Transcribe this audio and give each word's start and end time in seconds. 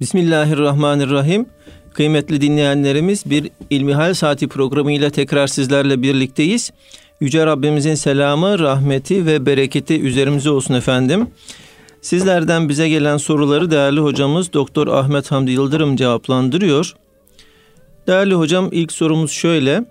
Bismillahirrahmanirrahim. 0.00 1.46
Kıymetli 1.94 2.40
dinleyenlerimiz 2.40 3.30
bir 3.30 3.50
İlmihal 3.70 4.14
Saati 4.14 4.48
programıyla 4.48 5.10
tekrar 5.10 5.46
sizlerle 5.46 6.02
birlikteyiz. 6.02 6.70
Yüce 7.20 7.46
Rabbimizin 7.46 7.94
selamı, 7.94 8.58
rahmeti 8.58 9.26
ve 9.26 9.46
bereketi 9.46 10.00
üzerimize 10.00 10.50
olsun 10.50 10.74
efendim. 10.74 11.28
Sizlerden 12.02 12.68
bize 12.68 12.88
gelen 12.88 13.16
soruları 13.16 13.70
değerli 13.70 14.00
hocamız 14.00 14.52
Doktor 14.52 14.86
Ahmet 14.86 15.30
Hamdi 15.30 15.50
Yıldırım 15.50 15.96
cevaplandırıyor. 15.96 16.96
Değerli 18.06 18.34
hocam 18.34 18.68
ilk 18.72 18.92
sorumuz 18.92 19.30
şöyle. 19.30 19.84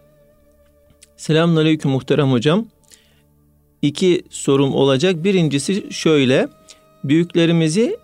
Selamünaleyküm 1.18 1.92
muhterem 1.92 2.32
hocam. 2.32 2.66
İki 3.82 4.24
sorum 4.30 4.74
olacak. 4.74 5.24
Birincisi 5.24 5.94
şöyle. 5.94 6.48
Büyüklerimizi 7.04 7.98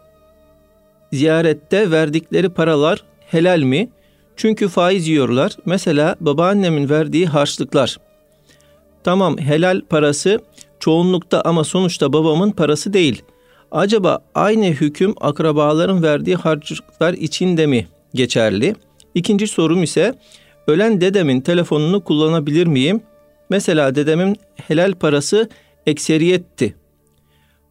ziyarette 1.14 1.91
verdikleri 1.91 2.50
paralar 2.50 3.04
helal 3.32 3.60
mi? 3.60 3.89
Çünkü 4.36 4.68
faiz 4.68 5.07
yiyorlar. 5.07 5.51
Mesela 5.65 6.15
babaannemin 6.19 6.89
verdiği 6.89 7.25
harçlıklar. 7.25 7.97
Tamam 9.04 9.38
helal 9.38 9.82
parası 9.82 10.39
çoğunlukta 10.79 11.41
ama 11.41 11.64
sonuçta 11.64 12.14
babamın 12.14 12.52
parası 12.52 12.93
değil. 12.93 13.21
Acaba 13.71 14.19
aynı 14.36 14.65
hüküm 14.65 15.14
akrabaların 15.21 16.04
verdiği 16.04 16.36
harçlıklar 16.36 17.14
için 17.14 17.57
de 17.57 17.66
mi 17.66 17.88
geçerli? 18.14 18.75
İkinci 19.16 19.47
sorum 19.47 19.83
ise 19.83 20.14
ölen 20.68 21.02
dedemin 21.02 21.41
telefonunu 21.41 22.04
kullanabilir 22.04 22.68
miyim? 22.68 23.02
Mesela 23.50 23.96
dedemin 23.96 24.36
helal 24.68 24.93
parası 24.93 25.50
ekseriyetti. 25.86 26.75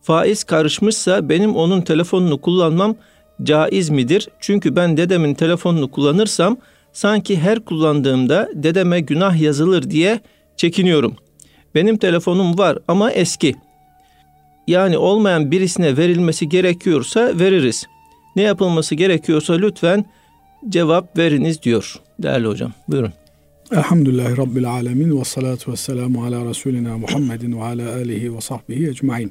Faiz 0.03 0.45
karışmışsa 0.45 1.29
benim 1.29 1.57
onun 1.57 1.81
telefonunu 1.81 2.41
kullanmam 2.41 2.97
caiz 3.45 3.91
midir? 3.91 4.29
Çünkü 4.41 4.77
ben 4.77 4.97
dedemin 4.97 5.35
telefonunu 5.35 5.91
kullanırsam 5.91 6.57
sanki 6.93 7.39
her 7.39 7.61
kullandığımda 7.61 8.49
dedeme 8.55 9.01
günah 9.01 9.41
yazılır 9.41 9.91
diye 9.91 10.21
çekiniyorum. 10.57 11.17
Benim 11.75 11.97
telefonum 11.97 12.59
var 12.59 12.79
ama 12.89 13.11
eski. 13.11 13.55
Yani 14.67 14.99
olmayan 14.99 15.51
birisine 15.51 15.97
verilmesi 15.97 16.49
gerekiyorsa 16.49 17.39
veririz. 17.39 17.87
Ne 18.37 18.43
yapılması 18.43 18.95
gerekiyorsa 18.95 19.55
lütfen 19.55 20.05
cevap 20.69 21.19
veriniz 21.19 21.63
diyor 21.63 22.01
değerli 22.19 22.47
hocam. 22.47 22.73
Buyurun. 22.89 23.13
Elhamdülillahi 23.73 24.37
Rabbil 24.37 24.71
Alemin 24.71 25.21
ve 25.21 25.25
salatu 25.25 25.73
ve 25.73 25.77
selamu 25.77 26.25
ala 26.25 26.45
Resulina 26.45 26.99
Muhammedin 26.99 27.61
ve 27.61 27.65
ala 27.65 27.95
alihi 27.95 28.37
ve 28.37 28.41
sahbihi 28.41 28.89
ecmain. 28.89 29.31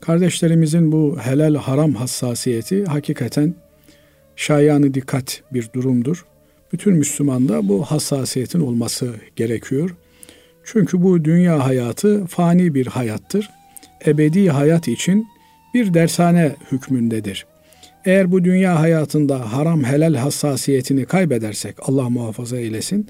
Kardeşlerimizin 0.00 0.92
bu 0.92 1.18
helal 1.22 1.54
haram 1.54 1.94
hassasiyeti 1.94 2.84
hakikaten 2.84 3.54
şayanı 4.36 4.94
dikkat 4.94 5.42
bir 5.52 5.70
durumdur. 5.74 6.24
Bütün 6.72 6.94
Müslümanda 6.94 7.68
bu 7.68 7.82
hassasiyetin 7.82 8.60
olması 8.60 9.14
gerekiyor. 9.36 9.96
Çünkü 10.64 11.02
bu 11.02 11.24
dünya 11.24 11.66
hayatı 11.66 12.26
fani 12.26 12.74
bir 12.74 12.86
hayattır. 12.86 13.50
Ebedi 14.06 14.50
hayat 14.50 14.88
için 14.88 15.26
bir 15.74 15.94
dershane 15.94 16.56
hükmündedir. 16.72 17.46
Eğer 18.04 18.32
bu 18.32 18.44
dünya 18.44 18.80
hayatında 18.80 19.52
haram 19.52 19.84
helal 19.84 20.14
hassasiyetini 20.14 21.04
kaybedersek 21.04 21.76
Allah 21.88 22.10
muhafaza 22.10 22.56
eylesin. 22.56 23.08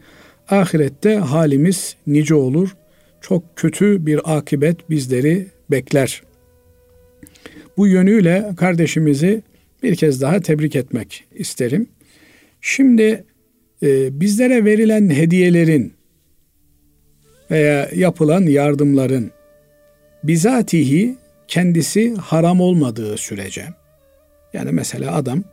Ahirette 0.49 1.17
halimiz 1.17 1.97
nice 2.07 2.35
olur. 2.35 2.77
Çok 3.21 3.57
kötü 3.57 4.07
bir 4.07 4.37
akibet 4.37 4.91
bizleri 4.91 5.47
bekler. 5.71 6.23
Bu 7.77 7.87
yönüyle 7.87 8.51
kardeşimizi 8.57 9.43
bir 9.83 9.97
kez 9.97 10.21
daha 10.21 10.41
tebrik 10.41 10.77
etmek 10.77 11.25
isterim. 11.35 11.89
Şimdi 12.61 13.25
e, 13.83 14.21
bizlere 14.21 14.65
verilen 14.65 15.11
hediyelerin 15.11 15.93
veya 17.51 17.91
yapılan 17.95 18.43
yardımların 18.43 19.31
bizatihi 20.25 21.17
kendisi 21.49 22.15
haram 22.15 22.61
olmadığı 22.61 23.17
sürece 23.17 23.69
yani 24.53 24.73
mesela 24.73 25.15
adam 25.15 25.45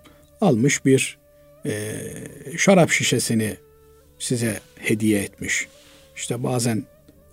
almış 0.42 0.86
bir 0.86 1.18
e, 1.66 1.92
şarap 2.58 2.92
şişesini 2.92 3.58
size 4.20 4.60
hediye 4.80 5.22
etmiş. 5.22 5.68
İşte 6.16 6.44
bazen 6.44 6.84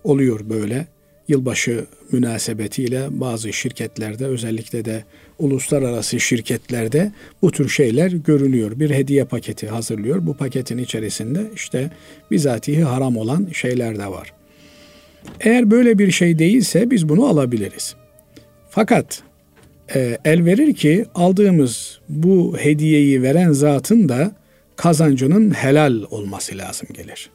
oluyor 0.03 0.39
böyle 0.49 0.87
yılbaşı 1.27 1.85
münasebetiyle 2.11 3.07
bazı 3.09 3.53
şirketlerde 3.53 4.25
özellikle 4.25 4.85
de 4.85 5.03
uluslararası 5.39 6.19
şirketlerde 6.19 7.11
bu 7.41 7.51
tür 7.51 7.69
şeyler 7.69 8.11
görülüyor. 8.11 8.79
Bir 8.79 8.89
hediye 8.89 9.25
paketi 9.25 9.67
hazırlıyor. 9.67 10.25
Bu 10.25 10.37
paketin 10.37 10.77
içerisinde 10.77 11.51
işte 11.55 11.91
bizatihi 12.31 12.83
haram 12.83 13.17
olan 13.17 13.47
şeyler 13.53 13.99
de 13.99 14.07
var. 14.07 14.33
Eğer 15.39 15.71
böyle 15.71 15.99
bir 15.99 16.11
şey 16.11 16.39
değilse 16.39 16.91
biz 16.91 17.09
bunu 17.09 17.25
alabiliriz. 17.25 17.95
Fakat 18.69 19.23
e, 19.95 20.17
el 20.25 20.45
verir 20.45 20.73
ki 20.73 21.05
aldığımız 21.15 21.99
bu 22.09 22.57
hediyeyi 22.59 23.21
veren 23.21 23.51
zatın 23.51 24.09
da 24.09 24.35
kazancının 24.75 25.51
helal 25.51 26.03
olması 26.11 26.57
lazım 26.57 26.87
gelir. 26.93 27.29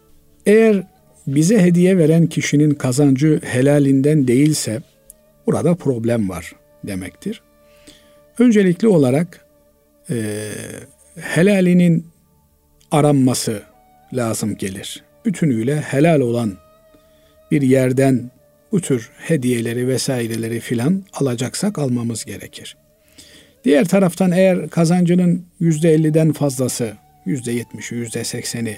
Eğer 0.47 0.87
bize 1.27 1.63
hediye 1.63 1.99
veren 1.99 2.27
kişinin 2.27 2.71
kazancı 2.71 3.41
helalinden 3.45 4.29
değilse 4.29 4.83
burada 5.47 5.75
problem 5.75 6.29
var 6.29 6.53
demektir. 6.85 7.43
Öncelikli 8.39 8.89
olarak 8.89 9.45
e, 10.11 10.49
helalinin 11.17 12.07
aranması 12.91 13.63
lazım 14.13 14.57
gelir. 14.57 15.05
Bütünüyle 15.25 15.81
helal 15.81 16.21
olan 16.21 16.57
bir 17.51 17.63
yerden 17.63 18.31
bu 18.73 18.81
tür 18.81 19.11
hediyeleri 19.19 19.89
vesaireleri 19.89 20.61
filan 20.61 21.05
alacaksak 21.13 21.79
almamız 21.79 22.25
gerekir. 22.25 22.77
Diğer 23.65 23.85
taraftan 23.89 24.33
eğer 24.33 24.69
kazancının 24.69 25.47
yüzde 25.61 25.91
elliden 25.93 26.33
fazlası, 26.33 26.93
yüzde 27.27 27.53
yetmişi, 27.53 27.95
yüzde 27.95 28.25
sekseni 28.25 28.77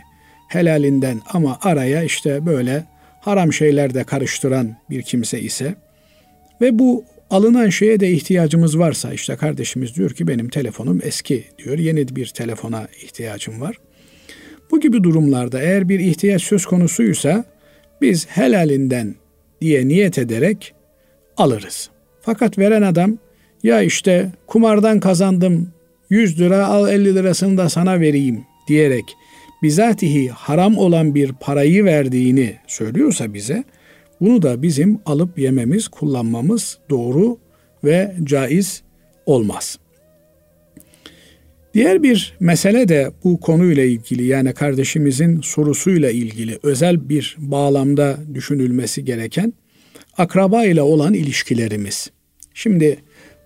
helalinden 0.54 1.20
ama 1.30 1.58
araya 1.62 2.02
işte 2.02 2.46
böyle 2.46 2.84
haram 3.20 3.52
şeyler 3.52 3.94
de 3.94 4.04
karıştıran 4.04 4.76
bir 4.90 5.02
kimse 5.02 5.40
ise 5.40 5.74
ve 6.60 6.78
bu 6.78 7.04
alınan 7.30 7.68
şeye 7.68 8.00
de 8.00 8.10
ihtiyacımız 8.10 8.78
varsa 8.78 9.12
işte 9.12 9.36
kardeşimiz 9.36 9.94
diyor 9.96 10.10
ki 10.10 10.28
benim 10.28 10.48
telefonum 10.48 11.00
eski 11.02 11.44
diyor. 11.58 11.78
Yeni 11.78 12.16
bir 12.16 12.26
telefona 12.26 12.88
ihtiyacım 13.02 13.60
var. 13.60 13.76
Bu 14.70 14.80
gibi 14.80 15.04
durumlarda 15.04 15.60
eğer 15.60 15.88
bir 15.88 16.00
ihtiyaç 16.00 16.42
söz 16.42 16.66
konusuysa 16.66 17.44
biz 18.00 18.26
helalinden 18.26 19.14
diye 19.60 19.88
niyet 19.88 20.18
ederek 20.18 20.74
alırız. 21.36 21.90
Fakat 22.20 22.58
veren 22.58 22.82
adam 22.82 23.18
ya 23.62 23.82
işte 23.82 24.32
kumardan 24.46 25.00
kazandım 25.00 25.72
100 26.10 26.40
lira 26.40 26.66
al 26.66 26.88
50 26.88 27.14
lirasını 27.14 27.58
da 27.58 27.68
sana 27.68 28.00
vereyim 28.00 28.44
diyerek 28.68 29.04
bizatihi 29.62 30.28
haram 30.28 30.78
olan 30.78 31.14
bir 31.14 31.32
parayı 31.32 31.84
verdiğini 31.84 32.56
söylüyorsa 32.66 33.34
bize 33.34 33.64
bunu 34.20 34.42
da 34.42 34.62
bizim 34.62 35.00
alıp 35.06 35.38
yememiz, 35.38 35.88
kullanmamız 35.88 36.78
doğru 36.90 37.38
ve 37.84 38.14
caiz 38.24 38.82
olmaz. 39.26 39.78
Diğer 41.74 42.02
bir 42.02 42.36
mesele 42.40 42.88
de 42.88 43.12
bu 43.24 43.40
konuyla 43.40 43.84
ilgili 43.84 44.26
yani 44.26 44.54
kardeşimizin 44.54 45.40
sorusuyla 45.40 46.10
ilgili 46.10 46.58
özel 46.62 47.08
bir 47.08 47.36
bağlamda 47.38 48.18
düşünülmesi 48.34 49.04
gereken 49.04 49.52
akraba 50.18 50.64
ile 50.64 50.82
olan 50.82 51.14
ilişkilerimiz. 51.14 52.10
Şimdi 52.54 52.98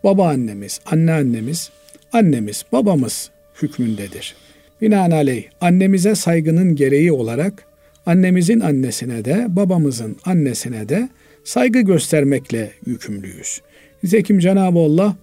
babaannemiz, 0.05 0.81
anneannemiz, 0.87 1.71
annemiz, 2.13 2.65
babamız 2.73 3.31
hükmündedir. 3.63 4.46
Binaenaleyh 4.81 5.45
annemize 5.61 6.15
saygının 6.15 6.75
gereği 6.75 7.13
olarak 7.13 7.67
annemizin 8.07 8.61
annesine 8.61 9.25
de 9.25 9.47
babamızın 9.49 10.17
annesine 10.25 10.89
de 10.89 11.09
saygı 11.45 11.81
göstermekle 11.81 12.71
yükümlüyüz. 12.87 13.61
Nitekim 14.03 14.39
Cenab-ı 14.39 14.79
Allah 14.79 15.17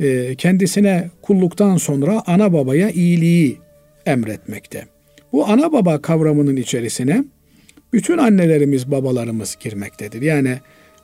e, 0.00 0.34
kendisine 0.34 1.10
kulluktan 1.22 1.76
sonra 1.76 2.22
ana 2.26 2.52
babaya 2.52 2.90
iyiliği 2.90 3.58
emretmekte. 4.06 4.84
Bu 5.32 5.46
ana 5.46 5.72
baba 5.72 6.02
kavramının 6.02 6.56
içerisine 6.56 7.24
bütün 7.92 8.18
annelerimiz, 8.18 8.90
babalarımız 8.90 9.56
girmektedir. 9.60 10.22
Yani 10.22 10.58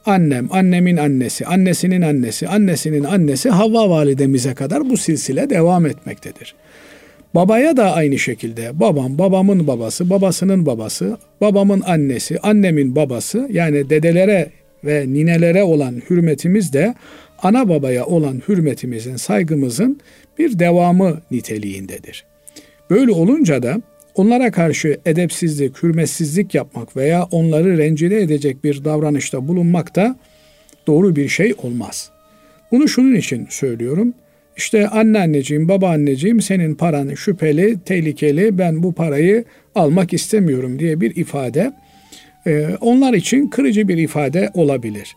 annem, 0.07 0.49
annemin 0.53 0.97
annesi, 0.97 1.47
annesinin 1.47 2.03
annesi, 2.03 2.49
annesinin 2.49 3.05
annesi 3.05 3.51
Havva 3.51 3.91
validemize 3.91 4.55
kadar 4.55 4.91
bu 4.91 4.97
silsile 4.97 5.51
devam 5.51 5.87
etmektedir. 5.87 6.55
Babaya 7.35 7.77
da 7.77 7.95
aynı 7.95 8.19
şekilde 8.19 8.81
babam, 8.81 9.19
babamın 9.19 9.67
babası, 9.67 10.11
babasının 10.11 10.67
babası, 10.67 11.19
babamın 11.41 11.81
annesi, 11.81 12.39
annemin 12.41 12.97
babası 12.97 13.49
yani 13.53 13.91
dedelere 13.91 14.51
ve 14.85 15.05
ninelere 15.09 15.63
olan 15.63 16.03
hürmetimiz 16.11 16.73
de 16.73 16.95
ana 17.43 17.69
babaya 17.69 18.07
olan 18.07 18.43
hürmetimizin, 18.49 19.17
saygımızın 19.17 20.01
bir 20.39 20.59
devamı 20.59 21.21
niteliğindedir. 21.31 22.25
Böyle 22.91 23.13
olunca 23.13 23.63
da 23.63 23.83
onlara 24.15 24.51
karşı 24.51 25.01
edepsizlik, 25.07 25.83
hürmetsizlik 25.83 26.55
yapmak 26.55 26.97
veya 26.97 27.29
onları 27.31 27.79
rencide 27.79 28.23
edecek 28.23 28.65
bir 28.65 28.85
davranışta 28.85 29.49
bulunmak 29.49 29.97
da 29.97 30.17
doğru 30.87 31.17
bir 31.17 31.29
şey 31.29 31.55
olmaz. 31.63 32.11
Bunu 32.73 32.89
şunun 32.89 33.15
için 33.15 33.47
söylüyorum. 33.51 34.15
İşte 34.61 34.89
anneanneciğim, 34.89 35.69
babaanneciğim 35.69 36.41
senin 36.41 36.75
paran 36.75 37.15
şüpheli, 37.15 37.79
tehlikeli, 37.85 38.59
ben 38.59 38.83
bu 38.83 38.93
parayı 38.93 39.45
almak 39.75 40.13
istemiyorum 40.13 40.79
diye 40.79 41.01
bir 41.01 41.17
ifade 41.17 41.73
e, 42.47 42.69
onlar 42.81 43.15
için 43.15 43.49
kırıcı 43.49 43.89
bir 43.89 43.99
ifade 43.99 44.51
olabilir. 44.55 45.17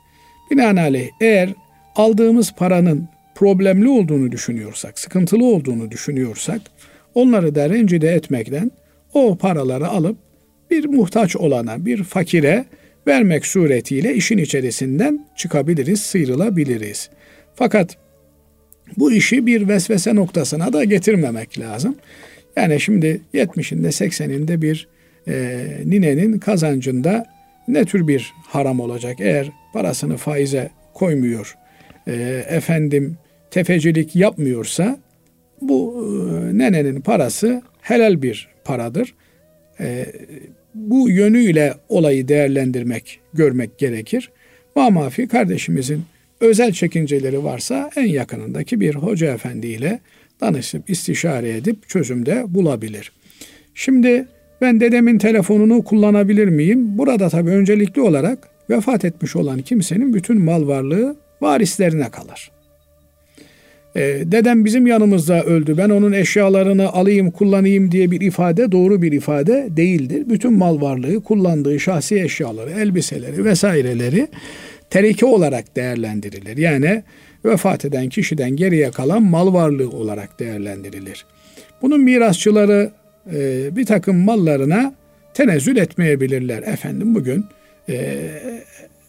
Binaenaleyh 0.52 1.10
eğer 1.22 1.50
aldığımız 1.96 2.52
paranın 2.52 3.08
problemli 3.36 3.90
olduğunu 3.90 4.32
düşünüyorsak, 4.32 5.00
sıkıntılı 5.00 5.46
olduğunu 5.46 5.92
düşünüyorsak 5.92 6.62
onları 7.16 7.56
da 7.56 7.70
rencide 7.70 8.10
etmekten 8.10 8.72
o 9.14 9.36
paraları 9.36 9.88
alıp 9.88 10.18
bir 10.72 10.86
muhtaç 10.86 11.36
olana, 11.36 11.86
bir 11.86 12.04
fakire 12.04 12.66
vermek 13.08 13.46
suretiyle 13.46 14.16
işin 14.16 14.38
içerisinden 14.38 15.26
çıkabiliriz, 15.36 16.02
sıyrılabiliriz. 16.02 17.10
Fakat 17.56 18.03
bu 18.98 19.12
işi 19.12 19.46
bir 19.46 19.68
vesvese 19.68 20.16
noktasına 20.16 20.74
da 20.74 20.84
getirmemek 20.84 21.60
lazım. 21.60 21.96
Yani 22.56 22.80
şimdi 22.80 23.22
70'inde 23.34 23.88
80'inde 23.88 24.62
bir 24.62 24.88
e, 25.28 25.66
ninenin 25.86 26.40
kazancında 26.40 27.26
ne 27.68 27.86
tür 27.86 28.08
bir 28.08 28.34
haram 28.48 28.80
olacak? 28.80 29.16
Eğer 29.20 29.52
parasını 29.74 30.18
faize 30.18 30.70
koymuyor, 30.94 31.56
e, 32.08 32.14
efendim 32.50 33.18
tefecilik 33.52 34.16
yapmıyorsa 34.16 34.98
bu 35.62 36.06
e, 36.06 36.58
nenenin 36.58 37.02
parası 37.02 37.62
helal 37.82 38.22
bir 38.22 38.48
paradır. 38.64 39.14
E, 39.80 40.06
bu 40.76 41.10
yönüyle 41.10 41.74
olayı 41.90 42.28
değerlendirmek, 42.28 43.20
görmek 43.34 43.78
gerekir. 43.78 44.32
Mamafi 44.76 45.28
kardeşimizin 45.28 46.04
özel 46.44 46.72
çekinceleri 46.72 47.44
varsa 47.44 47.90
en 47.96 48.06
yakınındaki 48.06 48.80
bir 48.80 48.96
hoca 48.96 49.34
efendiyle 49.34 50.00
danışıp 50.42 50.90
istişare 50.90 51.58
edip 51.58 51.90
çözümde 51.90 52.44
bulabilir. 52.48 53.12
Şimdi 53.76 54.28
ben 54.62 54.80
dedemin 54.80 55.18
telefonunu 55.18 55.84
kullanabilir 55.84 56.48
miyim? 56.48 56.98
Burada 56.98 57.30
tabii 57.30 57.50
öncelikli 57.50 58.02
olarak 58.02 58.50
vefat 58.70 59.06
etmiş 59.06 59.36
olan 59.36 59.62
kimsenin 59.62 60.14
bütün 60.14 60.42
mal 60.42 60.68
varlığı 60.68 61.16
varislerine 61.42 62.10
kalır. 62.10 62.52
E, 63.96 64.02
dedem 64.26 64.66
bizim 64.66 64.88
yanımızda 64.88 65.44
öldü. 65.44 65.78
Ben 65.78 65.90
onun 65.90 66.12
eşyalarını 66.12 66.90
alayım, 66.90 67.32
kullanayım 67.32 67.92
diye 67.92 68.12
bir 68.12 68.22
ifade 68.22 68.72
doğru 68.72 69.02
bir 69.02 69.12
ifade 69.12 69.68
değildir. 69.70 70.24
Bütün 70.30 70.54
mal 70.54 70.82
varlığı, 70.82 71.24
kullandığı 71.24 71.80
şahsi 71.80 72.22
eşyaları, 72.22 72.72
elbiseleri 72.72 73.46
vesaireleri 73.46 74.28
tereke 74.94 75.26
olarak 75.26 75.76
değerlendirilir. 75.76 76.58
Yani 76.58 77.04
vefat 77.46 77.86
eden 77.86 78.10
kişiden 78.10 78.56
geriye 78.56 78.92
kalan 78.92 79.24
mal 79.24 79.54
varlığı 79.54 79.90
olarak 79.90 80.40
değerlendirilir. 80.40 81.26
Bunun 81.82 82.02
mirasçıları 82.02 82.92
e, 83.34 83.70
bir 83.76 83.86
takım 83.86 84.18
mallarına 84.18 84.94
tenezzül 85.34 85.78
etmeyebilirler. 85.78 86.64
Efendim 86.64 87.16
bugün 87.16 87.46
e, 87.90 87.96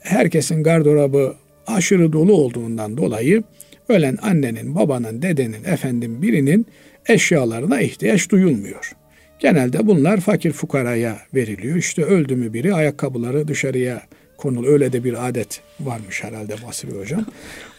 herkesin 0.00 0.62
gardırobı 0.62 1.34
aşırı 1.66 2.12
dolu 2.12 2.32
olduğundan 2.32 2.96
dolayı 2.96 3.42
ölen 3.88 4.18
annenin, 4.22 4.74
babanın, 4.74 5.22
dedenin, 5.22 5.64
efendim 5.64 6.22
birinin 6.22 6.66
eşyalarına 7.08 7.80
ihtiyaç 7.80 8.30
duyulmuyor. 8.30 8.92
Genelde 9.38 9.86
bunlar 9.86 10.20
fakir 10.20 10.52
fukaraya 10.52 11.18
veriliyor. 11.34 11.76
İşte 11.76 12.04
öldü 12.04 12.36
mü 12.36 12.52
biri 12.52 12.74
ayakkabıları 12.74 13.48
dışarıya 13.48 14.02
konul. 14.36 14.66
Öyle 14.66 14.92
de 14.92 15.04
bir 15.04 15.28
adet 15.28 15.60
varmış 15.80 16.24
herhalde 16.24 16.54
Basri 16.66 16.98
Hocam. 16.98 17.26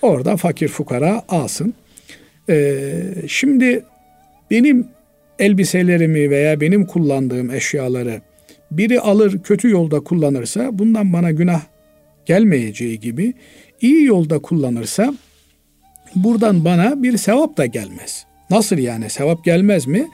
Orada 0.02 0.38
fakir 0.38 0.68
fukara 0.68 1.24
alsın. 1.30 1.74
Ee, 2.50 3.04
şimdi 3.28 3.84
benim 4.52 4.88
elbiselerimi 5.40 6.30
veya 6.30 6.62
benim 6.62 6.86
kullandığım 6.86 7.52
eşyaları 7.52 8.22
biri 8.72 9.00
alır 9.00 9.44
kötü 9.44 9.70
yolda 9.70 10.00
kullanırsa 10.00 10.80
bundan 10.80 11.14
bana 11.14 11.32
günah 11.32 11.62
gelmeyeceği 12.26 13.00
gibi 13.00 13.34
iyi 13.82 14.06
yolda 14.06 14.40
kullanırsa 14.40 15.14
buradan 16.16 16.66
bana 16.66 17.04
bir 17.04 17.18
sevap 17.18 17.58
da 17.58 17.66
gelmez. 17.66 18.26
Nasıl 18.50 18.78
yani 18.78 19.10
sevap 19.10 19.44
gelmez 19.44 19.88
mi? 19.88 20.08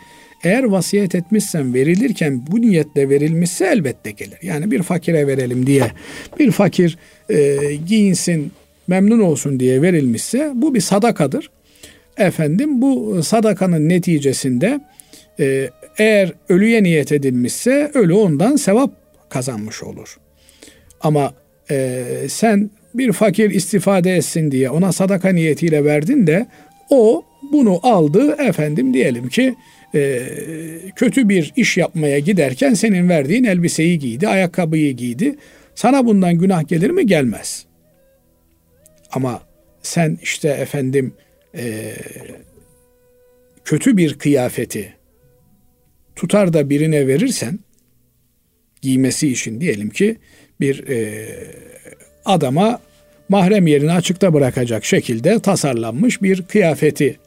Eğer 0.44 0.64
vasiyet 0.64 1.16
etmişsen 1.16 1.74
verilirken 1.74 2.48
bu 2.48 2.62
niyetle 2.62 3.10
verilmişse 3.10 3.66
elbette 3.66 4.12
gelir. 4.12 4.38
Yani 4.42 4.72
bir 4.72 4.84
fakire 4.84 5.28
verelim 5.28 5.68
diye 5.68 5.92
bir 6.40 6.52
fakir 6.52 6.98
e, 7.30 7.58
giyinsin 7.88 8.52
memnun 8.88 9.20
olsun 9.20 9.60
diye 9.60 9.82
verilmişse 9.82 10.52
bu 10.56 10.74
bir 10.74 10.82
sadakadır. 10.82 11.50
Efendim 12.18 12.82
bu 12.82 13.24
sadakanın 13.24 13.90
neticesinde 13.90 14.80
e, 15.40 15.70
eğer 15.98 16.34
ölüye 16.50 16.84
niyet 16.84 17.12
edilmişse 17.12 17.92
ölü 17.94 18.14
ondan 18.14 18.56
sevap 18.56 18.92
kazanmış 19.30 19.84
olur. 19.84 20.18
Ama 21.02 21.34
e, 21.72 22.04
sen 22.30 22.70
bir 22.94 23.12
fakir 23.12 23.50
istifade 23.50 24.16
etsin 24.16 24.52
diye 24.52 24.70
ona 24.70 24.92
sadaka 24.92 25.30
niyetiyle 25.30 25.86
verdin 25.86 26.28
de 26.28 26.46
o 26.90 27.24
bunu 27.52 27.80
aldı 27.84 28.36
efendim 28.40 28.94
diyelim 28.94 29.30
ki 29.30 29.56
e, 29.96 30.24
kötü 30.96 31.30
bir 31.30 31.54
iş 31.56 31.78
yapmaya 31.78 32.20
giderken 32.20 32.74
senin 32.74 33.10
verdiğin 33.10 33.44
elbiseyi 33.44 34.00
giydi, 34.00 34.28
ayakkabıyı 34.28 34.94
giydi. 34.94 35.36
Sana 35.76 36.06
bundan 36.06 36.38
günah 36.38 36.68
gelir 36.68 36.90
mi? 36.90 37.06
Gelmez. 37.06 37.66
Ama 39.12 39.42
sen 39.82 40.18
işte 40.22 40.50
efendim 40.50 41.14
e, 41.56 41.94
kötü 43.66 43.98
bir 43.98 44.14
kıyafeti 44.14 44.94
tutar 46.16 46.54
da 46.54 46.70
birine 46.70 47.08
verirsen 47.08 47.60
giymesi 48.82 49.28
için 49.28 49.62
diyelim 49.62 49.90
ki 49.90 50.18
bir 50.60 50.88
e, 50.88 51.28
adama 52.26 52.80
mahrem 53.30 53.68
yerini 53.68 53.92
açıkta 53.92 54.34
bırakacak 54.34 54.86
şekilde 54.86 55.40
tasarlanmış 55.40 56.22
bir 56.22 56.42
kıyafeti 56.42 57.20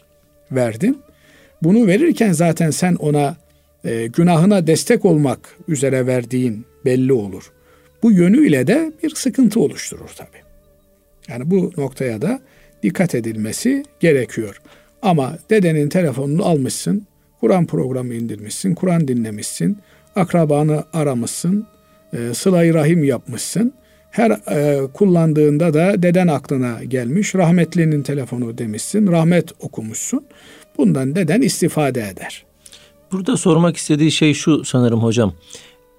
verdin. 0.52 1.03
Bunu 1.64 1.86
verirken 1.86 2.32
zaten 2.32 2.70
sen 2.70 2.94
ona 2.94 3.36
e, 3.84 4.06
günahına 4.06 4.66
destek 4.66 5.04
olmak 5.04 5.38
üzere 5.68 6.06
verdiğin 6.06 6.66
belli 6.84 7.12
olur. 7.12 7.52
Bu 8.02 8.12
yönüyle 8.12 8.66
de 8.66 8.92
bir 9.02 9.14
sıkıntı 9.14 9.60
oluşturur 9.60 10.08
tabi. 10.16 10.36
Yani 11.28 11.50
bu 11.50 11.72
noktaya 11.76 12.22
da 12.22 12.40
dikkat 12.82 13.14
edilmesi 13.14 13.84
gerekiyor. 14.00 14.60
Ama 15.02 15.38
dedenin 15.50 15.88
telefonunu 15.88 16.44
almışsın, 16.44 17.06
Kur'an 17.40 17.66
programı 17.66 18.14
indirmişsin, 18.14 18.74
Kur'an 18.74 19.08
dinlemişsin, 19.08 19.78
akrabanı 20.16 20.84
aramışsın, 20.92 21.66
e, 22.12 22.34
sıla 22.34 22.74
rahim 22.74 23.04
yapmışsın. 23.04 23.72
Her 24.10 24.30
e, 24.30 24.86
kullandığında 24.86 25.74
da 25.74 26.02
deden 26.02 26.28
aklına 26.28 26.84
gelmiş, 26.84 27.34
rahmetlinin 27.34 28.02
telefonu 28.02 28.58
demişsin, 28.58 29.06
rahmet 29.06 29.52
okumuşsun. 29.60 30.24
Bundan 30.78 31.14
deden 31.14 31.42
istifade 31.42 32.08
eder. 32.08 32.44
Burada 33.12 33.36
sormak 33.36 33.76
istediği 33.76 34.12
şey 34.12 34.34
şu 34.34 34.64
sanırım 34.64 35.02
hocam. 35.02 35.34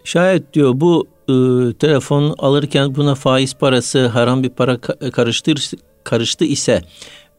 Şayet 0.03 0.53
diyor 0.53 0.74
bu 0.75 1.08
e, 1.27 1.34
telefon 1.74 2.36
alırken 2.38 2.96
buna 2.96 3.15
faiz 3.15 3.53
parası, 3.53 4.08
haram 4.08 4.44
bir 4.44 4.50
para 4.50 4.77
karıştır, 5.12 5.72
karıştı 6.03 6.46
ise 6.46 6.82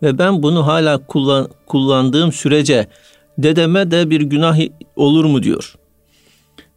ve 0.03 0.19
ben 0.19 0.43
bunu 0.43 0.67
hala 0.67 1.07
kullan, 1.07 1.51
kullandığım 1.67 2.33
sürece 2.33 2.87
dedeme 3.39 3.91
de 3.91 4.11
bir 4.11 4.21
günah 4.21 4.59
olur 4.97 5.25
mu 5.25 5.43
diyor. 5.43 5.75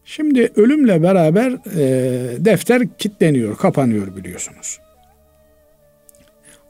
Şimdi 0.06 0.51
ölümle 0.56 1.04
beraber 1.04 1.51
e, 1.51 2.46
defter 2.46 2.82
kilitleniyor, 2.98 3.58
kapanıyor 3.58 4.16
biliyorsunuz. 4.16 4.80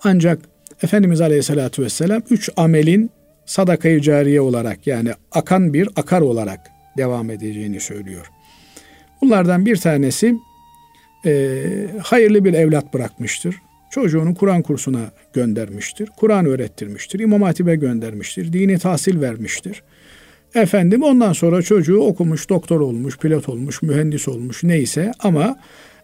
Ancak 0.03 0.39
Efendimiz 0.84 1.22
Aleyhisselatü 1.22 1.84
Vesselam 1.84 2.22
üç 2.29 2.50
amelin 2.58 3.12
sadakayı 3.49 4.01
cariye 4.01 4.41
olarak 4.41 4.87
yani 4.87 5.11
akan 5.31 5.73
bir 5.73 5.89
akar 5.95 6.21
olarak 6.21 6.59
devam 6.97 7.29
edeceğini 7.29 7.79
söylüyor. 7.79 8.31
Bunlardan 9.21 9.65
bir 9.65 9.75
tanesi 9.75 10.35
e, 11.25 11.61
hayırlı 12.03 12.45
bir 12.45 12.53
evlat 12.53 12.93
bırakmıştır. 12.93 13.55
Çocuğunu 13.91 14.35
Kur'an 14.35 14.61
kursuna 14.61 15.11
göndermiştir. 15.33 16.09
Kur'an 16.17 16.45
öğrettirmiştir. 16.45 17.19
İmam 17.19 17.41
Hatip'e 17.41 17.75
göndermiştir. 17.75 18.53
Dini 18.53 18.79
tahsil 18.79 19.21
vermiştir. 19.21 19.83
Efendim 20.55 21.03
ondan 21.03 21.33
sonra 21.33 21.61
çocuğu 21.61 21.99
okumuş, 21.99 22.49
doktor 22.49 22.79
olmuş, 22.79 23.17
pilot 23.17 23.49
olmuş, 23.49 23.81
mühendis 23.81 24.27
olmuş 24.27 24.63
neyse 24.63 25.11
ama 25.19 25.59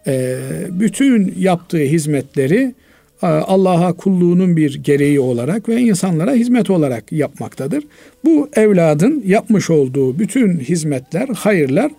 e, 0.08 0.38
bütün 0.70 1.36
yaptığı 1.38 1.78
hizmetleri 1.78 2.76
Allah'a 3.22 3.94
kulluğunun 3.94 4.58
bir 4.58 4.84
gereği 4.84 5.20
olarak 5.20 5.70
ve 5.70 5.82
insanlara 5.82 6.32
hizmet 6.34 6.70
olarak 6.70 7.12
yapmaktadır. 7.12 7.84
Bu 8.26 8.50
evladın 8.56 9.24
yapmış 9.26 9.70
olduğu 9.70 10.20
bütün 10.20 10.60
hizmetler, 10.60 11.28
hayırlar 11.28 11.92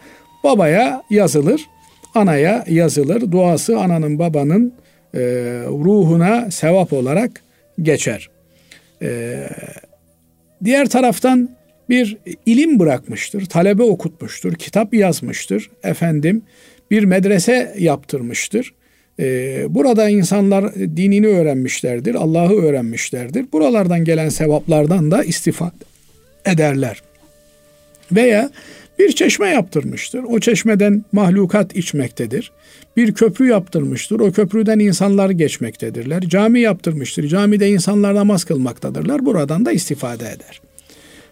babaya 0.44 1.02
yazılır, 1.10 1.66
anaya 2.14 2.64
yazılır. 2.68 3.32
Duası 3.32 3.78
ananın 3.78 4.18
babanın 4.18 4.72
e, 5.14 5.20
ruhuna 5.68 6.50
sevap 6.50 6.92
olarak 6.92 7.30
geçer. 7.82 8.30
E, 9.02 9.38
diğer 10.64 10.88
taraftan 10.88 11.50
bir 11.88 12.16
ilim 12.46 12.78
bırakmıştır, 12.78 13.46
talebe 13.46 13.82
okutmuştur, 13.82 14.54
kitap 14.54 14.94
yazmıştır, 14.94 15.70
efendim 15.82 16.42
bir 16.90 17.04
medrese 17.04 17.74
yaptırmıştır. 17.78 18.74
Ee, 19.20 19.66
burada 19.68 20.08
insanlar 20.08 20.74
dinini 20.74 21.26
öğrenmişlerdir, 21.26 22.14
Allah'ı 22.14 22.62
öğrenmişlerdir. 22.62 23.46
Buralardan 23.52 24.04
gelen 24.04 24.28
sevaplardan 24.28 25.10
da 25.10 25.24
istifade 25.24 25.84
ederler. 26.44 27.02
Veya 28.12 28.50
bir 28.98 29.12
çeşme 29.12 29.48
yaptırmıştır. 29.48 30.24
O 30.28 30.40
çeşmeden 30.40 31.04
mahlukat 31.12 31.76
içmektedir. 31.76 32.52
Bir 32.96 33.14
köprü 33.14 33.48
yaptırmıştır. 33.48 34.20
O 34.20 34.32
köprüden 34.32 34.78
insanlar 34.78 35.30
geçmektedirler. 35.30 36.22
Cami 36.22 36.60
yaptırmıştır. 36.60 37.28
Camide 37.28 37.68
insanlar 37.68 38.14
namaz 38.14 38.44
kılmaktadırlar. 38.44 39.26
Buradan 39.26 39.66
da 39.66 39.72
istifade 39.72 40.24
eder. 40.24 40.60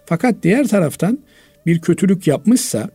Fakat 0.07 0.35
diğer 0.43 0.69
taraftan 0.69 1.19
bir 1.67 1.79
kötülük 1.79 2.27
yapmışsa 2.27 2.91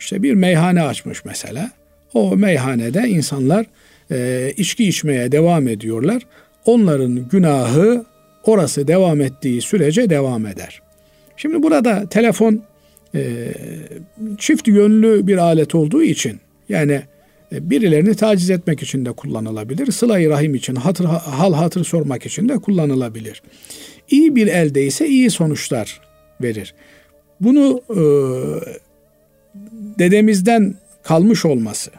işte 0.00 0.22
bir 0.22 0.34
meyhane 0.34 0.82
açmış 0.82 1.24
mesela. 1.24 1.70
O 2.14 2.36
meyhanede 2.36 3.08
insanlar 3.08 3.66
e, 4.10 4.52
içki 4.56 4.88
içmeye 4.88 5.32
devam 5.32 5.68
ediyorlar. 5.68 6.22
Onların 6.64 7.28
günahı 7.28 8.04
orası 8.44 8.88
devam 8.88 9.20
ettiği 9.20 9.62
sürece 9.62 10.10
devam 10.10 10.46
eder. 10.46 10.82
Şimdi 11.36 11.62
burada 11.62 12.08
telefon 12.08 12.62
e, 13.14 13.52
çift 14.38 14.68
yönlü 14.68 15.26
bir 15.26 15.38
alet 15.38 15.74
olduğu 15.74 16.02
için 16.02 16.40
yani 16.68 17.02
e, 17.52 17.70
birilerini 17.70 18.14
taciz 18.14 18.50
etmek 18.50 18.82
için 18.82 19.04
de 19.04 19.12
kullanılabilir. 19.12 19.92
Sıla-i 19.92 20.28
rahim 20.28 20.54
için, 20.54 20.74
hatır, 20.74 21.04
hal 21.04 21.54
hatır 21.54 21.84
sormak 21.84 22.26
için 22.26 22.48
de 22.48 22.58
kullanılabilir. 22.58 23.42
İyi 24.10 24.36
bir 24.36 24.46
elde 24.46 24.86
ise 24.86 25.08
iyi 25.08 25.30
sonuçlar 25.30 26.00
verir. 26.42 26.74
Bunu 27.40 27.82
e, 27.90 28.00
dedemizden 29.98 30.74
kalmış 31.02 31.44
olması, 31.44 31.90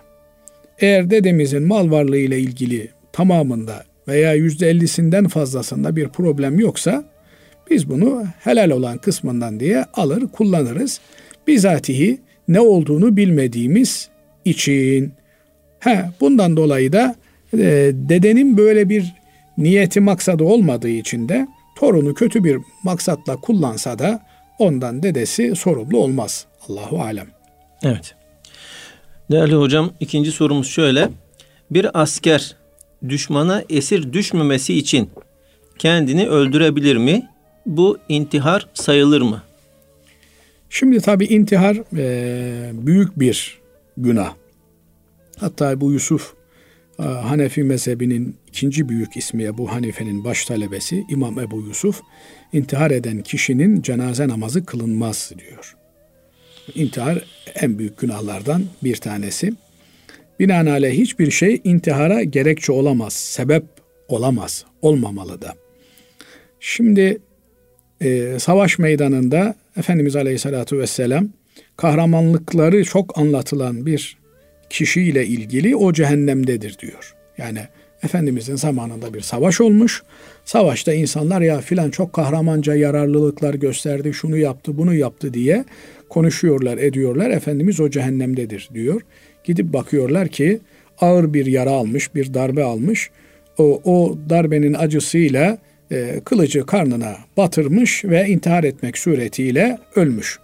eğer 0.79 1.09
dedemizin 1.09 1.63
mal 1.63 1.91
varlığı 1.91 2.17
ile 2.17 2.39
ilgili 2.39 2.89
tamamında 3.13 3.83
veya 4.07 4.33
yüzde 4.33 4.69
ellisinden 4.69 5.27
fazlasında 5.27 5.95
bir 5.95 6.07
problem 6.07 6.59
yoksa 6.59 7.03
biz 7.69 7.89
bunu 7.89 8.23
helal 8.39 8.69
olan 8.69 8.97
kısmından 8.97 9.59
diye 9.59 9.85
alır 9.93 10.27
kullanırız. 10.27 10.99
Bizatihi 11.47 12.21
ne 12.47 12.59
olduğunu 12.59 13.17
bilmediğimiz 13.17 14.09
için. 14.45 15.13
He, 15.79 16.05
bundan 16.21 16.57
dolayı 16.57 16.93
da 16.93 17.15
e, 17.53 17.91
dedenin 17.93 18.57
böyle 18.57 18.89
bir 18.89 19.13
niyeti 19.57 19.99
maksadı 19.99 20.43
olmadığı 20.43 20.89
için 20.89 21.29
de 21.29 21.47
torunu 21.75 22.13
kötü 22.13 22.43
bir 22.43 22.57
maksatla 22.83 23.35
kullansa 23.35 23.99
da 23.99 24.25
ondan 24.59 25.03
dedesi 25.03 25.55
sorumlu 25.55 25.97
olmaz. 25.97 26.45
Allahu 26.69 27.01
alem. 27.01 27.27
Evet. 27.83 28.15
Değerli 29.31 29.55
hocam 29.55 29.93
ikinci 29.99 30.31
sorumuz 30.31 30.67
şöyle. 30.67 31.09
Bir 31.71 32.01
asker 32.01 32.55
düşmana 33.09 33.63
esir 33.69 34.13
düşmemesi 34.13 34.73
için 34.73 35.09
kendini 35.77 36.27
öldürebilir 36.27 36.97
mi? 36.97 37.29
Bu 37.65 37.97
intihar 38.09 38.67
sayılır 38.73 39.21
mı? 39.21 39.43
Şimdi 40.69 41.01
tabi 41.01 41.25
intihar 41.25 41.77
e, 41.97 42.71
büyük 42.73 43.19
bir 43.19 43.59
günah. 43.97 44.33
Hatta 45.39 45.81
bu 45.81 45.91
Yusuf 45.91 46.33
e, 46.99 47.03
Hanefi 47.03 47.63
mezhebinin 47.63 48.35
ikinci 48.47 48.89
büyük 48.89 49.17
ismi 49.17 49.43
Ebu 49.43 49.71
Hanife'nin 49.71 50.23
baş 50.23 50.45
talebesi 50.45 51.05
İmam 51.09 51.39
Ebu 51.39 51.61
Yusuf 51.61 52.01
intihar 52.53 52.91
eden 52.91 53.21
kişinin 53.21 53.81
cenaze 53.81 54.27
namazı 54.27 54.65
kılınmaz 54.65 55.31
diyor. 55.39 55.75
İntihar 56.75 57.25
en 57.55 57.79
büyük 57.79 57.97
günahlardan 57.97 58.63
bir 58.83 58.95
tanesi. 58.95 59.53
Binaenaleyh 60.39 60.97
hiçbir 60.97 61.31
şey 61.31 61.61
intihara 61.63 62.23
gerekçe 62.23 62.71
olamaz, 62.71 63.13
sebep 63.13 63.63
olamaz, 64.07 64.65
olmamalı 64.81 65.41
da. 65.41 65.53
Şimdi 66.59 67.17
e, 68.01 68.39
savaş 68.39 68.79
meydanında 68.79 69.55
Efendimiz 69.77 70.15
Aleyhisselatü 70.15 70.79
Vesselam 70.79 71.29
kahramanlıkları 71.77 72.83
çok 72.83 73.17
anlatılan 73.17 73.85
bir 73.85 74.17
kişiyle 74.69 75.25
ilgili 75.25 75.75
o 75.75 75.93
cehennemdedir 75.93 76.79
diyor. 76.79 77.15
Yani 77.37 77.59
Efendimizin 78.03 78.55
zamanında 78.55 79.13
bir 79.13 79.21
savaş 79.21 79.61
olmuş. 79.61 80.03
Savaşta 80.45 80.93
insanlar 80.93 81.41
ya 81.41 81.61
filan 81.61 81.89
çok 81.89 82.13
kahramanca 82.13 82.75
yararlılıklar 82.75 83.53
gösterdi, 83.53 84.13
şunu 84.13 84.37
yaptı, 84.37 84.77
bunu 84.77 84.93
yaptı 84.93 85.33
diye 85.33 85.65
konuşuyorlar, 86.09 86.77
ediyorlar. 86.77 87.29
Efendimiz 87.29 87.79
o 87.79 87.89
cehennemdedir 87.89 88.69
diyor. 88.73 89.01
Gidip 89.43 89.73
bakıyorlar 89.73 90.27
ki 90.27 90.59
ağır 91.01 91.33
bir 91.33 91.45
yara 91.45 91.71
almış, 91.71 92.15
bir 92.15 92.33
darbe 92.33 92.63
almış. 92.63 93.09
O, 93.57 93.81
o 93.83 94.17
darbenin 94.29 94.73
acısıyla 94.73 95.57
e, 95.91 96.19
kılıcı 96.25 96.65
karnına 96.65 97.15
batırmış 97.37 98.05
ve 98.05 98.27
intihar 98.27 98.63
etmek 98.63 98.97
suretiyle 98.97 99.77
ölmüş. 99.95 100.39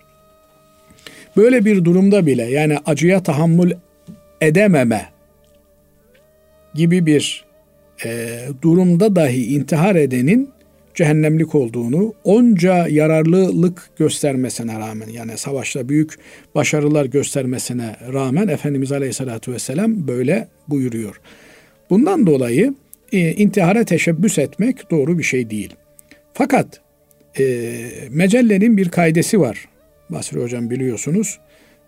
Böyle 1.38 1.66
bir 1.66 1.86
durumda 1.86 2.26
bile 2.26 2.44
yani 2.44 2.78
acıya 2.86 3.24
tahammül 3.24 3.72
edememe 4.42 5.10
gibi 6.74 7.06
bir 7.06 7.51
e, 8.06 8.40
durumda 8.62 9.16
dahi 9.16 9.46
intihar 9.56 9.96
edenin 9.96 10.50
cehennemlik 10.96 11.56
olduğunu, 11.56 12.14
onca 12.24 12.88
yararlılık 12.88 13.90
göstermesine 13.98 14.80
rağmen 14.80 15.08
yani 15.08 15.38
savaşta 15.38 15.90
büyük 15.90 16.16
başarılar 16.56 17.06
göstermesine 17.06 17.96
rağmen 18.14 18.48
Efendimiz 18.48 18.92
Aleyhisselatü 18.92 19.54
Vesselam 19.54 20.08
böyle 20.08 20.48
buyuruyor. 20.68 21.22
Bundan 21.90 22.28
dolayı 22.28 22.74
e, 23.12 23.32
intihara 23.32 23.84
teşebbüs 23.84 24.38
etmek 24.38 24.92
doğru 24.92 25.18
bir 25.18 25.24
şey 25.24 25.50
değil. 25.50 25.76
Fakat 26.34 26.82
e, 27.40 27.74
mecellenin 28.10 28.78
bir 28.78 28.90
kaidesi 28.90 29.40
var. 29.40 29.66
Basri 30.10 30.42
Hocam 30.42 30.70
biliyorsunuz. 30.70 31.40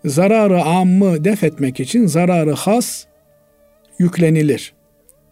Zararı 0.04 0.62
ammı 0.62 1.24
def 1.24 1.44
etmek 1.44 1.80
için 1.80 2.06
zararı 2.06 2.52
has 2.52 3.04
yüklenilir. 3.98 4.72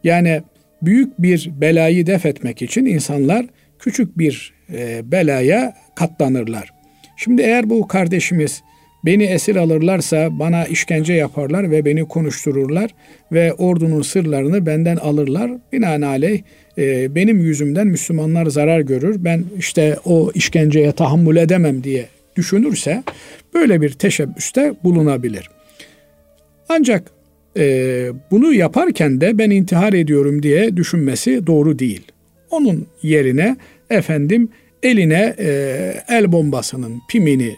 Yani 0.04 0.42
büyük 0.82 1.22
bir 1.22 1.50
belayı 1.60 2.06
def 2.06 2.26
etmek 2.26 2.62
için 2.62 2.86
insanlar 2.86 3.46
küçük 3.78 4.18
bir 4.18 4.54
e, 4.72 5.12
belaya 5.12 5.74
katlanırlar. 5.94 6.70
Şimdi 7.16 7.42
eğer 7.42 7.70
bu 7.70 7.88
kardeşimiz 7.88 8.62
beni 9.04 9.24
esir 9.24 9.56
alırlarsa 9.56 10.38
bana 10.38 10.64
işkence 10.64 11.12
yaparlar 11.12 11.70
ve 11.70 11.84
beni 11.84 12.04
konuştururlar 12.04 12.90
ve 13.32 13.52
ordunun 13.52 14.02
sırlarını 14.02 14.66
benden 14.66 14.96
alırlar. 14.96 15.50
Binaenaleyh 15.72 16.42
e, 16.78 17.14
benim 17.14 17.38
yüzümden 17.38 17.86
Müslümanlar 17.86 18.46
zarar 18.46 18.80
görür. 18.80 19.16
Ben 19.24 19.44
işte 19.58 19.96
o 20.04 20.30
işkenceye 20.34 20.92
tahammül 20.92 21.36
edemem 21.36 21.84
diye 21.84 22.06
düşünürse 22.36 23.02
böyle 23.54 23.80
bir 23.80 23.90
teşebbüste 23.90 24.74
bulunabilir. 24.84 25.50
Ancak 26.68 27.10
e, 27.56 28.08
bunu 28.30 28.54
yaparken 28.54 29.20
de 29.20 29.38
ben 29.38 29.50
intihar 29.50 29.92
ediyorum 29.92 30.42
diye 30.42 30.76
düşünmesi 30.76 31.46
doğru 31.46 31.78
değil. 31.78 32.02
Onun 32.50 32.86
yerine 33.02 33.56
efendim 33.90 34.48
eline 34.82 35.34
e, 35.38 35.94
el 36.08 36.32
bombasının 36.32 37.02
pimini 37.08 37.56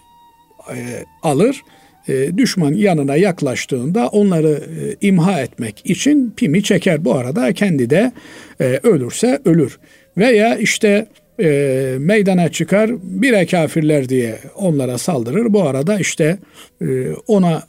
e, 0.71 1.05
alır. 1.23 1.63
E, 2.09 2.37
düşman 2.37 2.73
yanına 2.73 3.17
yaklaştığında 3.17 4.09
onları 4.09 4.49
e, 4.51 5.07
imha 5.07 5.41
etmek 5.41 5.83
için 5.85 6.35
pimi 6.37 6.63
çeker. 6.63 7.05
Bu 7.05 7.15
arada 7.15 7.53
kendi 7.53 7.91
de 7.91 8.13
e, 8.61 8.81
ölürse 8.83 9.41
ölür. 9.45 9.79
Veya 10.17 10.57
işte 10.57 11.07
e, 11.41 11.97
meydana 11.99 12.49
çıkar 12.49 12.91
bire 13.03 13.47
kafirler 13.47 14.09
diye 14.09 14.39
onlara 14.55 14.99
saldırır. 14.99 15.53
Bu 15.53 15.63
arada 15.63 15.99
işte 15.99 16.39
e, 16.83 17.11
ona 17.27 17.63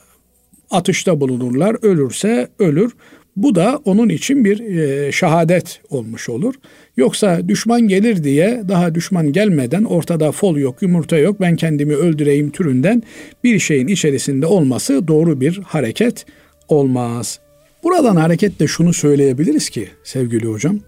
atışta 0.71 1.21
bulunurlar. 1.21 1.77
Ölürse 1.81 2.47
ölür. 2.59 2.91
Bu 3.35 3.55
da 3.55 3.79
onun 3.85 4.09
için 4.09 4.45
bir 4.45 4.59
e, 4.59 5.11
şehadet 5.11 5.81
olmuş 5.89 6.29
olur. 6.29 6.53
Yoksa 6.97 7.47
düşman 7.47 7.81
gelir 7.81 8.23
diye 8.23 8.63
daha 8.67 8.95
düşman 8.95 9.33
gelmeden 9.33 9.83
ortada 9.83 10.31
fol 10.31 10.57
yok, 10.57 10.81
yumurta 10.81 11.17
yok, 11.17 11.41
ben 11.41 11.55
kendimi 11.55 11.95
öldüreyim 11.95 12.49
türünden 12.49 13.03
bir 13.43 13.59
şeyin 13.59 13.87
içerisinde 13.87 14.45
olması 14.45 15.07
doğru 15.07 15.41
bir 15.41 15.57
hareket 15.57 16.25
olmaz. 16.67 17.39
Buradan 17.83 18.15
hareketle 18.15 18.67
şunu 18.67 18.93
söyleyebiliriz 18.93 19.69
ki 19.69 19.89
sevgili 20.03 20.47
hocam. 20.47 20.79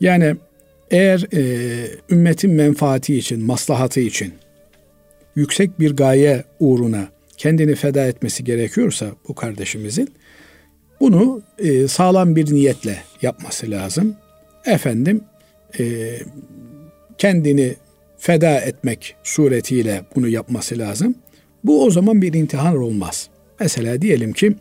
Yani 0.00 0.36
eğer 0.90 1.26
e, 1.32 1.42
ümmetin 2.10 2.50
menfaati 2.50 3.16
için, 3.16 3.44
maslahatı 3.44 4.00
için 4.00 4.32
yüksek 5.36 5.80
bir 5.80 5.96
gaye 5.96 6.44
uğruna 6.60 7.08
kendini 7.38 7.74
feda 7.74 8.06
etmesi 8.06 8.44
gerekiyorsa 8.44 9.06
bu 9.28 9.34
kardeşimizin 9.34 10.10
bunu 11.00 11.42
e, 11.58 11.88
sağlam 11.88 12.36
bir 12.36 12.54
niyetle 12.54 13.02
yapması 13.22 13.70
lazım. 13.70 14.16
Efendim 14.64 15.24
e, 15.78 16.14
kendini 17.18 17.74
feda 18.18 18.60
etmek 18.60 19.16
suretiyle 19.22 20.04
bunu 20.16 20.28
yapması 20.28 20.78
lazım. 20.78 21.14
Bu 21.64 21.84
o 21.84 21.90
zaman 21.90 22.22
bir 22.22 22.32
intihar 22.34 22.74
olmaz. 22.74 23.28
Mesela 23.60 24.02
diyelim 24.02 24.32
ki 24.32 24.56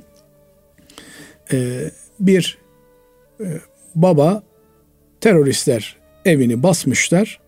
e, 1.54 1.92
bir 2.20 2.58
e, 3.40 3.46
baba 3.96 4.44
teröristler 5.22 5.98
evini 6.26 6.64
basmışlar. 6.64 7.40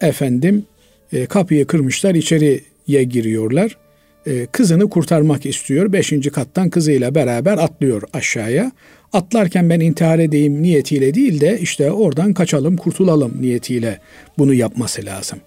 Efendim 0.00 0.66
e, 1.12 1.26
kapıyı 1.26 1.66
kırmışlar 1.66 2.14
içeriye 2.14 3.04
giriyorlar. 3.04 3.83
E, 4.26 4.46
kızını 4.46 4.90
kurtarmak 4.90 5.46
istiyor. 5.46 5.92
Beşinci 5.92 6.30
kattan 6.30 6.70
kızıyla 6.70 7.14
beraber 7.14 7.58
atlıyor 7.58 8.02
aşağıya. 8.12 8.72
Atlarken 9.12 9.70
ben 9.70 9.80
intihar 9.80 10.18
edeyim 10.18 10.62
niyetiyle 10.62 11.14
değil 11.14 11.40
de 11.40 11.58
işte 11.60 11.90
oradan 11.90 12.34
kaçalım 12.34 12.76
kurtulalım 12.76 13.32
niyetiyle 13.40 14.00
bunu 14.38 14.54
yapması 14.54 15.04
lazım. 15.04 15.38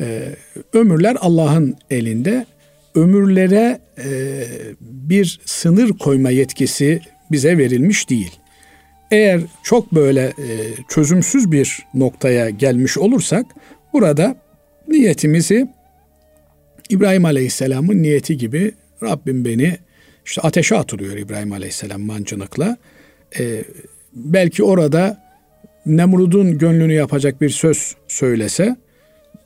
E, 0.00 0.22
ömürler 0.72 1.16
Allah'ın 1.20 1.76
elinde. 1.90 2.46
Ömürlere 2.94 3.80
e, 3.98 4.08
bir 4.80 5.40
sınır 5.44 5.88
koyma 5.98 6.30
yetkisi 6.30 7.00
bize 7.30 7.58
verilmiş 7.58 8.10
değil. 8.10 8.32
Eğer 9.10 9.40
çok 9.62 9.94
böyle 9.94 10.32
çözümsüz 10.88 11.52
bir 11.52 11.78
noktaya 11.94 12.50
gelmiş 12.50 12.98
olursak 12.98 13.46
burada 13.92 14.36
niyetimizi 14.88 15.68
İbrahim 16.90 17.24
Aleyhisselam'ın 17.24 18.02
niyeti 18.02 18.36
gibi 18.36 18.72
Rabbim 19.02 19.44
beni 19.44 19.76
işte 20.26 20.40
ateşe 20.40 20.76
atılıyor 20.76 21.16
İbrahim 21.16 21.52
Aleyhisselam 21.52 22.00
mancınıkla. 22.00 22.76
Ee, 23.38 23.64
belki 24.14 24.62
orada 24.62 25.30
Nemrut'un 25.86 26.58
gönlünü 26.58 26.92
yapacak 26.92 27.40
bir 27.40 27.50
söz 27.50 27.96
söylese 28.08 28.76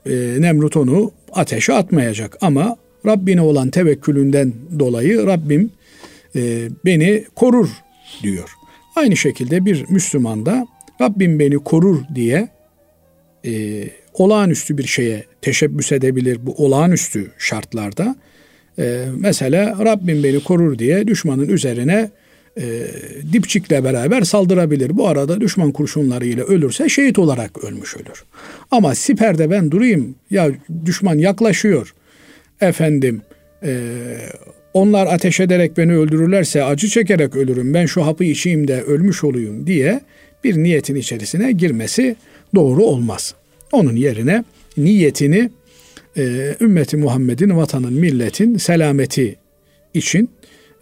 e, 0.06 0.10
Nemrut 0.38 0.76
onu 0.76 1.12
ateşe 1.32 1.72
atmayacak 1.72 2.38
ama 2.40 2.76
Rabbine 3.06 3.40
olan 3.40 3.70
tevekkülünden 3.70 4.52
dolayı 4.78 5.26
Rabbim 5.26 5.70
e, 6.36 6.68
beni 6.84 7.24
korur 7.34 7.68
diyor. 8.22 8.50
Aynı 8.96 9.16
şekilde 9.16 9.64
bir 9.64 9.84
Müslüman 9.88 10.46
da 10.46 10.66
Rabbim 11.00 11.38
beni 11.38 11.58
korur 11.58 12.00
diye 12.14 12.48
e, 13.46 13.84
olağanüstü 14.14 14.78
bir 14.78 14.86
şeye 14.86 15.24
teşebbüs 15.44 15.92
edebilir 15.92 16.38
bu 16.42 16.54
olağanüstü 16.54 17.30
şartlarda. 17.38 18.16
E, 18.78 19.04
mesela 19.18 19.76
Rabbim 19.84 20.24
beni 20.24 20.40
korur 20.40 20.78
diye 20.78 21.06
düşmanın 21.06 21.48
üzerine 21.48 22.10
e, 22.58 22.62
dipçikle 23.32 23.84
beraber 23.84 24.22
saldırabilir. 24.22 24.96
Bu 24.96 25.08
arada 25.08 25.40
düşman 25.40 25.72
kurşunlarıyla 25.72 26.44
ölürse 26.44 26.88
şehit 26.88 27.18
olarak 27.18 27.64
ölmüş 27.64 27.96
ölür. 27.96 28.24
Ama 28.70 28.94
siperde 28.94 29.50
ben 29.50 29.70
durayım 29.70 30.14
ya 30.30 30.50
düşman 30.86 31.18
yaklaşıyor 31.18 31.94
efendim 32.60 33.22
e, 33.62 33.78
onlar 34.74 35.06
ateş 35.06 35.40
ederek 35.40 35.76
beni 35.76 35.92
öldürürlerse 35.96 36.64
acı 36.64 36.88
çekerek 36.88 37.36
ölürüm 37.36 37.74
ben 37.74 37.86
şu 37.86 38.06
hapı 38.06 38.24
içeyim 38.24 38.68
de 38.68 38.82
ölmüş 38.82 39.24
olayım 39.24 39.66
diye 39.66 40.00
bir 40.44 40.56
niyetin 40.56 40.94
içerisine 40.94 41.52
girmesi 41.52 42.16
doğru 42.54 42.82
olmaz. 42.82 43.34
Onun 43.72 43.96
yerine 43.96 44.44
niyetini 44.76 45.50
e, 46.16 46.56
ümmeti 46.60 46.96
Muhammed'in, 46.96 47.56
vatanın, 47.56 47.92
milletin 47.92 48.56
selameti 48.56 49.36
için 49.94 50.30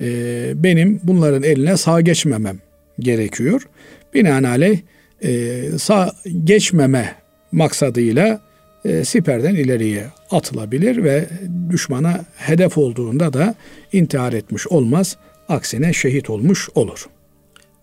e, 0.01 0.53
benim 0.55 1.01
bunların 1.03 1.43
eline 1.43 1.77
sağ 1.77 2.01
geçmemem 2.01 2.59
gerekiyor. 2.99 3.69
Binaenaleyh 4.15 4.79
e, 5.23 5.63
sağ 5.79 6.13
geçmeme 6.45 7.15
maksadıyla 7.53 8.41
e, 8.85 9.05
siperden 9.05 9.55
ileriye 9.55 10.07
atılabilir 10.31 11.05
ve 11.05 11.29
düşmana 11.71 12.25
hedef 12.37 12.79
olduğunda 12.79 13.33
da 13.33 13.55
intihar 13.93 14.33
etmiş 14.33 14.67
olmaz. 14.67 15.17
Aksine 15.49 15.93
şehit 15.93 16.31
olmuş 16.31 16.69
olur. 16.75 17.07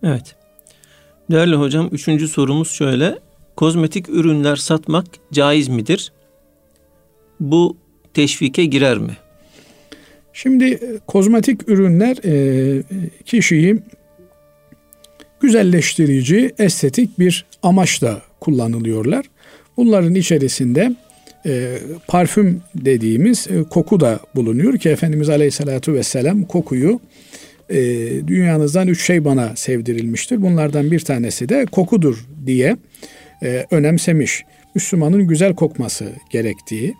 Evet. 0.02 0.34
Değerli 1.30 1.54
hocam 1.54 1.88
üçüncü 1.92 2.28
sorumuz 2.28 2.70
şöyle 2.70 3.18
kozmetik 3.56 4.08
ürünler 4.08 4.56
satmak 4.56 5.06
caiz 5.32 5.68
midir? 5.68 6.12
Bu 7.40 7.76
teşvike 8.14 8.64
girer 8.64 8.98
mi? 8.98 9.16
Şimdi 10.32 10.64
e, 10.64 10.98
kozmetik 11.06 11.68
ürünler 11.68 12.16
e, 12.24 12.82
kişiyi 13.24 13.78
güzelleştirici, 15.40 16.54
estetik 16.58 17.18
bir 17.18 17.46
amaçla 17.62 18.22
kullanılıyorlar. 18.40 19.26
Bunların 19.76 20.14
içerisinde 20.14 20.96
e, 21.46 21.78
parfüm 22.08 22.62
dediğimiz 22.74 23.46
e, 23.50 23.62
koku 23.62 24.00
da 24.00 24.20
bulunuyor 24.34 24.78
ki 24.78 24.88
Efendimiz 24.88 25.28
Aleyhisselatü 25.28 25.94
Vesselam 25.94 26.44
kokuyu 26.44 27.00
e, 27.70 27.78
dünyanızdan 28.26 28.88
üç 28.88 29.06
şey 29.06 29.24
bana 29.24 29.56
sevdirilmiştir. 29.56 30.42
Bunlardan 30.42 30.90
bir 30.90 31.00
tanesi 31.00 31.48
de 31.48 31.66
kokudur 31.66 32.26
diye 32.46 32.76
e, 33.42 33.66
önemsemiş. 33.70 34.44
Müslümanın 34.74 35.26
güzel 35.26 35.54
kokması 35.54 36.12
gerektiği, 36.30 36.94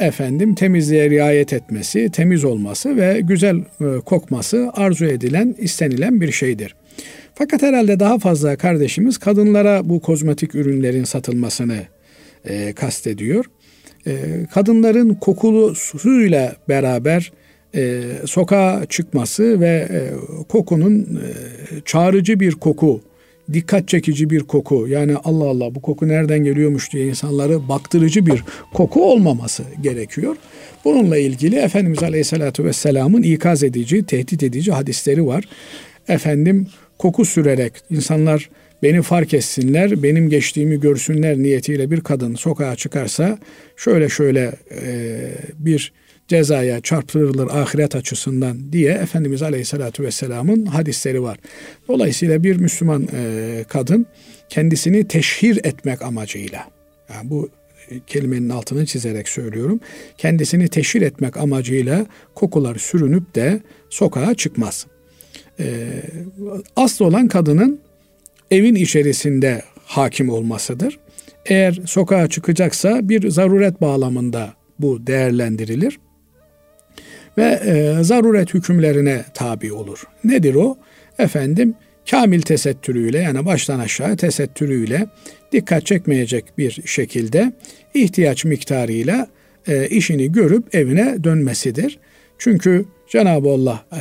efendim 0.00 0.54
temizliğe 0.54 1.10
riayet 1.10 1.52
etmesi, 1.52 2.10
temiz 2.10 2.44
olması 2.44 2.96
ve 2.96 3.20
güzel 3.20 3.56
e, 3.56 4.00
kokması 4.04 4.70
arzu 4.74 5.06
edilen, 5.06 5.54
istenilen 5.58 6.20
bir 6.20 6.32
şeydir. 6.32 6.76
Fakat 7.34 7.62
herhalde 7.62 8.00
daha 8.00 8.18
fazla 8.18 8.56
kardeşimiz 8.56 9.18
kadınlara 9.18 9.88
bu 9.88 10.00
kozmetik 10.00 10.54
ürünlerin 10.54 11.04
satılmasını 11.04 11.78
e, 12.44 12.72
kastediyor. 12.72 13.44
E, 14.06 14.12
kadınların 14.54 15.14
kokulu 15.14 15.74
suyla 15.74 16.56
beraber 16.68 17.32
e, 17.74 18.02
sokağa 18.26 18.82
çıkması 18.88 19.60
ve 19.60 19.88
e, 19.90 20.00
kokunun 20.48 21.00
e, 21.00 21.30
çağrıcı 21.84 22.40
bir 22.40 22.52
koku 22.52 23.00
dikkat 23.52 23.88
çekici 23.88 24.30
bir 24.30 24.40
koku 24.40 24.86
yani 24.88 25.16
Allah 25.24 25.44
Allah 25.44 25.74
bu 25.74 25.82
koku 25.82 26.08
nereden 26.08 26.44
geliyormuş 26.44 26.92
diye 26.92 27.06
insanları 27.06 27.68
baktırıcı 27.68 28.26
bir 28.26 28.44
koku 28.74 29.12
olmaması 29.12 29.64
gerekiyor. 29.80 30.36
Bununla 30.84 31.18
ilgili 31.18 31.56
Efendimiz 31.56 32.02
Aleyhisselatü 32.02 32.64
Vesselam'ın 32.64 33.22
ikaz 33.22 33.62
edici, 33.62 34.06
tehdit 34.06 34.42
edici 34.42 34.72
hadisleri 34.72 35.26
var. 35.26 35.44
Efendim 36.08 36.66
koku 36.98 37.24
sürerek 37.24 37.72
insanlar 37.90 38.50
beni 38.82 39.02
fark 39.02 39.34
etsinler, 39.34 40.02
benim 40.02 40.30
geçtiğimi 40.30 40.80
görsünler 40.80 41.38
niyetiyle 41.38 41.90
bir 41.90 42.00
kadın 42.00 42.34
sokağa 42.34 42.76
çıkarsa 42.76 43.38
şöyle 43.76 44.08
şöyle 44.08 44.52
e, 44.70 45.20
bir 45.58 45.92
cezaya 46.30 46.80
çarptırılır 46.80 47.48
ahiret 47.50 47.96
açısından 47.96 48.72
diye 48.72 48.92
Efendimiz 48.92 49.42
Aleyhisselatü 49.42 50.02
Vesselam'ın 50.02 50.66
hadisleri 50.66 51.22
var. 51.22 51.38
Dolayısıyla 51.88 52.42
bir 52.42 52.56
Müslüman 52.56 53.08
e, 53.12 53.64
kadın 53.68 54.06
kendisini 54.48 55.08
teşhir 55.08 55.56
etmek 55.64 56.02
amacıyla 56.02 56.66
yani 57.14 57.30
bu 57.30 57.48
kelimenin 58.06 58.50
altını 58.50 58.86
çizerek 58.86 59.28
söylüyorum. 59.28 59.80
Kendisini 60.18 60.68
teşhir 60.68 61.02
etmek 61.02 61.36
amacıyla 61.36 62.06
kokular 62.34 62.76
sürünüp 62.76 63.34
de 63.34 63.60
sokağa 63.90 64.34
çıkmaz. 64.34 64.86
Ee, 65.60 65.86
asıl 66.76 67.04
olan 67.04 67.28
kadının 67.28 67.80
evin 68.50 68.74
içerisinde 68.74 69.62
hakim 69.84 70.28
olmasıdır. 70.28 70.98
Eğer 71.46 71.78
sokağa 71.86 72.28
çıkacaksa 72.28 73.08
bir 73.08 73.30
zaruret 73.30 73.80
bağlamında 73.80 74.54
bu 74.78 75.06
değerlendirilir 75.06 75.98
ve 77.38 77.60
e, 77.64 78.04
zaruret 78.04 78.54
hükümlerine 78.54 79.24
tabi 79.34 79.72
olur. 79.72 80.04
Nedir 80.24 80.54
o? 80.54 80.76
Efendim 81.18 81.74
kamil 82.10 82.42
tesettürüyle 82.42 83.18
yani 83.18 83.46
baştan 83.46 83.78
aşağı 83.78 84.16
tesettürüyle 84.16 85.06
dikkat 85.52 85.86
çekmeyecek 85.86 86.44
bir 86.58 86.82
şekilde 86.84 87.52
ihtiyaç 87.94 88.44
miktarıyla 88.44 89.26
e, 89.68 89.88
işini 89.88 90.32
görüp 90.32 90.74
evine 90.74 91.24
dönmesidir. 91.24 91.98
Çünkü 92.38 92.84
Cenab-ı 93.08 93.48
Allah 93.48 93.84
e, 93.92 94.00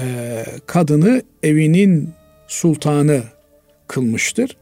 kadını 0.65 1.21
evinin 1.43 2.09
sultanı 2.47 3.21
kılmıştır. 3.87 4.57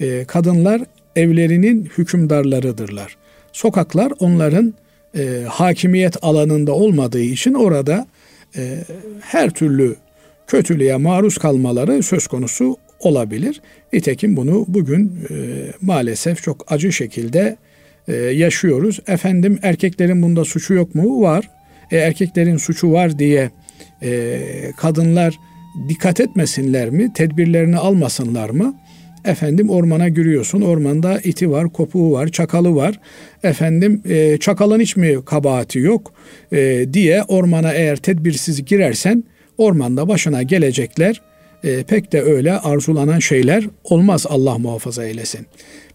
E, 0.00 0.24
kadınlar 0.24 0.82
evlerinin 1.16 1.90
hükümdarlarıdırlar. 1.98 3.16
Sokaklar 3.52 4.12
onların 4.18 4.74
e, 5.16 5.44
hakimiyet 5.48 6.16
alanında 6.24 6.72
olmadığı 6.72 7.20
için 7.22 7.54
orada 7.54 8.06
e, 8.56 8.78
her 9.20 9.50
türlü 9.50 9.96
kötülüğe 10.46 10.96
maruz 10.96 11.38
kalmaları 11.38 12.02
söz 12.02 12.26
konusu 12.26 12.76
olabilir. 13.00 13.60
Nitekim 13.92 14.36
bunu 14.36 14.64
bugün 14.68 15.20
e, 15.30 15.34
maalesef 15.80 16.42
çok 16.42 16.72
acı 16.72 16.92
şekilde 16.92 17.56
e, 18.08 18.14
yaşıyoruz. 18.14 19.00
Efendim 19.06 19.58
erkeklerin 19.62 20.22
bunda 20.22 20.44
suçu 20.44 20.74
yok 20.74 20.94
mu? 20.94 21.22
Var. 21.22 21.50
E, 21.90 21.96
erkeklerin 21.96 22.56
suçu 22.56 22.92
var 22.92 23.18
diye 23.18 23.50
e, 24.02 24.40
kadınlar 24.76 25.38
dikkat 25.88 26.20
etmesinler 26.20 26.90
mi? 26.90 27.12
Tedbirlerini 27.12 27.76
almasınlar 27.76 28.50
mı? 28.50 28.74
Efendim 29.24 29.70
ormana 29.70 30.08
giriyorsun. 30.08 30.60
Ormanda 30.60 31.20
iti 31.20 31.50
var, 31.50 31.72
kopuğu 31.72 32.12
var, 32.12 32.28
çakalı 32.28 32.74
var. 32.74 33.00
Efendim 33.42 34.02
e, 34.08 34.36
çakalın 34.36 34.80
hiç 34.80 34.96
mi 34.96 35.24
kabahati 35.24 35.78
yok 35.78 36.12
e, 36.52 36.86
diye 36.92 37.22
ormana 37.22 37.72
eğer 37.72 37.96
tedbirsiz 37.96 38.64
girersen 38.64 39.24
ormanda 39.58 40.08
başına 40.08 40.42
gelecekler 40.42 41.22
e, 41.64 41.82
pek 41.82 42.12
de 42.12 42.22
öyle 42.22 42.52
arzulanan 42.52 43.18
şeyler 43.18 43.64
olmaz 43.84 44.26
Allah 44.28 44.58
muhafaza 44.58 45.04
eylesin. 45.04 45.46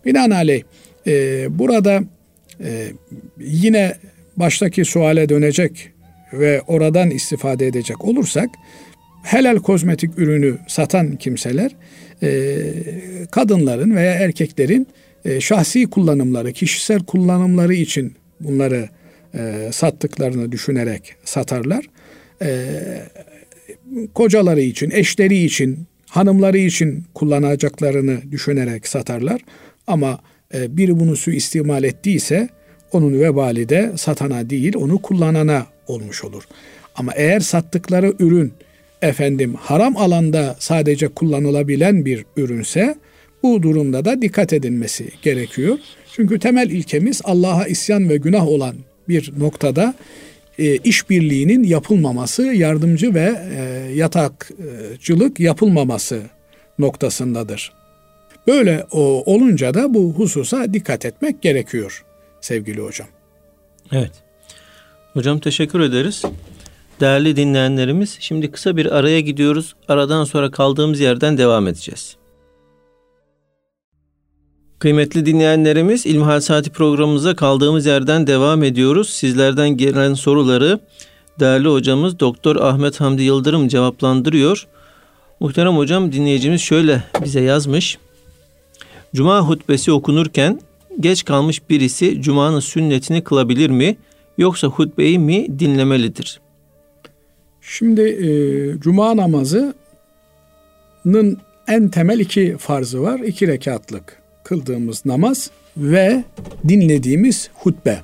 Binaenaleyh 0.05 0.63
e, 1.07 1.45
burada 1.59 2.03
e, 2.63 2.87
yine 3.39 3.95
baştaki 4.37 4.85
suale 4.85 5.29
dönecek 5.29 5.91
ve 6.33 6.61
oradan 6.61 7.09
istifade 7.09 7.67
edecek 7.67 8.05
olursak 8.05 8.49
helal 9.23 9.57
kozmetik 9.57 10.17
ürünü 10.17 10.57
satan 10.67 11.15
kimseler 11.15 11.71
e, 12.23 12.62
kadınların 13.32 13.95
veya 13.95 14.13
erkeklerin 14.13 14.88
e, 15.25 15.41
şahsi 15.41 15.89
kullanımları, 15.89 16.53
kişisel 16.53 16.99
kullanımları 16.99 17.73
için 17.73 18.13
bunları 18.39 18.89
e, 19.34 19.69
sattıklarını 19.71 20.51
düşünerek 20.51 21.15
satarlar. 21.23 21.86
Kocaları 24.13 24.62
için, 24.62 24.91
eşleri 24.91 25.43
için, 25.43 25.88
hanımları 26.10 26.58
için 26.58 27.05
kullanacaklarını 27.13 28.32
düşünerek 28.32 28.88
satarlar. 28.88 29.41
Ama 29.88 30.19
e, 30.53 30.77
biri 30.77 30.99
bunu 30.99 31.15
suistimal 31.15 31.84
ettiyse 31.84 32.49
onun 32.91 33.19
vebali 33.19 33.69
de 33.69 33.91
satana 33.97 34.49
değil 34.49 34.75
onu 34.75 35.01
kullanana 35.01 35.65
olmuş 35.88 36.23
olur. 36.23 36.43
Ama 36.95 37.12
eğer 37.15 37.39
sattıkları 37.39 38.13
ürün 38.19 38.53
efendim 39.01 39.53
haram 39.53 39.97
alanda 39.97 40.55
sadece 40.59 41.07
kullanılabilen 41.07 42.05
bir 42.05 42.25
ürünse 42.38 42.95
bu 43.43 43.63
durumda 43.63 44.05
da 44.05 44.21
dikkat 44.21 44.53
edilmesi 44.53 45.09
gerekiyor. 45.21 45.77
Çünkü 46.15 46.39
temel 46.39 46.69
ilkemiz 46.69 47.21
Allah'a 47.23 47.65
isyan 47.65 48.09
ve 48.09 48.17
günah 48.17 48.47
olan 48.47 48.75
bir 49.09 49.33
noktada 49.39 49.93
e, 50.59 50.75
işbirliğinin 50.77 51.63
yapılmaması, 51.63 52.43
yardımcı 52.43 53.13
ve 53.13 53.35
e, 53.55 53.91
yatakçılık 53.93 55.39
yapılmaması 55.39 56.21
noktasındadır. 56.79 57.73
Böyle 58.47 58.85
o, 58.91 59.33
olunca 59.33 59.73
da 59.73 59.93
bu 59.93 60.13
hususa 60.13 60.73
dikkat 60.73 61.05
etmek 61.05 61.41
gerekiyor 61.41 62.05
sevgili 62.41 62.81
hocam. 62.81 63.07
Evet. 63.91 64.12
Hocam 65.13 65.39
teşekkür 65.39 65.79
ederiz. 65.79 66.23
Değerli 66.99 67.35
dinleyenlerimiz, 67.35 68.17
şimdi 68.19 68.51
kısa 68.51 68.77
bir 68.77 68.85
araya 68.85 69.19
gidiyoruz. 69.19 69.75
Aradan 69.88 70.23
sonra 70.23 70.51
kaldığımız 70.51 70.99
yerden 70.99 71.38
devam 71.38 71.67
edeceğiz. 71.67 72.17
Kıymetli 74.79 75.25
dinleyenlerimiz 75.25 76.05
İlmihal 76.05 76.39
Saati 76.39 76.69
programımıza 76.69 77.35
kaldığımız 77.35 77.85
yerden 77.85 78.27
devam 78.27 78.63
ediyoruz. 78.63 79.09
Sizlerden 79.09 79.69
gelen 79.69 80.13
soruları 80.13 80.79
değerli 81.39 81.67
hocamız 81.67 82.19
Doktor 82.19 82.55
Ahmet 82.55 83.01
Hamdi 83.01 83.23
Yıldırım 83.23 83.67
cevaplandırıyor. 83.67 84.67
Muhterem 85.39 85.77
hocam 85.77 86.12
dinleyicimiz 86.12 86.62
şöyle 86.62 87.03
bize 87.23 87.41
yazmış. 87.41 87.97
Cuma 89.15 89.41
hutbesi 89.41 89.91
okunurken 89.91 90.62
geç 90.99 91.25
kalmış 91.25 91.69
birisi 91.69 92.21
Cuma'nın 92.21 92.59
sünnetini 92.59 93.23
kılabilir 93.23 93.69
mi 93.69 93.97
yoksa 94.38 94.67
hutbeyi 94.67 95.19
mi 95.19 95.59
dinlemelidir? 95.59 96.39
Şimdi 97.71 98.01
e, 98.01 98.29
Cuma 98.79 99.17
namazının 99.17 99.75
en 101.67 101.89
temel 101.89 102.19
iki 102.19 102.58
farzı 102.58 103.01
var. 103.01 103.19
iki 103.19 103.47
rekatlık 103.47 104.21
kıldığımız 104.43 105.05
namaz 105.05 105.51
ve 105.77 106.23
dinlediğimiz 106.67 107.49
hutbe. 107.53 107.97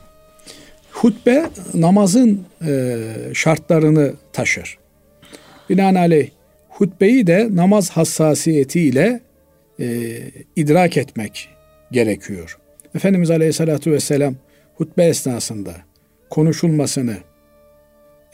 Hutbe 0.92 1.50
namazın 1.74 2.46
e, 2.68 2.98
şartlarını 3.34 4.14
taşır. 4.34 4.78
Binaenaleyh 5.70 6.30
hutbeyi 6.70 7.28
de 7.28 7.48
namaz 7.52 7.90
hassasiyetiyle 7.90 9.20
e, 9.80 10.18
idrak 10.56 10.98
etmek 10.98 11.50
gerekiyor. 11.92 12.58
Efendimiz 12.96 13.32
Aleyhisselatü 13.32 13.92
Vesselam 13.92 14.36
hutbe 14.76 15.04
esnasında 15.04 15.76
konuşulmasını, 16.30 17.18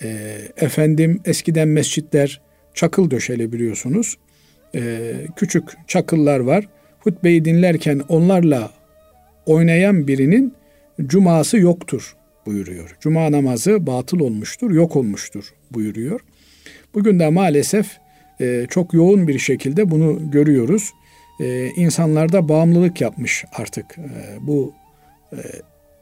e, 0.03 0.37
efendim 0.57 1.21
eskiden 1.25 1.67
mescitler 1.67 2.41
çakıl 2.73 3.11
döşeli 3.11 3.53
biliyorsunuz. 3.53 4.17
E, 4.75 5.11
küçük 5.35 5.63
çakıllar 5.87 6.39
var 6.39 6.67
hutbeyi 6.99 7.45
dinlerken 7.45 8.01
onlarla 8.09 8.71
oynayan 9.45 10.07
birinin 10.07 10.53
cuması 11.05 11.57
yoktur 11.57 12.15
buyuruyor. 12.45 12.97
Cuma 12.99 13.31
namazı 13.31 13.87
batıl 13.87 14.19
olmuştur, 14.19 14.71
yok 14.71 14.95
olmuştur 14.95 15.53
buyuruyor. 15.71 16.19
Bugün 16.93 17.19
de 17.19 17.29
maalesef 17.29 17.97
e, 18.41 18.65
çok 18.69 18.93
yoğun 18.93 19.27
bir 19.27 19.39
şekilde 19.39 19.91
bunu 19.91 20.31
görüyoruz. 20.31 20.91
E, 21.39 21.67
insanlarda 21.67 22.49
bağımlılık 22.49 23.01
yapmış 23.01 23.45
artık 23.53 23.97
e, 23.97 24.37
bu 24.47 24.73
e, 25.33 25.37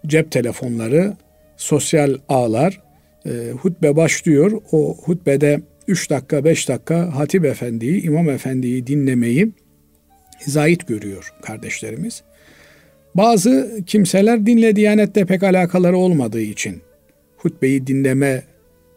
cep 0.08 0.32
telefonları, 0.32 1.14
sosyal 1.58 2.18
ağlar. 2.30 2.82
E, 3.26 3.52
hutbe 3.62 3.96
başlıyor. 3.96 4.52
O 4.72 4.98
hutbede 5.04 5.62
3 5.88 6.10
dakika 6.10 6.46
5 6.46 6.70
dakika 6.70 7.16
hatip 7.16 7.46
efendiyi, 7.46 8.02
imam 8.04 8.30
efendiyi 8.30 8.88
dinlemeyi 8.88 9.52
zahit 10.46 10.88
görüyor 10.88 11.34
kardeşlerimiz. 11.42 12.24
Bazı 13.16 13.80
kimseler 13.86 14.46
dinle 14.46 14.76
diyanette 14.76 15.26
pek 15.26 15.44
alakaları 15.44 15.98
olmadığı 15.98 16.42
için 16.42 16.82
hutbeyi 17.38 17.88
dinleme 17.88 18.44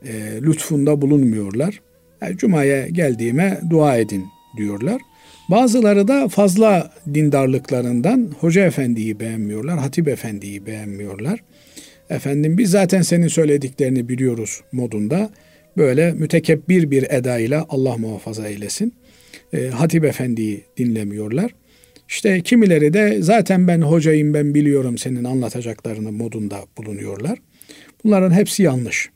e, 0.04 0.42
lütfunda 0.42 1.02
bulunmuyorlar. 1.02 1.80
Yani, 2.22 2.36
Cuma'ya 2.36 2.88
geldiğime 2.88 3.60
dua 3.70 3.96
edin 3.96 4.26
diyorlar. 4.56 5.00
Bazıları 5.50 6.08
da 6.08 6.28
fazla 6.28 6.90
dindarlıklarından 7.14 8.30
hoca 8.40 8.66
efendiyi 8.66 9.20
beğenmiyorlar, 9.20 9.78
hatip 9.78 10.08
efendiyi 10.08 10.66
beğenmiyorlar. 10.66 11.40
Efendim 12.12 12.58
biz 12.58 12.70
zaten 12.70 13.02
senin 13.02 13.28
söylediklerini 13.28 14.08
biliyoruz 14.08 14.60
modunda 14.72 15.30
böyle 15.76 16.12
mütekebbir 16.12 16.90
bir 16.90 17.06
edayla 17.10 17.66
Allah 17.68 17.96
muhafaza 17.96 18.48
eylesin 18.48 18.94
e, 19.52 19.68
Hatip 19.68 20.04
Efendi'yi 20.04 20.64
dinlemiyorlar. 20.76 21.54
İşte 22.08 22.40
kimileri 22.40 22.92
de 22.92 23.22
zaten 23.22 23.68
ben 23.68 23.80
hocayım 23.80 24.34
ben 24.34 24.54
biliyorum 24.54 24.98
senin 24.98 25.24
anlatacaklarını 25.24 26.12
modunda 26.12 26.60
bulunuyorlar. 26.78 27.38
Bunların 28.04 28.30
hepsi 28.30 28.62
yanlış. 28.62 29.10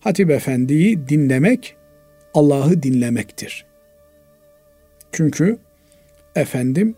Hatip 0.00 0.30
Efendi'yi 0.30 1.08
dinlemek 1.08 1.76
Allah'ı 2.34 2.82
dinlemektir. 2.82 3.64
Çünkü 5.12 5.58
efendim 6.36 6.94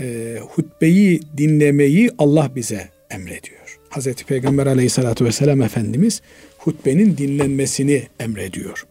e, 0.00 0.38
hutbeyi 0.40 1.20
dinlemeyi 1.36 2.10
Allah 2.18 2.50
bize 2.56 2.88
emrediyor. 3.10 3.57
Hazreti 3.90 4.24
Peygamber 4.24 4.66
aleyhissalatü 4.66 5.24
vesselam 5.24 5.62
Efendimiz 5.62 6.22
hutbenin 6.58 7.16
dinlenmesini 7.16 8.06
emrediyor. 8.20 8.86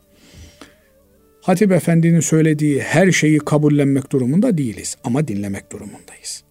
Hatip 1.41 1.71
Efendi'nin 1.71 2.19
söylediği 2.19 2.81
her 2.81 3.12
şeyi 3.12 3.39
kabullenmek 3.39 4.12
durumunda 4.12 4.57
değiliz 4.57 4.97
ama 5.03 5.27
dinlemek 5.27 5.71
durumundayız. 5.71 6.43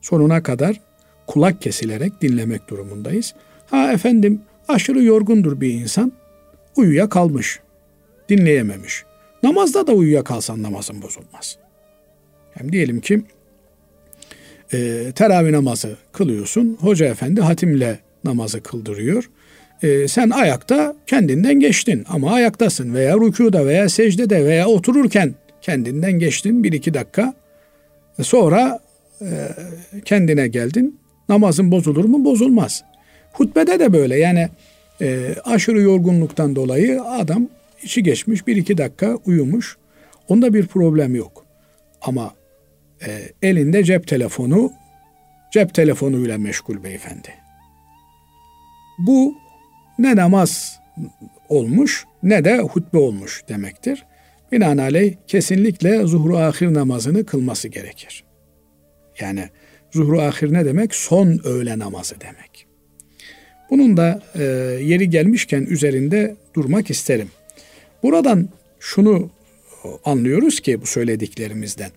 Sonuna 0.00 0.42
kadar 0.42 0.80
kulak 1.26 1.62
kesilerek 1.62 2.22
dinlemek 2.22 2.68
durumundayız. 2.68 3.34
Ha 3.66 3.92
efendim 3.92 4.40
aşırı 4.68 5.02
yorgundur 5.02 5.60
bir 5.60 5.74
insan. 5.74 6.12
Uyuya 6.76 7.08
kalmış. 7.08 7.60
Dinleyememiş. 8.28 9.04
Namazda 9.42 9.86
da 9.86 9.92
uyuya 9.92 10.24
kalsan 10.24 10.62
namazın 10.62 11.02
bozulmaz. 11.02 11.58
Hem 12.54 12.72
diyelim 12.72 13.00
ki 13.00 13.22
e, 14.72 15.12
teravih 15.14 15.50
namazı 15.50 15.96
kılıyorsun. 16.12 16.78
Hoca 16.80 17.06
efendi 17.06 17.40
hatimle 17.40 17.98
namazı 18.24 18.62
kıldırıyor 18.62 19.30
e, 19.82 20.08
sen 20.08 20.30
ayakta 20.30 20.96
kendinden 21.06 21.60
geçtin 21.60 22.04
ama 22.08 22.32
ayaktasın 22.32 22.94
veya 22.94 23.16
rükuda 23.16 23.66
veya 23.66 23.88
secdede 23.88 24.44
veya 24.44 24.68
otururken 24.68 25.34
kendinden 25.62 26.12
geçtin 26.12 26.64
bir 26.64 26.72
iki 26.72 26.94
dakika 26.94 27.34
e, 28.18 28.22
sonra 28.22 28.80
e, 29.20 29.48
kendine 30.04 30.48
geldin 30.48 30.98
namazın 31.28 31.70
bozulur 31.70 32.04
mu 32.04 32.24
bozulmaz. 32.24 32.84
Hutbede 33.32 33.78
de 33.80 33.92
böyle 33.92 34.16
yani 34.16 34.48
e, 35.00 35.34
aşırı 35.44 35.80
yorgunluktan 35.80 36.56
dolayı 36.56 37.02
adam 37.02 37.48
içi 37.82 38.02
geçmiş 38.02 38.46
bir 38.46 38.56
iki 38.56 38.78
dakika 38.78 39.16
uyumuş 39.26 39.76
onda 40.28 40.54
bir 40.54 40.66
problem 40.66 41.14
yok. 41.14 41.44
Ama 42.02 42.34
e, 43.06 43.32
elinde 43.42 43.84
cep 43.84 44.06
telefonu, 44.06 44.72
cep 45.52 45.74
telefonuyla 45.74 46.38
meşgul 46.38 46.84
beyefendi. 46.84 47.34
Bu 48.98 49.34
ne 49.98 50.16
namaz 50.16 50.80
olmuş 51.48 52.04
ne 52.22 52.44
de 52.44 52.58
hutbe 52.58 52.98
olmuş 52.98 53.42
demektir. 53.48 54.06
Binaenaleyh 54.52 55.14
kesinlikle 55.26 56.06
zuhru 56.06 56.36
ahir 56.36 56.74
namazını 56.74 57.26
kılması 57.26 57.68
gerekir. 57.68 58.24
Yani 59.20 59.48
zuhru 59.90 60.20
ahir 60.20 60.52
ne 60.52 60.64
demek? 60.64 60.94
Son 60.94 61.40
öğle 61.44 61.78
namazı 61.78 62.20
demek. 62.20 62.66
Bunun 63.70 63.96
da 63.96 64.22
e, 64.34 64.42
yeri 64.82 65.10
gelmişken 65.10 65.62
üzerinde 65.62 66.36
durmak 66.54 66.90
isterim. 66.90 67.30
Buradan 68.02 68.48
şunu 68.80 69.30
anlıyoruz 70.04 70.60
ki 70.60 70.82
bu 70.82 70.86
söylediklerimizden. 70.86 71.90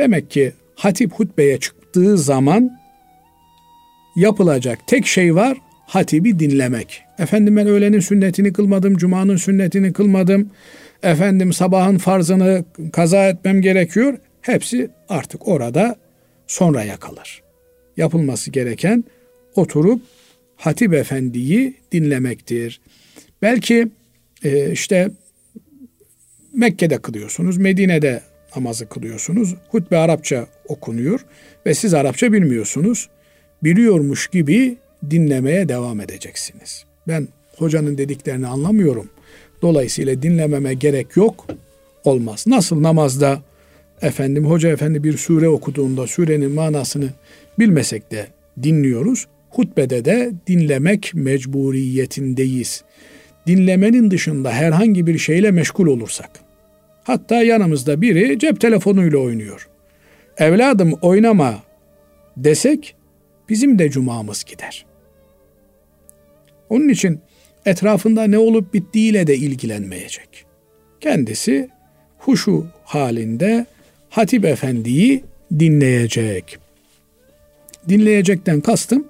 Demek 0.00 0.30
ki 0.30 0.52
hatip 0.74 1.12
hutbeye 1.12 1.60
çıktığı 1.60 2.18
zaman 2.18 2.80
yapılacak 4.16 4.78
tek 4.86 5.06
şey 5.06 5.34
var 5.34 5.58
hatibi 5.86 6.38
dinlemek. 6.38 7.02
Efendim 7.18 7.56
ben 7.56 7.66
öğlenin 7.66 8.00
sünnetini 8.00 8.52
kılmadım, 8.52 8.96
cumanın 8.96 9.36
sünnetini 9.36 9.92
kılmadım. 9.92 10.50
Efendim 11.02 11.52
sabahın 11.52 11.98
farzını 11.98 12.64
kaza 12.92 13.28
etmem 13.28 13.62
gerekiyor. 13.62 14.18
Hepsi 14.42 14.90
artık 15.08 15.48
orada 15.48 15.96
sonraya 16.46 16.96
kalır. 16.96 17.42
Yapılması 17.96 18.50
gereken 18.50 19.04
oturup 19.54 20.02
hatip 20.56 20.94
efendiyi 20.94 21.74
dinlemektir. 21.92 22.80
Belki 23.42 23.88
e, 24.44 24.72
işte 24.72 25.10
Mekke'de 26.54 26.98
kılıyorsunuz, 26.98 27.56
Medine'de 27.56 28.29
namazı 28.56 28.88
kılıyorsunuz. 28.88 29.54
Hutbe 29.68 29.96
Arapça 29.96 30.46
okunuyor 30.68 31.20
ve 31.66 31.74
siz 31.74 31.94
Arapça 31.94 32.32
bilmiyorsunuz. 32.32 33.08
Biliyormuş 33.64 34.28
gibi 34.28 34.76
dinlemeye 35.10 35.68
devam 35.68 36.00
edeceksiniz. 36.00 36.84
Ben 37.08 37.28
hocanın 37.56 37.98
dediklerini 37.98 38.46
anlamıyorum. 38.46 39.10
Dolayısıyla 39.62 40.22
dinlememe 40.22 40.74
gerek 40.74 41.16
yok. 41.16 41.46
Olmaz. 42.04 42.44
Nasıl 42.46 42.82
namazda 42.82 43.42
efendim 44.02 44.46
hoca 44.46 44.68
efendi 44.68 45.04
bir 45.04 45.16
sure 45.16 45.48
okuduğunda 45.48 46.06
surenin 46.06 46.52
manasını 46.52 47.08
bilmesek 47.58 48.10
de 48.10 48.26
dinliyoruz. 48.62 49.26
Hutbede 49.50 50.04
de 50.04 50.32
dinlemek 50.46 51.10
mecburiyetindeyiz. 51.14 52.84
Dinlemenin 53.46 54.10
dışında 54.10 54.52
herhangi 54.52 55.06
bir 55.06 55.18
şeyle 55.18 55.50
meşgul 55.50 55.86
olursak. 55.86 56.49
Hatta 57.04 57.42
yanımızda 57.42 58.00
biri 58.00 58.38
cep 58.38 58.60
telefonuyla 58.60 59.18
oynuyor. 59.18 59.68
Evladım 60.38 60.92
oynama 61.02 61.62
desek 62.36 62.94
bizim 63.48 63.78
de 63.78 63.90
cumamız 63.90 64.44
gider. 64.44 64.86
Onun 66.68 66.88
için 66.88 67.20
etrafında 67.66 68.24
ne 68.24 68.38
olup 68.38 68.74
bittiğiyle 68.74 69.26
de 69.26 69.36
ilgilenmeyecek. 69.36 70.44
Kendisi 71.00 71.68
huşu 72.18 72.66
halinde 72.84 73.66
Hatip 74.10 74.44
Efendi'yi 74.44 75.24
dinleyecek. 75.58 76.58
Dinleyecekten 77.88 78.60
kastım 78.60 79.08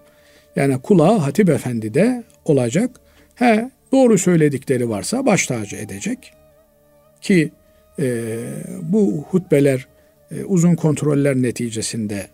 yani 0.56 0.78
kulağı 0.82 1.18
Hatip 1.18 1.48
Efendi'de 1.48 2.24
olacak. 2.44 3.00
He 3.34 3.70
doğru 3.92 4.18
söyledikleri 4.18 4.88
varsa 4.88 5.26
baş 5.26 5.46
tacı 5.46 5.76
edecek. 5.76 6.32
Ki 7.20 7.50
e, 8.00 8.38
bu 8.82 9.26
hutbeler 9.30 9.86
e, 10.30 10.44
uzun 10.44 10.74
kontroller 10.74 11.36
neticesinde 11.36 12.26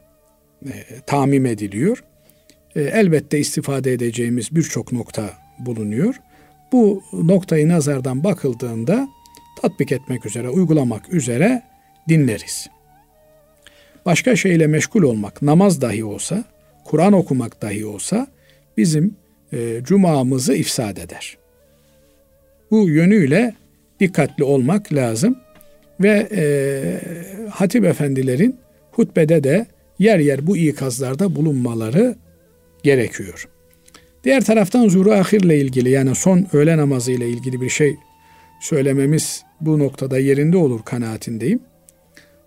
e, 0.66 0.72
tamim 1.06 1.46
ediliyor. 1.46 2.04
E, 2.76 2.82
elbette 2.82 3.38
istifade 3.38 3.92
edeceğimiz 3.92 4.56
birçok 4.56 4.92
nokta 4.92 5.30
bulunuyor. 5.58 6.14
Bu 6.72 7.02
noktayı 7.12 7.68
nazardan 7.68 8.24
bakıldığında 8.24 9.08
tatbik 9.62 9.92
etmek 9.92 10.26
üzere, 10.26 10.48
uygulamak 10.48 11.12
üzere 11.12 11.62
dinleriz. 12.08 12.66
Başka 14.06 14.36
şeyle 14.36 14.66
meşgul 14.66 15.02
olmak, 15.02 15.42
namaz 15.42 15.80
dahi 15.80 16.04
olsa, 16.04 16.44
Kur'an 16.84 17.12
okumak 17.12 17.62
dahi 17.62 17.86
olsa 17.86 18.26
bizim 18.76 19.16
e, 19.52 19.80
cumamızı 19.82 20.54
ifsad 20.54 20.96
eder. 20.96 21.38
Bu 22.70 22.88
yönüyle 22.88 23.54
dikkatli 24.00 24.44
olmak 24.44 24.92
lazım 24.92 25.38
ve 26.00 26.28
e, 26.32 27.00
hatip 27.50 27.84
efendilerin 27.84 28.56
hutbede 28.90 29.44
de 29.44 29.66
yer 29.98 30.18
yer 30.18 30.46
bu 30.46 30.56
ikazlarda 30.56 31.36
bulunmaları 31.36 32.16
gerekiyor. 32.82 33.48
Diğer 34.24 34.44
taraftan 34.44 34.88
zuru 34.88 35.12
ahirle 35.12 35.58
ilgili 35.58 35.90
yani 35.90 36.14
son 36.14 36.46
öğle 36.52 36.76
namazı 36.76 37.12
ile 37.12 37.28
ilgili 37.28 37.60
bir 37.60 37.68
şey 37.68 37.96
söylememiz 38.60 39.42
bu 39.60 39.78
noktada 39.78 40.18
yerinde 40.18 40.56
olur 40.56 40.80
kanaatindeyim. 40.84 41.60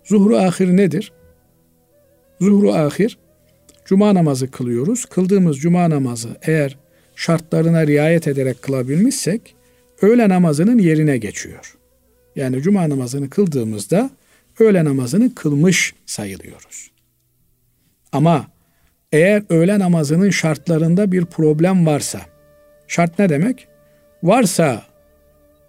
Zuhru 0.04 0.36
ahir 0.36 0.76
nedir? 0.76 1.12
Zuhru 2.40 2.72
ahir 2.72 3.18
cuma 3.84 4.14
namazı 4.14 4.50
kılıyoruz. 4.50 5.04
Kıldığımız 5.04 5.58
cuma 5.58 5.90
namazı 5.90 6.28
eğer 6.42 6.76
şartlarına 7.16 7.86
riayet 7.86 8.28
ederek 8.28 8.62
kılabilmişsek 8.62 9.54
öğle 10.02 10.28
namazının 10.28 10.78
yerine 10.78 11.18
geçiyor. 11.18 11.79
Yani 12.40 12.62
cuma 12.62 12.88
namazını 12.88 13.30
kıldığımızda 13.30 14.10
öğle 14.58 14.84
namazını 14.84 15.34
kılmış 15.34 15.94
sayılıyoruz. 16.06 16.90
Ama 18.12 18.46
eğer 19.12 19.42
öğle 19.48 19.78
namazının 19.78 20.30
şartlarında 20.30 21.12
bir 21.12 21.24
problem 21.24 21.86
varsa, 21.86 22.20
şart 22.88 23.18
ne 23.18 23.28
demek? 23.28 23.68
Varsa 24.22 24.82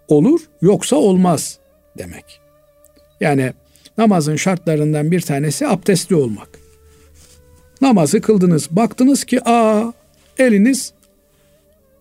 olur, 0.08 0.40
yoksa 0.62 0.96
olmaz 0.96 1.58
demek. 1.98 2.40
Yani 3.20 3.52
namazın 3.98 4.36
şartlarından 4.36 5.10
bir 5.10 5.20
tanesi 5.20 5.68
abdestli 5.68 6.16
olmak. 6.16 6.48
Namazı 7.80 8.20
kıldınız, 8.20 8.70
baktınız 8.70 9.24
ki 9.24 9.40
aa 9.44 9.92
eliniz 10.38 10.92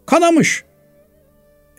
kanamış. 0.05 0.63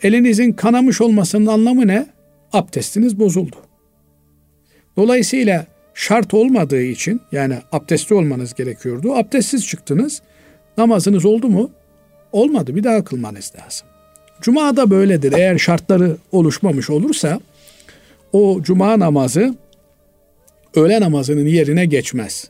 Elinizin 0.03 0.51
kanamış 0.51 1.01
olmasının 1.01 1.45
anlamı 1.45 1.87
ne? 1.87 2.12
Abdestiniz 2.53 3.19
bozuldu. 3.19 3.55
Dolayısıyla 4.97 5.65
şart 5.93 6.33
olmadığı 6.33 6.81
için 6.81 7.21
yani 7.31 7.57
abdestli 7.71 8.15
olmanız 8.15 8.53
gerekiyordu. 8.53 9.13
Abdestsiz 9.13 9.67
çıktınız. 9.67 10.21
Namazınız 10.77 11.25
oldu 11.25 11.49
mu? 11.49 11.71
Olmadı. 12.31 12.75
Bir 12.75 12.83
daha 12.83 13.03
kılmanız 13.03 13.53
lazım. 13.55 13.87
Cuma 14.41 14.77
da 14.77 14.89
böyledir. 14.89 15.33
Eğer 15.33 15.57
şartları 15.57 16.17
oluşmamış 16.31 16.89
olursa 16.89 17.39
o 18.33 18.61
cuma 18.61 18.99
namazı 18.99 19.55
öğle 20.75 21.01
namazının 21.01 21.45
yerine 21.45 21.85
geçmez. 21.85 22.49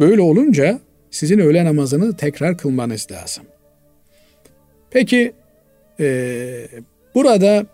Böyle 0.00 0.20
olunca 0.20 0.80
sizin 1.10 1.38
öğle 1.38 1.64
namazını 1.64 2.16
tekrar 2.16 2.58
kılmanız 2.58 3.06
lazım. 3.10 3.44
Peki 4.90 5.32
e, 6.00 6.68
burada 7.14 7.66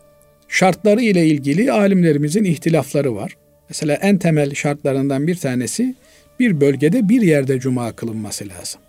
şartları 0.49 1.01
ile 1.01 1.27
ilgili 1.27 1.73
alimlerimizin 1.73 2.45
ihtilafları 2.45 3.15
var. 3.15 3.37
Mesela 3.69 3.95
en 3.95 4.19
temel 4.19 4.55
şartlarından 4.55 5.27
bir 5.27 5.37
tanesi 5.37 5.95
bir 6.41 6.61
bölgede 6.61 7.09
bir 7.09 7.23
yerde 7.23 7.61
cuma 7.61 7.93
kılınması 7.93 8.49
lazım. 8.49 8.81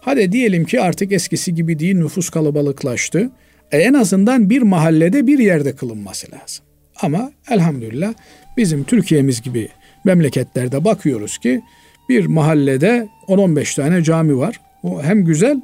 Hadi 0.00 0.32
diyelim 0.32 0.64
ki 0.64 0.80
artık 0.80 1.12
eskisi 1.12 1.54
gibi 1.54 1.78
değil 1.78 1.96
nüfus 1.96 2.30
kalabalıklaştı. 2.30 3.30
E 3.72 3.78
en 3.78 3.94
azından 3.94 4.50
bir 4.50 4.62
mahallede 4.62 5.26
bir 5.26 5.38
yerde 5.38 5.76
kılınması 5.76 6.26
lazım. 6.32 6.64
Ama 7.00 7.32
elhamdülillah 7.50 8.14
bizim 8.56 8.84
Türkiye'miz 8.84 9.42
gibi 9.42 9.68
memleketlerde 10.04 10.84
bakıyoruz 10.84 11.38
ki 11.38 11.60
bir 12.08 12.26
mahallede 12.26 13.08
10-15 13.28 13.76
tane 13.76 14.02
cami 14.02 14.38
var. 14.38 14.60
O 14.82 15.02
hem 15.02 15.24
güzel 15.24 15.60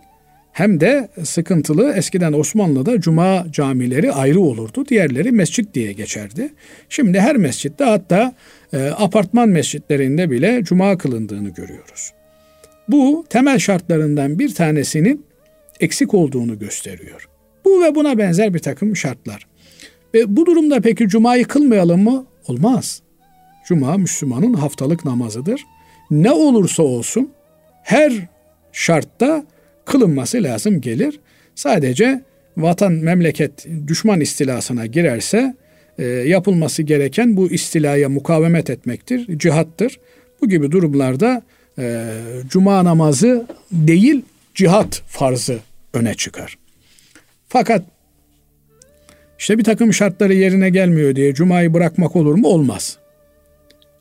hem 0.55 0.81
de 0.81 1.09
sıkıntılı. 1.25 1.93
Eskiden 1.93 2.33
Osmanlı'da 2.33 3.01
cuma 3.01 3.47
camileri 3.51 4.13
ayrı 4.13 4.41
olurdu. 4.41 4.85
Diğerleri 4.89 5.33
mescit 5.33 5.75
diye 5.75 5.93
geçerdi. 5.93 6.53
Şimdi 6.89 7.21
her 7.21 7.37
mescitte 7.37 7.85
hatta 7.85 8.35
e, 8.73 8.87
apartman 8.87 9.49
mescitlerinde 9.49 10.31
bile 10.31 10.61
cuma 10.65 10.99
kılındığını 10.99 11.49
görüyoruz. 11.49 12.13
Bu 12.89 13.25
temel 13.29 13.59
şartlarından 13.59 14.39
bir 14.39 14.55
tanesinin 14.55 15.27
eksik 15.81 16.15
olduğunu 16.15 16.59
gösteriyor. 16.59 17.29
Bu 17.65 17.83
ve 17.83 17.95
buna 17.95 18.19
benzer 18.19 18.55
bir 18.55 18.59
takım 18.59 18.97
şartlar. 18.97 19.47
Ve 20.15 20.37
bu 20.37 20.47
durumda 20.47 20.81
peki 20.81 21.09
cumayı 21.09 21.45
kılmayalım 21.45 22.03
mı? 22.03 22.27
Olmaz. 22.49 23.03
Cuma 23.67 23.97
Müslümanın 23.97 24.55
haftalık 24.55 25.05
namazıdır. 25.05 25.65
Ne 26.11 26.33
olursa 26.33 26.83
olsun 26.83 27.31
her 27.83 28.13
şartta 28.73 29.45
kılınması 29.85 30.43
lazım 30.43 30.81
gelir. 30.81 31.21
Sadece 31.55 32.23
vatan 32.57 32.93
memleket 32.93 33.67
düşman 33.87 34.21
istilasına 34.21 34.87
girerse 34.87 35.55
e, 35.99 36.05
yapılması 36.05 36.83
gereken 36.83 37.37
bu 37.37 37.51
istilaya 37.51 38.09
mukavemet 38.09 38.71
etmektir, 38.71 39.39
cihattır. 39.39 40.01
Bu 40.41 40.49
gibi 40.49 40.73
durumlarda 40.73 41.43
e, 41.79 42.07
cuma 42.49 42.85
namazı 42.85 43.47
değil 43.73 44.23
cihat 44.55 45.03
farzı 45.07 45.59
öne 45.95 46.15
çıkar. 46.15 46.59
Fakat 47.49 47.83
işte 49.39 49.59
bir 49.59 49.65
takım 49.65 49.93
şartları 49.93 50.35
yerine 50.35 50.71
gelmiyor 50.71 51.17
diye 51.17 51.35
cumayı 51.35 51.75
bırakmak 51.75 52.17
olur 52.17 52.35
mu? 52.35 52.49
Olmaz. 52.49 52.99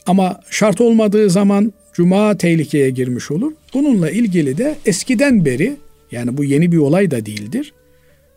Ama 0.06 0.40
şart 0.50 0.82
olmadığı 0.82 1.30
zaman 1.30 1.74
cuma 1.94 2.38
tehlikeye 2.38 2.90
girmiş 2.90 3.32
olur. 3.32 3.54
Bununla 3.74 4.10
ilgili 4.10 4.58
de 4.58 4.76
eskiden 4.86 5.46
beri 5.46 5.76
yani 6.12 6.38
bu 6.38 6.44
yeni 6.44 6.72
bir 6.72 6.78
olay 6.78 7.12
da 7.12 7.26
değildir. 7.26 7.74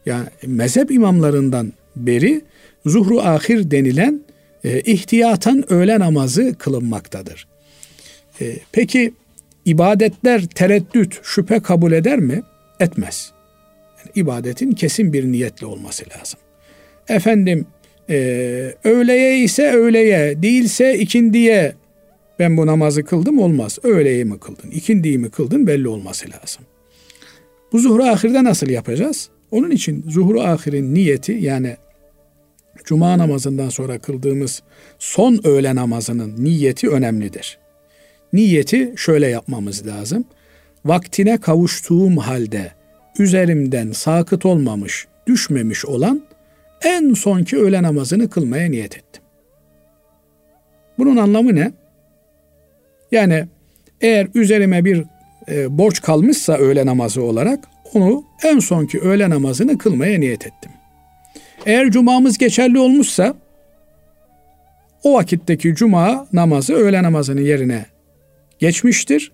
Yani 0.06 0.26
mezhep 0.46 0.90
imamlarından 0.90 1.72
beri 1.96 2.40
zuhru 2.86 3.20
ahir 3.20 3.70
denilen 3.70 4.20
e, 4.64 4.80
ihtiyatan 4.80 5.72
öğle 5.72 5.98
namazı 5.98 6.54
kılınmaktadır. 6.58 7.46
E, 8.40 8.56
peki 8.72 9.12
ibadetler 9.64 10.46
tereddüt, 10.46 11.20
şüphe 11.22 11.60
kabul 11.60 11.92
eder 11.92 12.18
mi? 12.18 12.42
Etmez. 12.80 13.32
Yani 13.98 14.10
ibadetin 14.14 14.72
kesin 14.72 15.12
bir 15.12 15.24
niyetle 15.24 15.66
olması 15.66 16.04
lazım. 16.18 16.40
Efendim 17.08 17.66
e, 18.10 18.16
öğleye 18.84 19.38
ise 19.38 19.72
öğleye, 19.72 20.42
değilse 20.42 20.98
ikindiye 20.98 21.74
ben 22.38 22.56
bu 22.56 22.66
namazı 22.66 23.04
kıldım 23.04 23.38
olmaz. 23.38 23.78
Öğleyi 23.82 24.24
mi 24.24 24.38
kıldın, 24.38 24.70
ikindiyi 24.70 25.18
mi 25.18 25.30
kıldın 25.30 25.66
belli 25.66 25.88
olması 25.88 26.26
lazım. 26.26 26.64
Bu 27.72 27.78
zuhru 27.78 28.02
ahirde 28.02 28.44
nasıl 28.44 28.68
yapacağız? 28.68 29.28
Onun 29.50 29.70
için 29.70 30.04
zuhru 30.08 30.40
ahirin 30.40 30.94
niyeti 30.94 31.32
yani 31.32 31.76
cuma 32.84 33.18
namazından 33.18 33.68
sonra 33.68 33.98
kıldığımız 33.98 34.62
son 34.98 35.40
öğle 35.44 35.74
namazının 35.74 36.44
niyeti 36.44 36.88
önemlidir. 36.88 37.58
Niyeti 38.32 38.92
şöyle 38.96 39.26
yapmamız 39.26 39.86
lazım. 39.86 40.24
Vaktine 40.84 41.38
kavuştuğum 41.40 42.16
halde 42.16 42.72
üzerimden 43.18 43.92
sakıt 43.92 44.46
olmamış, 44.46 45.06
düşmemiş 45.26 45.86
olan 45.86 46.22
en 46.82 47.14
sonki 47.14 47.58
öğle 47.58 47.82
namazını 47.82 48.30
kılmaya 48.30 48.70
niyet 48.70 48.96
ettim. 48.96 49.22
Bunun 50.98 51.16
anlamı 51.16 51.54
ne? 51.54 51.72
Yani 53.12 53.44
eğer 54.00 54.28
üzerime 54.34 54.84
bir 54.84 55.04
e, 55.48 55.78
borç 55.78 56.02
kalmışsa 56.02 56.56
öğle 56.56 56.86
namazı 56.86 57.22
olarak 57.22 57.68
onu 57.94 58.24
en 58.44 58.58
sonki 58.58 59.00
öğle 59.00 59.30
namazını 59.30 59.78
kılmaya 59.78 60.18
niyet 60.18 60.46
ettim. 60.46 60.70
Eğer 61.66 61.90
cumamız 61.90 62.38
geçerli 62.38 62.78
olmuşsa 62.78 63.34
o 65.02 65.14
vakitteki 65.14 65.74
cuma 65.74 66.26
namazı 66.32 66.74
öğle 66.74 67.02
namazının 67.02 67.40
yerine 67.40 67.86
geçmiştir. 68.58 69.32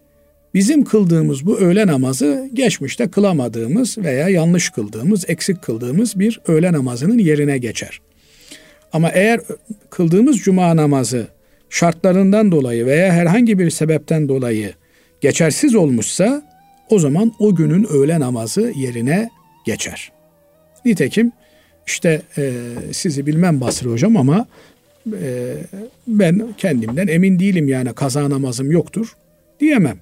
Bizim 0.54 0.84
kıldığımız 0.84 1.46
bu 1.46 1.58
öğle 1.58 1.86
namazı 1.86 2.50
geçmişte 2.54 3.08
kılamadığımız 3.08 3.98
veya 3.98 4.28
yanlış 4.28 4.70
kıldığımız, 4.70 5.30
eksik 5.30 5.62
kıldığımız 5.62 6.18
bir 6.18 6.40
öğle 6.46 6.72
namazının 6.72 7.18
yerine 7.18 7.58
geçer. 7.58 8.00
Ama 8.92 9.10
eğer 9.10 9.40
kıldığımız 9.90 10.36
cuma 10.38 10.76
namazı 10.76 11.26
şartlarından 11.72 12.52
dolayı 12.52 12.86
veya 12.86 13.12
herhangi 13.12 13.58
bir 13.58 13.70
sebepten 13.70 14.28
dolayı 14.28 14.72
geçersiz 15.20 15.74
olmuşsa 15.74 16.42
o 16.90 16.98
zaman 16.98 17.32
o 17.38 17.54
günün 17.54 17.86
öğle 17.90 18.20
namazı 18.20 18.72
yerine 18.76 19.30
geçer. 19.66 20.12
Nitekim 20.84 21.32
işte 21.86 22.22
e, 22.38 22.52
sizi 22.92 23.26
bilmem 23.26 23.60
Basri 23.60 23.88
hocam 23.90 24.16
ama 24.16 24.46
e, 25.22 25.54
ben 26.06 26.54
kendimden 26.58 27.06
emin 27.06 27.38
değilim 27.38 27.68
yani 27.68 27.92
kaza 27.92 28.30
namazım 28.30 28.70
yoktur 28.70 29.16
diyemem. 29.60 29.98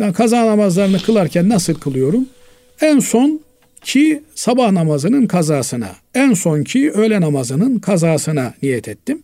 Ben 0.00 0.12
kaza 0.12 0.46
namazlarını 0.46 0.98
kılarken 0.98 1.48
nasıl 1.48 1.74
kılıyorum? 1.74 2.28
En 2.80 2.98
son 2.98 3.40
ki 3.82 4.22
sabah 4.34 4.72
namazının 4.72 5.26
kazasına, 5.26 5.90
en 6.14 6.34
son 6.34 6.62
ki 6.62 6.92
öğle 6.92 7.20
namazının 7.20 7.78
kazasına 7.78 8.54
niyet 8.62 8.88
ettim. 8.88 9.22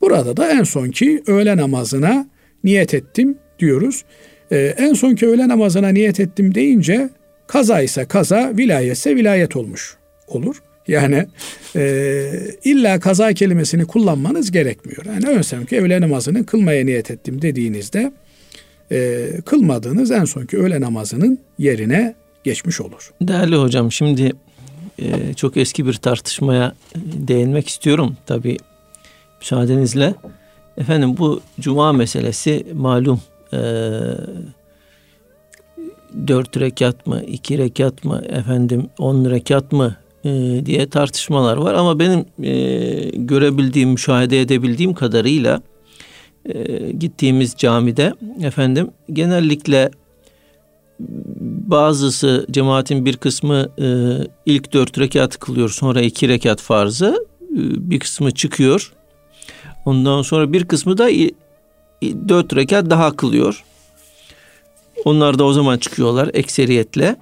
Burada 0.00 0.36
da 0.36 0.50
en 0.50 0.62
son 0.62 0.90
ki 0.90 1.22
öğle 1.26 1.56
namazına 1.56 2.26
niyet 2.64 2.94
ettim 2.94 3.38
diyoruz. 3.58 4.04
Ee, 4.52 4.74
en 4.78 4.94
son 4.94 5.14
ki 5.14 5.26
öğle 5.26 5.48
namazına 5.48 5.88
niyet 5.88 6.20
ettim 6.20 6.54
deyince 6.54 7.08
kaza 7.46 7.82
ise 7.82 8.04
kaza, 8.04 8.52
vilayetse 8.56 9.16
vilayet 9.16 9.56
olmuş 9.56 9.96
olur. 10.28 10.62
Yani 10.88 11.26
e, 11.76 12.30
illa 12.64 13.00
kaza 13.00 13.32
kelimesini 13.32 13.84
kullanmanız 13.84 14.50
gerekmiyor. 14.50 15.04
Yani 15.06 15.26
ön 15.26 15.64
ki 15.64 15.80
öğle 15.80 16.00
namazını 16.00 16.46
kılmaya 16.46 16.84
niyet 16.84 17.10
ettim 17.10 17.42
dediğinizde 17.42 18.12
e, 18.92 19.26
kılmadığınız 19.46 20.10
en 20.10 20.24
sonki 20.24 20.58
öğle 20.58 20.80
namazının 20.80 21.38
yerine 21.58 22.14
geçmiş 22.44 22.80
olur. 22.80 23.12
Değerli 23.22 23.56
hocam 23.56 23.92
şimdi 23.92 24.32
e, 24.98 25.34
çok 25.34 25.56
eski 25.56 25.86
bir 25.86 25.94
tartışmaya 25.94 26.74
değinmek 27.28 27.68
istiyorum. 27.68 28.16
Tabi 28.26 28.56
müsaadenizle. 29.40 30.14
Efendim 30.78 31.16
bu 31.18 31.40
cuma 31.60 31.92
meselesi 31.92 32.66
malum 32.74 33.20
e, 33.52 33.58
dört 36.26 36.56
rekat 36.56 37.06
mı, 37.06 37.22
iki 37.26 37.58
rekat 37.58 38.04
mı, 38.04 38.22
efendim 38.28 38.86
on 38.98 39.30
rekat 39.30 39.72
mı 39.72 39.96
e, 40.24 40.30
diye 40.66 40.88
tartışmalar 40.88 41.56
var. 41.56 41.74
Ama 41.74 41.98
benim 41.98 42.24
e, 42.42 43.10
görebildiğim, 43.14 43.90
müşahede 43.90 44.40
edebildiğim 44.40 44.94
kadarıyla 44.94 45.62
e, 46.44 46.90
gittiğimiz 46.92 47.54
camide 47.56 48.14
efendim 48.42 48.90
genellikle 49.12 49.90
bazısı 51.68 52.46
cemaatin 52.50 53.04
bir 53.04 53.16
kısmı 53.16 53.68
e, 53.80 53.86
ilk 54.46 54.72
dört 54.72 54.98
rekat 54.98 55.38
kılıyor 55.38 55.68
sonra 55.68 56.00
iki 56.00 56.28
rekat 56.28 56.60
farzı 56.60 57.26
e, 57.42 57.60
bir 57.90 57.98
kısmı 57.98 58.30
çıkıyor 58.30 58.92
ondan 59.84 60.22
sonra 60.22 60.52
bir 60.52 60.64
kısmı 60.64 60.98
da 60.98 61.08
dört 62.28 62.56
rekat 62.56 62.90
daha 62.90 63.16
kılıyor. 63.16 63.64
Onlar 65.04 65.38
da 65.38 65.44
o 65.44 65.52
zaman 65.52 65.78
çıkıyorlar 65.78 66.30
ekseriyetle. 66.34 67.16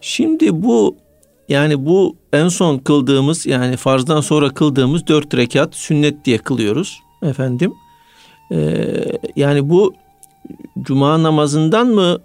Şimdi 0.00 0.62
bu 0.62 0.96
yani 1.48 1.86
bu 1.86 2.16
en 2.32 2.48
son 2.48 2.78
kıldığımız 2.78 3.46
yani 3.46 3.76
farzdan 3.76 4.20
sonra 4.20 4.50
kıldığımız 4.50 5.06
dört 5.06 5.34
rekat 5.34 5.74
sünnet 5.74 6.24
diye 6.24 6.38
kılıyoruz 6.38 6.98
efendim. 7.22 7.72
Ee, 8.52 8.84
yani 9.36 9.70
bu 9.70 9.94
cuma 10.82 11.22
namazından 11.22 11.86
mı 11.86 12.18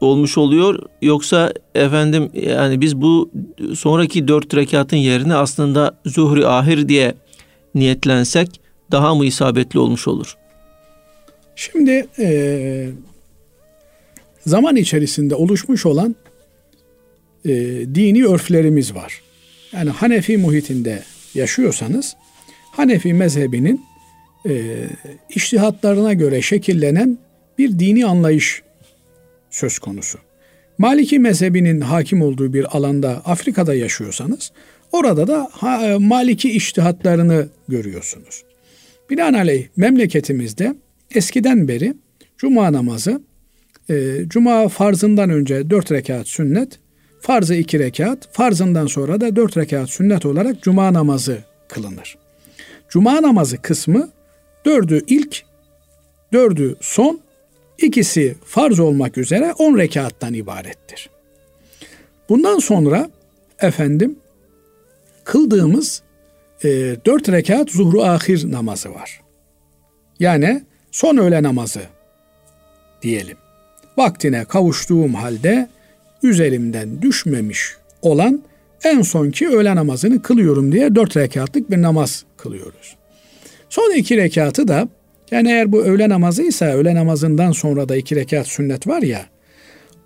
olmuş 0.00 0.38
oluyor 0.38 0.78
yoksa 1.02 1.52
efendim 1.74 2.30
yani 2.34 2.80
biz 2.80 2.96
bu 2.96 3.30
sonraki 3.74 4.28
dört 4.28 4.54
rekatın 4.54 4.96
yerine 4.96 5.34
aslında 5.34 5.98
zuhri 6.06 6.46
ahir 6.46 6.88
diye 6.88 7.14
niyetlensek 7.74 8.61
daha 8.92 9.14
mı 9.14 9.24
isabetli 9.24 9.78
olmuş 9.78 10.08
olur? 10.08 10.36
Şimdi 11.56 12.06
e, 12.18 12.88
zaman 14.46 14.76
içerisinde 14.76 15.34
oluşmuş 15.34 15.86
olan 15.86 16.16
e, 17.44 17.50
dini 17.94 18.26
örflerimiz 18.26 18.94
var. 18.94 19.22
Yani 19.72 19.90
Hanefi 19.90 20.36
muhitinde 20.36 21.02
yaşıyorsanız 21.34 22.16
Hanefi 22.72 23.14
mezhebinin 23.14 23.84
e, 24.48 24.86
iştihatlarına 25.30 26.12
göre 26.12 26.42
şekillenen 26.42 27.18
bir 27.58 27.78
dini 27.78 28.06
anlayış 28.06 28.62
söz 29.50 29.78
konusu. 29.78 30.18
Maliki 30.78 31.18
mezhebinin 31.18 31.80
hakim 31.80 32.22
olduğu 32.22 32.52
bir 32.52 32.76
alanda 32.76 33.22
Afrika'da 33.24 33.74
yaşıyorsanız 33.74 34.52
orada 34.92 35.26
da 35.26 35.48
ha, 35.52 35.86
e, 35.86 35.98
Maliki 35.98 36.50
iştihatlarını 36.50 37.48
görüyorsunuz. 37.68 38.42
Binaenaleyh 39.10 39.68
memleketimizde 39.76 40.74
eskiden 41.14 41.68
beri 41.68 41.94
cuma 42.38 42.72
namazı 42.72 43.22
e, 43.90 44.16
cuma 44.26 44.68
farzından 44.68 45.30
önce 45.30 45.70
dört 45.70 45.92
rekat 45.92 46.28
sünnet, 46.28 46.78
farzı 47.20 47.54
iki 47.54 47.78
rekat, 47.78 48.28
farzından 48.32 48.86
sonra 48.86 49.20
da 49.20 49.36
dört 49.36 49.56
rekat 49.56 49.90
sünnet 49.90 50.26
olarak 50.26 50.62
cuma 50.62 50.92
namazı 50.92 51.38
kılınır. 51.68 52.18
Cuma 52.88 53.22
namazı 53.22 53.62
kısmı 53.62 54.08
Dördü 54.64 55.04
ilk, 55.06 55.42
dördü 56.32 56.76
son, 56.80 57.20
ikisi 57.78 58.36
farz 58.44 58.80
olmak 58.80 59.18
üzere 59.18 59.52
on 59.52 59.78
rekattan 59.78 60.34
ibarettir. 60.34 61.10
Bundan 62.28 62.58
sonra 62.58 63.10
efendim 63.58 64.16
kıldığımız 65.24 66.01
e, 66.64 66.68
dört 67.06 67.28
rekat 67.28 67.70
zuhru 67.70 68.02
ahir 68.02 68.52
namazı 68.52 68.94
var. 68.94 69.20
Yani 70.20 70.62
son 70.90 71.16
öğle 71.16 71.42
namazı 71.42 71.80
diyelim. 73.02 73.36
Vaktine 73.96 74.44
kavuştuğum 74.44 75.14
halde 75.14 75.68
üzerimden 76.22 77.02
düşmemiş 77.02 77.76
olan 78.02 78.42
en 78.84 79.02
sonki 79.02 79.48
öğle 79.48 79.76
namazını 79.76 80.22
kılıyorum 80.22 80.72
diye 80.72 80.94
dört 80.94 81.16
rekatlık 81.16 81.70
bir 81.70 81.82
namaz 81.82 82.24
kılıyoruz. 82.36 82.96
Son 83.68 83.94
iki 83.96 84.16
rekatı 84.16 84.68
da 84.68 84.88
yani 85.30 85.48
eğer 85.50 85.72
bu 85.72 85.82
öğle 85.82 86.08
namazıysa 86.08 86.66
öğle 86.66 86.94
namazından 86.94 87.52
sonra 87.52 87.88
da 87.88 87.96
iki 87.96 88.16
rekat 88.16 88.46
sünnet 88.46 88.86
var 88.86 89.02
ya 89.02 89.26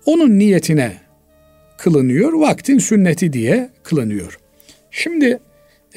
onun 0.05 0.39
niyetine 0.39 0.97
kılınıyor. 1.77 2.33
Vaktin 2.33 2.77
sünneti 2.77 3.33
diye 3.33 3.69
kılınıyor. 3.83 4.39
Şimdi 4.91 5.39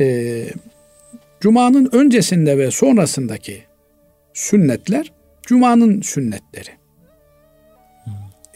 e, 0.01 0.47
Cuma'nın 1.41 1.89
öncesinde 1.93 2.59
ve 2.59 2.71
sonrasındaki 2.71 3.63
sünnetler 4.35 5.13
Cuma'nın 5.43 6.01
sünnetleri. 6.01 6.71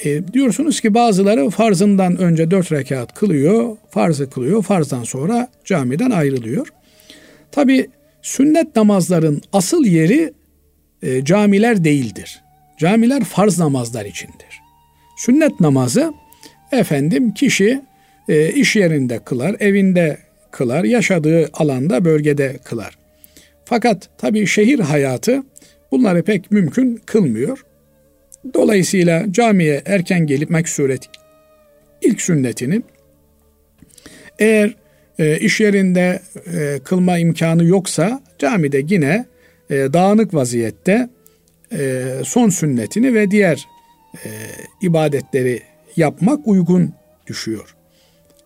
E, 0.04 0.32
diyorsunuz 0.32 0.80
ki 0.80 0.94
bazıları 0.94 1.50
farzından 1.50 2.16
önce 2.16 2.50
dört 2.50 2.72
rekat 2.72 3.14
kılıyor, 3.14 3.76
farzı 3.90 4.30
kılıyor, 4.30 4.62
farzdan 4.62 5.04
sonra 5.04 5.48
camiden 5.64 6.10
ayrılıyor. 6.10 6.68
Tabi 7.52 7.90
sünnet 8.22 8.76
namazların 8.76 9.42
asıl 9.52 9.84
yeri 9.84 10.32
e, 11.02 11.24
camiler 11.24 11.84
değildir. 11.84 12.42
Camiler 12.78 13.24
farz 13.24 13.58
namazlar 13.58 14.04
içindir. 14.04 14.60
Sünnet 15.16 15.60
namazı 15.60 16.12
efendim 16.72 17.34
kişi 17.34 17.80
e, 18.28 18.52
iş 18.52 18.76
yerinde 18.76 19.18
kılar, 19.18 19.56
evinde 19.60 20.18
kılar, 20.54 20.84
yaşadığı 20.84 21.50
alanda, 21.52 22.04
bölgede 22.04 22.56
kılar. 22.64 22.98
Fakat 23.64 24.08
tabi 24.18 24.46
şehir 24.46 24.78
hayatı 24.78 25.42
bunları 25.90 26.22
pek 26.22 26.50
mümkün 26.50 26.96
kılmıyor. 27.06 27.64
Dolayısıyla 28.54 29.32
camiye 29.32 29.82
erken 29.86 30.26
gelip 30.26 30.68
sureti 30.68 31.08
ilk 32.02 32.20
sünnetinin 32.20 32.84
eğer 34.38 34.74
e, 35.18 35.38
iş 35.38 35.60
yerinde 35.60 36.20
e, 36.54 36.78
kılma 36.84 37.18
imkanı 37.18 37.64
yoksa 37.64 38.22
camide 38.38 38.84
yine 38.88 39.26
e, 39.70 39.74
dağınık 39.74 40.34
vaziyette 40.34 41.08
e, 41.72 42.04
son 42.24 42.48
sünnetini 42.48 43.14
ve 43.14 43.30
diğer 43.30 43.68
e, 44.14 44.28
ibadetleri 44.82 45.62
yapmak 45.96 46.48
uygun 46.48 46.92
düşüyor. 47.26 47.76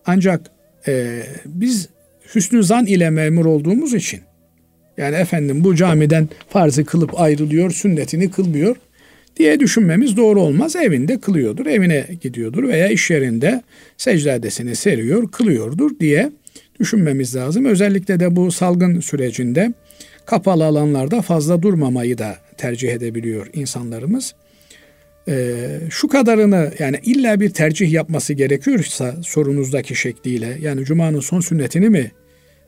Ancak 0.06 0.50
e, 0.88 1.22
biz 1.46 1.88
hüsnü 2.34 2.64
zan 2.64 2.86
ile 2.86 3.10
memur 3.10 3.44
olduğumuz 3.44 3.94
için 3.94 4.20
yani 4.96 5.16
efendim 5.16 5.64
bu 5.64 5.76
camiden 5.76 6.28
farzı 6.48 6.84
kılıp 6.84 7.20
ayrılıyor, 7.20 7.70
sünnetini 7.70 8.30
kılmıyor 8.30 8.76
diye 9.36 9.60
düşünmemiz 9.60 10.16
doğru 10.16 10.40
olmaz. 10.40 10.76
Evinde 10.76 11.20
kılıyordur, 11.20 11.66
evine 11.66 12.06
gidiyordur 12.20 12.68
veya 12.68 12.88
iş 12.88 13.10
yerinde 13.10 13.62
secdadesini 13.96 14.76
seriyor, 14.76 15.30
kılıyordur 15.30 15.98
diye 16.00 16.32
düşünmemiz 16.80 17.36
lazım. 17.36 17.64
Özellikle 17.64 18.20
de 18.20 18.36
bu 18.36 18.52
salgın 18.52 19.00
sürecinde 19.00 19.72
kapalı 20.26 20.64
alanlarda 20.64 21.22
fazla 21.22 21.62
durmamayı 21.62 22.18
da 22.18 22.36
tercih 22.56 22.92
edebiliyor 22.92 23.46
insanlarımız. 23.52 24.34
Ee, 25.28 25.80
şu 25.90 26.08
kadarını 26.08 26.72
yani 26.78 27.00
illa 27.02 27.40
bir 27.40 27.50
tercih 27.50 27.92
yapması 27.92 28.32
gerekiyorsa 28.32 29.14
sorunuzdaki 29.22 29.94
şekliyle 29.94 30.58
yani 30.60 30.84
Cuma'nın 30.84 31.20
son 31.20 31.40
sünnetini 31.40 31.88
mi 31.88 32.12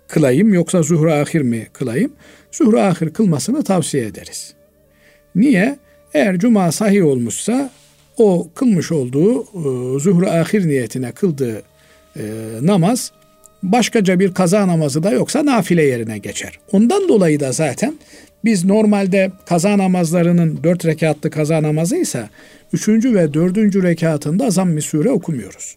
kılayım 0.08 0.54
yoksa 0.54 0.82
zuhru 0.82 1.12
ahir 1.12 1.40
mi 1.40 1.66
kılayım? 1.72 2.12
Zuhru 2.52 2.80
ahir 2.80 3.10
kılmasını 3.10 3.64
tavsiye 3.64 4.06
ederiz. 4.06 4.54
Niye? 5.34 5.78
Eğer 6.14 6.38
cuma 6.38 6.72
sahih 6.72 7.04
olmuşsa 7.04 7.70
o 8.16 8.48
kılmış 8.54 8.92
olduğu 8.92 9.42
e, 9.42 9.98
zuhru 10.00 10.26
ahir 10.26 10.68
niyetine 10.68 11.12
kıldığı 11.12 11.62
e, 12.16 12.22
namaz 12.62 13.12
başkaca 13.62 14.20
bir 14.20 14.34
kaza 14.34 14.68
namazı 14.68 15.02
da 15.02 15.10
yoksa 15.10 15.46
nafile 15.46 15.82
yerine 15.82 16.18
geçer. 16.18 16.58
Ondan 16.72 17.08
dolayı 17.08 17.40
da 17.40 17.52
zaten 17.52 17.94
biz 18.44 18.64
normalde 18.64 19.32
kaza 19.46 19.78
namazlarının 19.78 20.64
dört 20.64 20.86
rekatlı 20.86 21.30
kaza 21.30 21.62
namazıysa 21.62 22.28
üçüncü 22.72 23.14
ve 23.14 23.34
dördüncü 23.34 23.82
rekatında 23.82 24.50
zamm-ı 24.50 24.82
sure 24.82 25.10
okumuyoruz. 25.10 25.76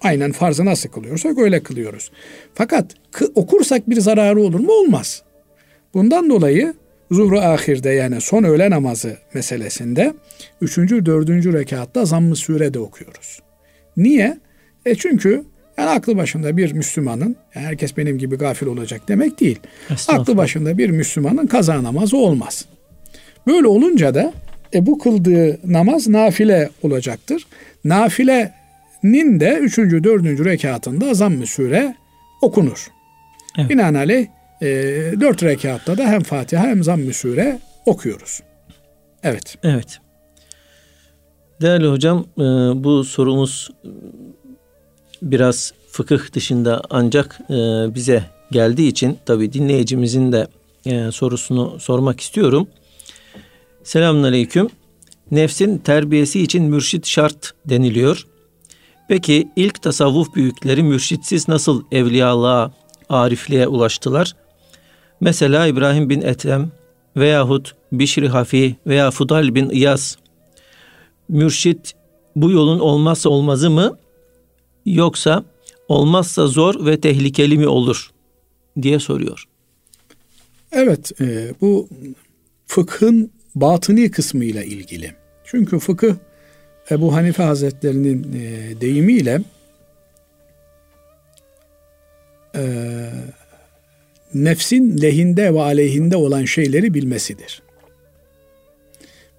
Aynen 0.00 0.32
farzı 0.32 0.64
nasıl 0.64 0.88
kılıyorsak 0.88 1.38
öyle 1.38 1.62
kılıyoruz. 1.62 2.10
Fakat 2.54 2.86
okursak 3.34 3.90
bir 3.90 4.00
zararı 4.00 4.40
olur 4.40 4.60
mu? 4.60 4.72
Olmaz. 4.72 5.22
Bundan 5.94 6.30
dolayı 6.30 6.74
zuhru 7.10 7.38
ahirde 7.38 7.90
yani 7.90 8.20
son 8.20 8.44
öğle 8.44 8.70
namazı 8.70 9.16
meselesinde 9.34 10.14
üçüncü, 10.60 11.06
dördüncü 11.06 11.52
rekatta 11.52 12.04
zamm-ı 12.04 12.36
sure 12.36 12.74
de 12.74 12.78
okuyoruz. 12.78 13.40
Niye? 13.96 14.38
E 14.86 14.94
çünkü 14.94 15.44
yani 15.78 15.90
aklı 15.90 16.16
başında 16.16 16.56
bir 16.56 16.72
Müslümanın, 16.72 17.36
herkes 17.50 17.96
benim 17.96 18.18
gibi 18.18 18.36
gafil 18.36 18.66
olacak 18.66 19.02
demek 19.08 19.40
değil. 19.40 19.60
Aklı 20.08 20.36
başında 20.36 20.78
bir 20.78 20.90
Müslümanın 20.90 21.46
kaza 21.46 21.82
namazı 21.82 22.16
olmaz. 22.16 22.64
Böyle 23.46 23.66
olunca 23.66 24.14
da 24.14 24.32
e, 24.74 24.86
bu 24.86 24.98
kıldığı 24.98 25.72
namaz 25.72 26.08
nafile 26.08 26.70
olacaktır. 26.82 27.46
Nafilenin 27.84 29.40
de 29.40 29.58
üçüncü, 29.60 30.04
dördüncü 30.04 30.44
rekatında 30.44 31.14
zamm-ı 31.14 31.46
sure 31.46 31.94
okunur. 32.42 32.88
Evet. 33.58 33.70
Binaenaleyh 33.70 34.26
e, 34.62 34.66
dört 35.20 35.42
rekatta 35.42 35.98
da 35.98 36.04
hem 36.04 36.22
Fatiha 36.22 36.66
hem 36.66 36.84
zamm-ı 36.84 37.14
sure 37.14 37.58
okuyoruz. 37.86 38.40
Evet. 39.22 39.56
Evet. 39.62 39.98
Değerli 41.60 41.86
hocam 41.86 42.26
e, 42.38 42.42
bu 42.84 43.04
sorumuz 43.04 43.70
biraz 45.30 45.72
fıkıh 45.90 46.32
dışında 46.32 46.82
ancak 46.90 47.40
e, 47.50 47.54
bize 47.94 48.24
geldiği 48.50 48.88
için 48.88 49.18
tabi 49.26 49.52
dinleyicimizin 49.52 50.32
de 50.32 50.46
e, 50.86 51.12
sorusunu 51.12 51.80
sormak 51.80 52.20
istiyorum. 52.20 52.68
Selamun 53.84 54.22
Aleyküm. 54.22 54.68
Nefsin 55.30 55.78
terbiyesi 55.78 56.40
için 56.40 56.62
mürşit 56.64 57.06
şart 57.06 57.52
deniliyor. 57.66 58.26
Peki 59.08 59.48
ilk 59.56 59.82
tasavvuf 59.82 60.34
büyükleri 60.34 60.82
mürşitsiz 60.82 61.48
nasıl 61.48 61.84
evliyalığa, 61.92 62.72
arifliğe 63.08 63.68
ulaştılar? 63.68 64.32
Mesela 65.20 65.66
İbrahim 65.66 66.10
bin 66.10 66.22
Ethem 66.22 66.72
veyahut 67.16 67.74
Bişri 67.92 68.28
Hafi 68.28 68.76
veya 68.86 69.10
Fudal 69.10 69.54
bin 69.54 69.70
İyas. 69.70 70.16
Mürşit 71.28 71.94
bu 72.36 72.50
yolun 72.50 72.78
olmazsa 72.78 73.30
olmazı 73.30 73.70
mı 73.70 73.98
yoksa 74.86 75.44
olmazsa 75.88 76.46
zor 76.46 76.86
ve 76.86 77.00
tehlikeli 77.00 77.58
mi 77.58 77.66
olur 77.66 78.10
diye 78.82 78.98
soruyor. 78.98 79.44
Evet 80.72 81.20
e, 81.20 81.54
bu 81.60 81.88
fıkhın 82.66 83.30
batıni 83.54 84.10
kısmıyla 84.10 84.62
ilgili. 84.62 85.14
Çünkü 85.44 85.78
fıkıh 85.78 86.14
Ebu 86.90 87.14
Hanife 87.14 87.42
Hazretlerinin 87.42 88.32
e, 88.32 88.80
deyimiyle 88.80 89.40
e, 92.56 92.62
nefsin 94.34 95.02
lehinde 95.02 95.54
ve 95.54 95.60
aleyhinde 95.60 96.16
olan 96.16 96.44
şeyleri 96.44 96.94
bilmesidir. 96.94 97.62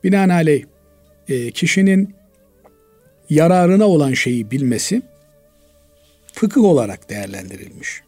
Binaenaleyh 0.03 0.63
e, 1.29 1.51
kişinin 1.51 2.15
yararına 3.29 3.87
olan 3.87 4.13
şeyi 4.13 4.51
bilmesi 4.51 5.01
fıkıh 6.35 6.63
olarak 6.63 7.09
değerlendirilmiş. 7.09 8.01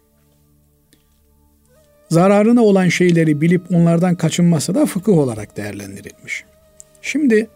Zararına 2.09 2.63
olan 2.63 2.89
şeyleri 2.89 3.41
bilip 3.41 3.71
onlardan 3.71 4.15
kaçınması 4.15 4.75
da 4.75 4.85
fıkıh 4.85 5.17
olarak 5.17 5.57
değerlendirilmiş. 5.57 6.43
Şimdi 7.01 7.49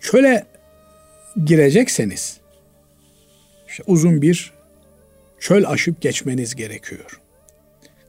çöle 0.00 0.46
girecekseniz 1.44 2.40
işte 3.68 3.82
uzun 3.86 4.22
bir 4.22 4.52
çöl 5.38 5.64
aşıp 5.66 6.00
geçmeniz 6.00 6.54
gerekiyor. 6.54 7.20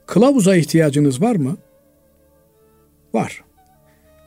Kılavuza 0.06 0.56
ihtiyacınız 0.56 1.22
var 1.22 1.36
mı? 1.36 1.58
Var. 3.14 3.44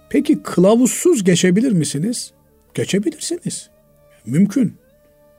Peki 0.09 0.43
kılavuzsuz 0.43 1.25
geçebilir 1.25 1.73
misiniz? 1.73 2.33
Geçebilirsiniz. 2.75 3.71
Mümkün 4.27 4.84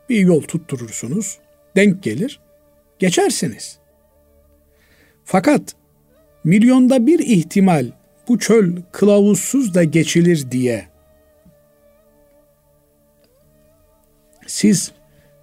bir 0.09 0.19
yol 0.19 0.41
tutturursunuz, 0.41 1.37
denk 1.75 2.03
gelir, 2.03 2.39
geçersiniz. 2.99 3.77
Fakat 5.23 5.75
milyonda 6.43 7.07
bir 7.07 7.19
ihtimal 7.19 7.91
bu 8.27 8.39
çöl 8.39 8.71
kılavuzsuz 8.91 9.73
da 9.73 9.83
geçilir 9.83 10.51
diye 10.51 10.87
siz 14.47 14.91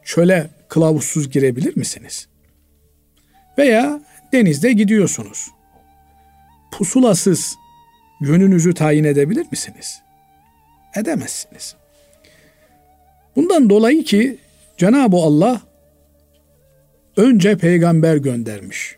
çöle 0.05 0.51
kılavuzsuz 0.69 1.31
girebilir 1.31 1.77
misiniz? 1.77 2.29
Veya 3.59 4.03
denizde 4.33 4.73
gidiyorsunuz. 4.73 5.49
Pusulasız 6.73 7.57
yönünüzü 8.21 8.75
tayin 8.75 9.05
edebilir 9.05 9.47
misiniz? 9.51 10.03
Edemezsiniz. 10.97 11.77
Bundan 13.37 13.71
dolayı 13.71 14.05
ki 14.05 14.39
Cenab-ı 14.83 15.17
Allah 15.17 15.61
önce 17.17 17.57
peygamber 17.57 18.17
göndermiş. 18.17 18.97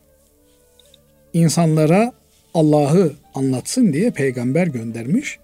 İnsanlara 1.32 2.12
Allah'ı 2.54 3.12
anlatsın 3.34 3.92
diye 3.92 4.10
peygamber 4.10 4.66
göndermiş. 4.66 5.38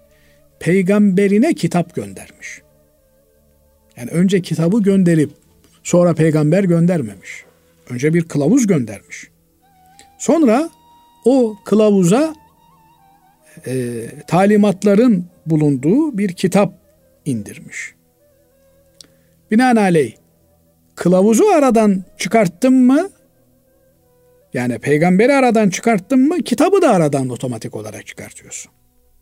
Peygamberine 0.59 1.53
kitap 1.53 1.95
göndermiş. 1.95 2.61
Yani 3.97 4.09
önce 4.09 4.41
kitabı 4.41 4.83
gönderip 4.83 5.29
sonra 5.83 6.13
peygamber 6.13 6.63
göndermemiş. 6.63 7.45
Önce 7.89 8.13
bir 8.13 8.23
kılavuz 8.23 8.67
göndermiş. 8.67 9.27
Sonra 10.19 10.69
o 11.25 11.55
kılavuza 11.65 12.35
e, 13.67 14.03
talimatların 14.27 15.25
bulunduğu 15.45 16.17
bir 16.17 16.33
kitap 16.33 16.73
indirmiş. 17.25 17.93
Binaenaleyh 19.51 20.20
kılavuzu 21.01 21.43
aradan 21.45 22.03
çıkarttın 22.17 22.73
mı 22.73 23.09
yani 24.53 24.79
peygamberi 24.79 25.33
aradan 25.33 25.69
çıkarttın 25.69 26.27
mı 26.27 26.43
kitabı 26.43 26.81
da 26.81 26.89
aradan 26.89 27.29
otomatik 27.29 27.75
olarak 27.75 28.07
çıkartıyorsun. 28.07 28.71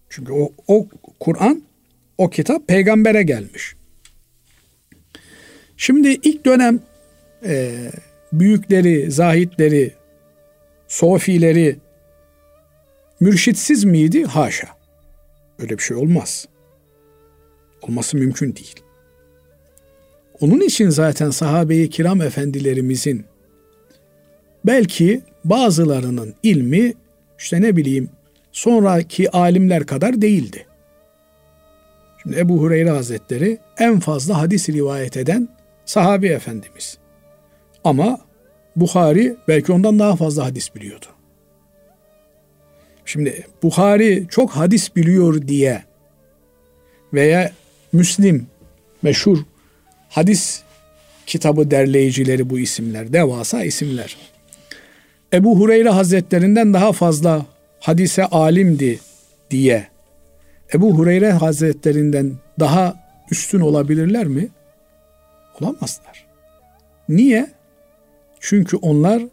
Çünkü 0.09 0.33
o, 0.33 0.51
o 0.67 0.87
Kur'an, 1.19 1.63
o 2.17 2.29
kitap 2.29 2.67
peygambere 2.67 3.23
gelmiş. 3.23 3.75
Şimdi 5.77 6.07
ilk 6.07 6.45
dönem 6.45 6.79
e, 7.45 7.75
büyükleri, 8.33 9.11
zahitleri, 9.11 9.93
sofileri 10.87 11.79
mürşitsiz 13.19 13.83
miydi? 13.83 14.23
Haşa. 14.23 14.67
Öyle 15.59 15.77
bir 15.77 15.83
şey 15.83 15.97
olmaz. 15.97 16.47
Olması 17.81 18.17
mümkün 18.17 18.55
değil. 18.55 18.88
Onun 20.41 20.59
için 20.59 20.89
zaten 20.89 21.29
sahabe-i 21.29 21.89
kiram 21.89 22.21
efendilerimizin 22.21 23.25
belki 24.65 25.21
bazılarının 25.45 26.35
ilmi 26.43 26.93
işte 27.39 27.61
ne 27.61 27.75
bileyim 27.75 28.09
sonraki 28.51 29.31
alimler 29.31 29.85
kadar 29.85 30.21
değildi. 30.21 30.65
Şimdi 32.21 32.39
Ebu 32.39 32.61
Hureyre 32.61 32.89
Hazretleri 32.89 33.57
en 33.77 33.99
fazla 33.99 34.41
hadis 34.41 34.69
rivayet 34.69 35.17
eden 35.17 35.49
sahabi 35.85 36.27
efendimiz. 36.27 36.97
Ama 37.83 38.19
Bukhari 38.75 39.35
belki 39.47 39.71
ondan 39.71 39.99
daha 39.99 40.15
fazla 40.15 40.45
hadis 40.45 40.75
biliyordu. 40.75 41.05
Şimdi 43.05 43.47
Bukhari 43.63 44.27
çok 44.29 44.51
hadis 44.51 44.95
biliyor 44.95 45.47
diye 45.47 45.83
veya 47.13 47.51
Müslim 47.93 48.47
meşhur 49.01 49.37
hadis 50.09 50.61
kitabı 51.25 51.71
derleyicileri 51.71 52.49
bu 52.49 52.59
isimler, 52.59 53.13
devasa 53.13 53.63
isimler. 53.63 54.17
Ebu 55.33 55.59
Hureyre 55.59 55.89
Hazretlerinden 55.89 56.73
daha 56.73 56.93
fazla 56.93 57.45
hadise 57.79 58.25
alimdi 58.25 58.99
diye 59.51 59.87
Ebu 60.73 60.97
Hureyre 60.97 61.31
Hazretlerinden 61.31 62.33
daha 62.59 62.95
üstün 63.31 63.59
olabilirler 63.59 64.27
mi? 64.27 64.47
Olamazlar. 65.61 66.25
Niye? 67.09 67.49
Çünkü 68.39 68.77
onlar 68.77 69.23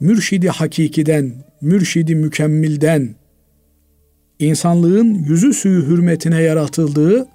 mürşidi 0.00 0.48
hakikiden, 0.48 1.32
mürşidi 1.60 2.14
mükemmilden, 2.14 3.14
insanlığın 4.38 5.14
yüzü 5.14 5.52
suyu 5.52 5.86
hürmetine 5.86 6.42
yaratıldığı 6.42 7.28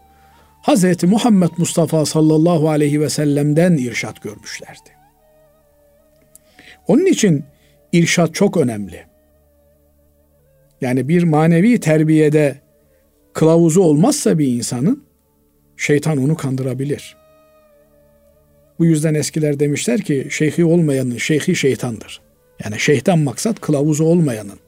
Hz. 0.67 1.03
Muhammed 1.03 1.49
Mustafa 1.57 2.05
sallallahu 2.05 2.69
aleyhi 2.69 3.01
ve 3.01 3.09
sellem'den 3.09 3.77
irşat 3.77 4.21
görmüşlerdi. 4.21 4.89
Onun 6.87 7.05
için 7.05 7.43
irşat 7.91 8.35
çok 8.35 8.57
önemli. 8.57 9.05
Yani 10.81 11.07
bir 11.07 11.23
manevi 11.23 11.79
terbiyede 11.79 12.55
kılavuzu 13.33 13.81
olmazsa 13.81 14.39
bir 14.39 14.47
insanın 14.47 15.03
şeytan 15.77 16.17
onu 16.17 16.35
kandırabilir. 16.35 17.17
Bu 18.79 18.85
yüzden 18.85 19.13
eskiler 19.13 19.59
demişler 19.59 20.01
ki 20.01 20.27
şeyhi 20.29 20.65
olmayanın 20.65 21.17
şeyhi 21.17 21.55
şeytandır. 21.55 22.21
Yani 22.63 22.79
şeytan 22.79 23.19
maksat 23.19 23.59
kılavuzu 23.59 24.03
olmayanın. 24.03 24.59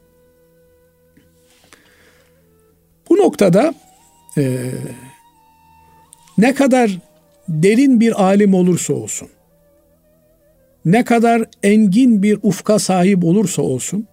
Bu 3.09 3.17
noktada 3.17 3.73
ne 6.37 6.53
kadar 6.53 6.99
derin 7.49 7.99
bir 7.99 8.23
alim 8.23 8.53
olursa 8.53 8.93
olsun, 8.93 9.29
ne 10.85 11.03
kadar 11.03 11.43
engin 11.63 12.23
bir 12.23 12.39
ufka 12.43 12.79
sahip 12.79 13.23
olursa 13.23 13.61
olsun, 13.61 14.07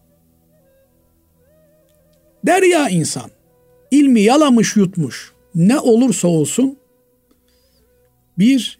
derya 2.46 2.88
insan, 2.88 3.30
ilmi 3.90 4.20
yalamış 4.20 4.76
yutmuş, 4.76 5.32
ne 5.54 5.78
olursa 5.78 6.28
olsun, 6.28 6.78
bir 8.38 8.78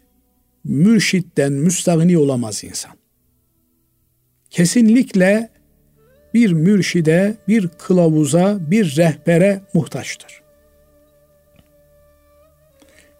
mürşitten 0.63 1.53
müstahni 1.53 2.17
olamaz 2.17 2.63
insan. 2.63 2.91
Kesinlikle 4.49 5.49
bir 6.33 6.51
mürşide, 6.51 7.37
bir 7.47 7.67
kılavuza, 7.67 8.57
bir 8.71 8.97
rehbere 8.97 9.61
muhtaçtır. 9.73 10.44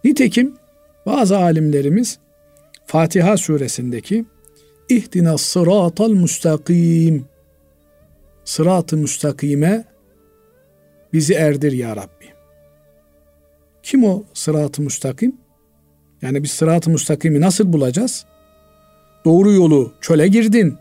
Nitekim 0.05 0.53
bazı 1.05 1.37
alimlerimiz 1.37 2.19
Fatiha 2.85 3.37
suresindeki 3.37 4.25
İhdina 4.89 5.37
sıratal 5.37 6.09
müstakim 6.09 7.25
Sırat-ı 8.43 8.97
müstakime 8.97 9.85
bizi 11.13 11.33
erdir 11.33 11.71
ya 11.71 11.95
Rabbi. 11.95 12.25
Kim 13.83 14.03
o 14.03 14.23
sırat-ı 14.33 14.81
müstakim? 14.81 15.35
Yani 16.21 16.43
biz 16.43 16.51
sırat-ı 16.51 16.89
müstakimi 16.89 17.41
nasıl 17.41 17.73
bulacağız? 17.73 18.25
Doğru 19.25 19.51
yolu 19.51 19.93
çöle 20.01 20.27
girdin. 20.27 20.77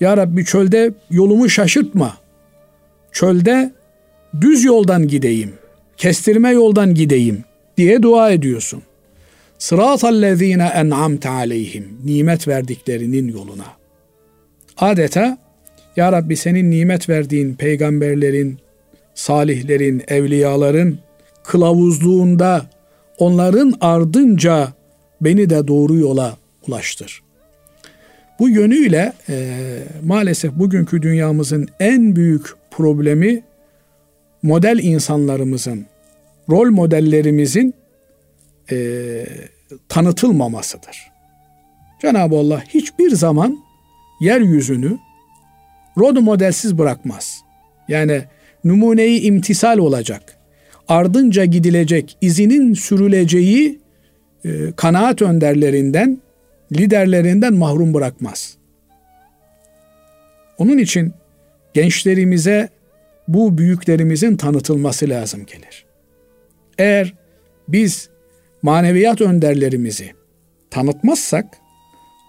Ya 0.00 0.16
Rabbi 0.16 0.44
çölde 0.44 0.94
yolumu 1.10 1.48
şaşırtma. 1.48 2.16
Çölde 3.12 3.72
düz 4.40 4.64
yoldan 4.64 5.08
gideyim. 5.08 5.54
Kestirme 5.96 6.50
yoldan 6.50 6.94
gideyim 6.94 7.44
diye 7.78 8.02
dua 8.02 8.30
ediyorsun. 8.30 8.82
Sıratallezine 9.58 10.66
en'amte 10.74 11.28
aleyhim. 11.28 11.84
Nimet 12.04 12.48
verdiklerinin 12.48 13.28
yoluna. 13.28 13.66
Adeta 14.76 15.38
Ya 15.96 16.12
Rabbi 16.12 16.36
senin 16.36 16.70
nimet 16.70 17.08
verdiğin 17.08 17.54
peygamberlerin, 17.54 18.58
salihlerin, 19.14 20.02
evliyaların 20.08 20.98
kılavuzluğunda 21.44 22.66
onların 23.18 23.74
ardınca 23.80 24.68
beni 25.20 25.50
de 25.50 25.68
doğru 25.68 25.96
yola 25.96 26.36
ulaştır. 26.68 27.22
Bu 28.38 28.48
yönüyle 28.48 29.12
e, 29.28 29.54
maalesef 30.04 30.52
bugünkü 30.52 31.02
dünyamızın 31.02 31.68
en 31.80 32.16
büyük 32.16 32.46
problemi 32.70 33.42
model 34.42 34.78
insanlarımızın, 34.82 35.86
rol 36.50 36.70
modellerimizin 36.70 37.74
e, 38.70 38.76
tanıtılmamasıdır. 39.88 41.10
Cenab-ı 42.02 42.36
Allah 42.36 42.62
hiçbir 42.68 43.10
zaman 43.10 43.58
yeryüzünü 44.20 44.98
rol 45.98 46.20
modelsiz 46.20 46.78
bırakmaz. 46.78 47.40
Yani 47.88 48.22
numuneyi 48.64 49.20
imtisal 49.20 49.78
olacak, 49.78 50.38
ardınca 50.88 51.44
gidilecek, 51.44 52.16
izinin 52.20 52.74
sürüleceği 52.74 53.80
e, 54.44 54.72
kanaat 54.76 55.22
önderlerinden, 55.22 56.18
liderlerinden 56.72 57.54
mahrum 57.54 57.94
bırakmaz. 57.94 58.56
Onun 60.58 60.78
için 60.78 61.12
gençlerimize 61.74 62.68
bu 63.28 63.58
büyüklerimizin 63.58 64.36
tanıtılması 64.36 65.08
lazım 65.08 65.46
gelir. 65.46 65.87
Eğer 66.78 67.14
biz 67.68 68.08
maneviyat 68.62 69.20
önderlerimizi 69.20 70.12
tanıtmazsak 70.70 71.58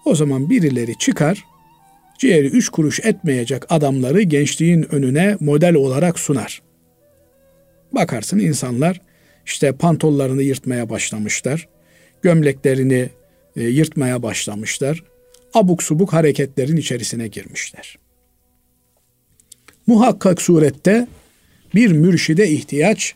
o 0.04 0.14
zaman 0.14 0.50
birileri 0.50 0.98
çıkar 0.98 1.44
ciğeri 2.18 2.46
üç 2.46 2.68
kuruş 2.68 3.00
etmeyecek 3.00 3.62
adamları 3.72 4.22
gençliğin 4.22 4.94
önüne 4.94 5.36
model 5.40 5.74
olarak 5.74 6.18
sunar. 6.18 6.62
Bakarsın 7.92 8.38
insanlar 8.38 9.00
işte 9.46 9.72
pantollarını 9.72 10.42
yırtmaya 10.42 10.90
başlamışlar. 10.90 11.68
Gömleklerini 12.22 13.08
e, 13.56 13.62
yırtmaya 13.62 14.22
başlamışlar. 14.22 15.04
Abuk 15.54 15.82
subuk 15.82 16.12
hareketlerin 16.12 16.76
içerisine 16.76 17.28
girmişler. 17.28 17.98
Muhakkak 19.86 20.42
surette 20.42 21.08
bir 21.74 21.92
mürşide 21.92 22.48
ihtiyaç 22.48 23.14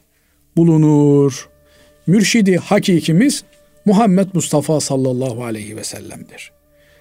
bulunur. 0.57 1.48
Mürşidi 2.07 2.57
hakikimiz 2.57 3.44
Muhammed 3.84 4.26
Mustafa 4.32 4.80
sallallahu 4.80 5.44
aleyhi 5.44 5.76
ve 5.76 5.84
sellem'dir. 5.84 6.52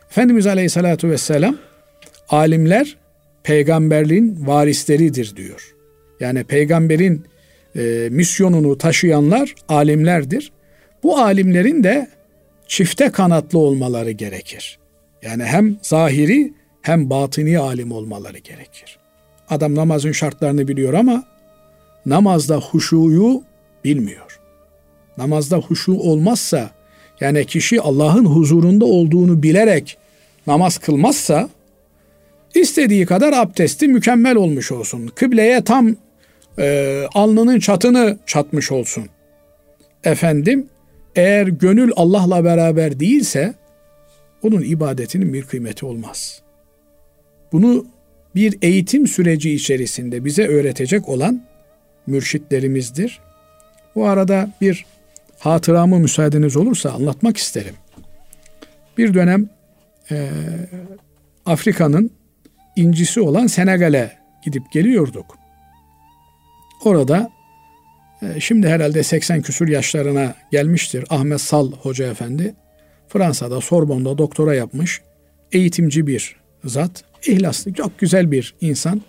Efendimiz 0.10 0.48
Aleyhisselatü 0.48 1.10
Vesselam 1.10 1.58
alimler 2.30 2.98
peygamberliğin 3.44 4.48
varisleridir 4.48 5.36
diyor. 5.36 5.76
Yani 6.20 6.44
peygamberin 6.44 7.26
e, 7.76 8.08
misyonunu 8.12 8.78
taşıyanlar 8.78 9.56
alimlerdir. 9.70 10.52
Bu 11.04 11.18
alimlerin 11.18 11.84
de 11.84 12.08
çifte 12.68 13.12
kanatlı 13.12 13.60
olmaları 13.60 14.12
gerekir. 14.12 14.80
Yani 15.22 15.44
hem 15.44 15.78
zahiri 15.82 16.54
hem 16.82 17.10
batini 17.10 17.60
alim 17.60 17.92
olmaları 17.92 18.38
gerekir. 18.38 19.00
Adam 19.50 19.76
namazın 19.76 20.12
şartlarını 20.12 20.68
biliyor 20.68 20.94
ama 20.94 21.24
namazda 22.06 22.58
huşuyu 22.58 23.44
bilmiyor. 23.84 24.40
Namazda 25.18 25.58
huşu 25.58 25.94
olmazsa 25.94 26.72
yani 27.22 27.46
kişi 27.46 27.82
Allah'ın 27.82 28.26
huzurunda 28.26 28.86
olduğunu 28.86 29.44
bilerek 29.44 29.98
namaz 30.48 30.78
kılmazsa 30.78 31.50
istediği 32.56 33.06
kadar 33.06 33.34
abdesti 33.34 33.88
mükemmel 33.88 34.36
olmuş 34.36 34.72
olsun. 34.72 35.08
Kıbleye 35.16 35.64
tam 35.64 35.96
e, 36.60 37.04
alnının 37.14 37.60
çatını 37.60 38.18
çatmış 38.26 38.72
olsun. 38.72 39.06
Efendim 40.04 40.68
eğer 41.16 41.48
gönül 41.48 41.92
Allah'la 41.96 42.44
beraber 42.44 43.00
değilse 43.00 43.54
onun 44.44 44.62
ibadetinin 44.62 45.34
bir 45.34 45.44
kıymeti 45.44 45.86
olmaz. 45.86 46.42
Bunu 47.52 47.86
bir 48.36 48.58
eğitim 48.62 49.08
süreci 49.08 49.54
içerisinde 49.54 50.26
bize 50.26 50.48
öğretecek 50.48 51.10
olan 51.10 51.42
mürşitlerimizdir. 52.08 53.20
Bu 53.96 54.08
arada 54.08 54.50
bir 54.62 54.86
hatıramı 55.40 56.00
müsaadeniz 56.00 56.58
olursa 56.58 56.92
anlatmak 56.92 57.38
isterim. 57.38 57.76
Bir 58.98 59.14
dönem 59.14 59.50
e, 60.12 60.30
Afrika'nın 61.46 62.12
incisi 62.76 63.22
olan 63.22 63.48
Senegal'e 63.48 64.18
gidip 64.46 64.72
geliyorduk. 64.72 65.38
Orada 66.84 67.30
e, 68.22 68.40
şimdi 68.40 68.68
herhalde 68.68 69.04
80 69.04 69.42
küsur 69.42 69.68
yaşlarına 69.68 70.36
gelmiştir 70.52 71.06
Ahmet 71.10 71.42
Sal 71.42 71.72
Hoca 71.72 72.12
Efendi. 72.12 72.56
Fransa'da 73.08 73.62
Sorbon'da 73.62 74.18
doktora 74.18 74.56
yapmış. 74.56 75.02
Eğitimci 75.52 76.08
bir 76.08 76.36
zat. 76.66 77.04
ihlaslı, 77.28 77.74
çok 77.74 78.00
güzel 78.00 78.32
bir 78.32 78.56
insan. 78.62 79.02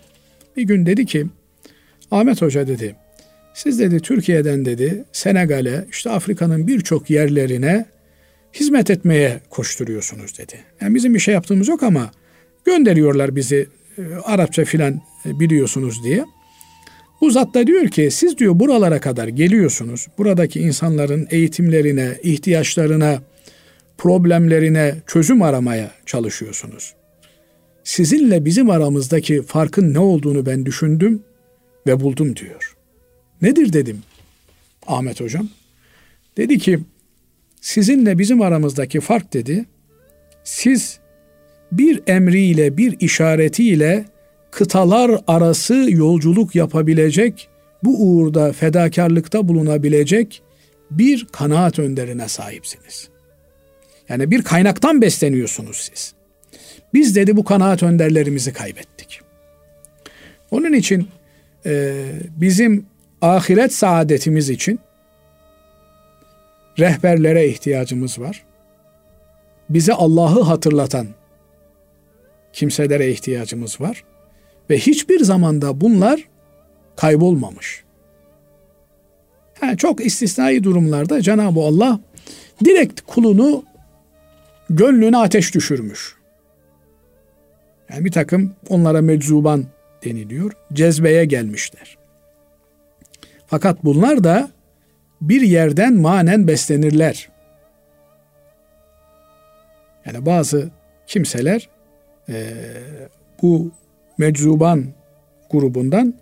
Bir 0.57 0.63
gün 0.63 0.85
dedi 0.85 1.05
ki 1.05 1.27
Ahmet 2.11 2.41
Hoca 2.41 2.67
dedi 2.67 2.95
siz 3.55 3.79
dedi 3.79 3.99
Türkiye'den 3.99 4.65
dedi 4.65 5.05
Senegal'e 5.11 5.85
işte 5.91 6.09
Afrika'nın 6.09 6.67
birçok 6.67 7.09
yerlerine 7.09 7.85
hizmet 8.53 8.89
etmeye 8.89 9.39
koşturuyorsunuz 9.49 10.37
dedi. 10.37 10.59
Yani 10.81 10.95
bizim 10.95 11.13
bir 11.13 11.19
şey 11.19 11.33
yaptığımız 11.33 11.67
yok 11.67 11.83
ama 11.83 12.11
gönderiyorlar 12.65 13.35
bizi 13.35 13.69
e, 13.97 14.01
Arapça 14.23 14.65
filan 14.65 15.01
e, 15.25 15.39
biliyorsunuz 15.39 16.03
diye. 16.03 16.25
Bu 17.21 17.31
zat 17.31 17.53
da 17.53 17.67
diyor 17.67 17.87
ki 17.87 18.11
siz 18.11 18.37
diyor 18.37 18.59
buralara 18.59 18.99
kadar 18.99 19.27
geliyorsunuz. 19.27 20.07
Buradaki 20.17 20.59
insanların 20.59 21.27
eğitimlerine, 21.31 22.15
ihtiyaçlarına, 22.23 23.21
problemlerine 23.97 24.95
çözüm 25.07 25.41
aramaya 25.41 25.91
çalışıyorsunuz. 26.05 26.93
Sizinle 27.83 28.45
bizim 28.45 28.69
aramızdaki 28.69 29.41
farkın 29.41 29.93
ne 29.93 29.99
olduğunu 29.99 30.45
ben 30.45 30.65
düşündüm 30.65 31.23
ve 31.87 31.99
buldum 31.99 32.35
diyor. 32.35 32.75
Nedir 33.41 33.73
dedim 33.73 34.03
Ahmet 34.87 35.21
hocam. 35.21 35.49
Dedi 36.37 36.59
ki 36.59 36.79
sizinle 37.61 38.17
bizim 38.17 38.41
aramızdaki 38.41 38.99
fark 38.99 39.33
dedi. 39.33 39.65
Siz 40.43 40.99
bir 41.71 42.01
emriyle 42.07 42.77
bir 42.77 42.99
işaretiyle 42.99 44.05
kıtalar 44.51 45.21
arası 45.27 45.85
yolculuk 45.89 46.55
yapabilecek, 46.55 47.49
bu 47.83 48.03
uğurda 48.03 48.53
fedakarlıkta 48.53 49.47
bulunabilecek 49.47 50.41
bir 50.91 51.27
kanaat 51.31 51.79
önderine 51.79 52.27
sahipsiniz. 52.27 53.09
Yani 54.09 54.31
bir 54.31 54.43
kaynaktan 54.43 55.01
besleniyorsunuz 55.01 55.89
siz. 55.93 56.13
Biz 56.93 57.15
dedi 57.15 57.37
bu 57.37 57.43
kanaat 57.43 57.83
önderlerimizi 57.83 58.53
kaybettik. 58.53 59.19
Onun 60.51 60.73
için 60.73 61.07
e, 61.65 62.05
bizim 62.37 62.85
ahiret 63.21 63.73
saadetimiz 63.73 64.49
için 64.49 64.79
rehberlere 66.79 67.47
ihtiyacımız 67.47 68.19
var. 68.19 68.45
Bize 69.69 69.93
Allah'ı 69.93 70.41
hatırlatan 70.41 71.07
kimselere 72.53 73.11
ihtiyacımız 73.11 73.81
var. 73.81 74.03
Ve 74.69 74.77
hiçbir 74.77 75.19
zamanda 75.19 75.81
bunlar 75.81 76.29
kaybolmamış. 76.95 77.83
Yani 79.61 79.77
çok 79.77 80.05
istisnai 80.05 80.63
durumlarda 80.63 81.21
Cenab-ı 81.21 81.59
Allah 81.59 81.99
direkt 82.65 83.01
kulunu 83.01 83.63
gönlüne 84.69 85.17
ateş 85.17 85.55
düşürmüş. 85.55 86.15
Yani 87.89 88.05
bir 88.05 88.11
takım 88.11 88.55
onlara 88.69 89.01
meczuban 89.01 89.65
deniliyor. 90.05 90.51
Cezbeye 90.73 91.25
gelmişler. 91.25 91.97
Fakat 93.47 93.83
bunlar 93.85 94.23
da 94.23 94.49
bir 95.21 95.41
yerden 95.41 95.93
manen 95.93 96.47
beslenirler. 96.47 97.29
Yani 100.05 100.25
bazı 100.25 100.69
kimseler 101.07 101.69
e, 102.29 102.53
bu 103.41 103.71
meczuban 104.17 104.85
grubundan 105.51 106.13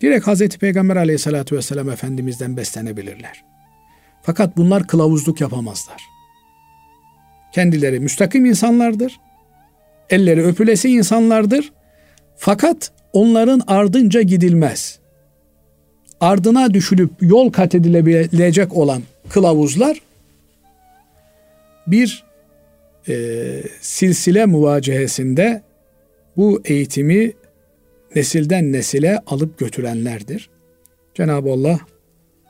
direkt 0.00 0.26
Hazreti 0.26 0.58
Peygamber 0.58 0.96
aleyhissalatü 0.96 1.56
vesselam 1.56 1.90
Efendimiz'den 1.90 2.56
beslenebilirler. 2.56 3.44
Fakat 4.22 4.56
bunlar 4.56 4.86
kılavuzluk 4.86 5.40
yapamazlar. 5.40 6.02
Kendileri 7.52 8.00
müstakim 8.00 8.44
insanlardır. 8.44 9.20
Elleri 10.10 10.42
öpülesi 10.42 10.88
insanlardır. 10.88 11.72
Fakat 12.36 12.92
onların 13.12 13.62
ardınca 13.66 14.22
gidilmez. 14.22 14.98
Ardına 16.20 16.74
düşülüp 16.74 17.10
yol 17.20 17.52
kat 17.52 17.74
edilebilecek 17.74 18.76
olan 18.76 19.02
kılavuzlar 19.28 20.00
bir 21.86 22.24
e, 23.08 23.14
silsile 23.80 24.46
muvacehesinde 24.46 25.62
bu 26.36 26.62
eğitimi 26.64 27.32
nesilden 28.16 28.72
nesile 28.72 29.18
alıp 29.26 29.58
götürenlerdir. 29.58 30.50
Cenab-ı 31.14 31.52
Allah 31.52 31.78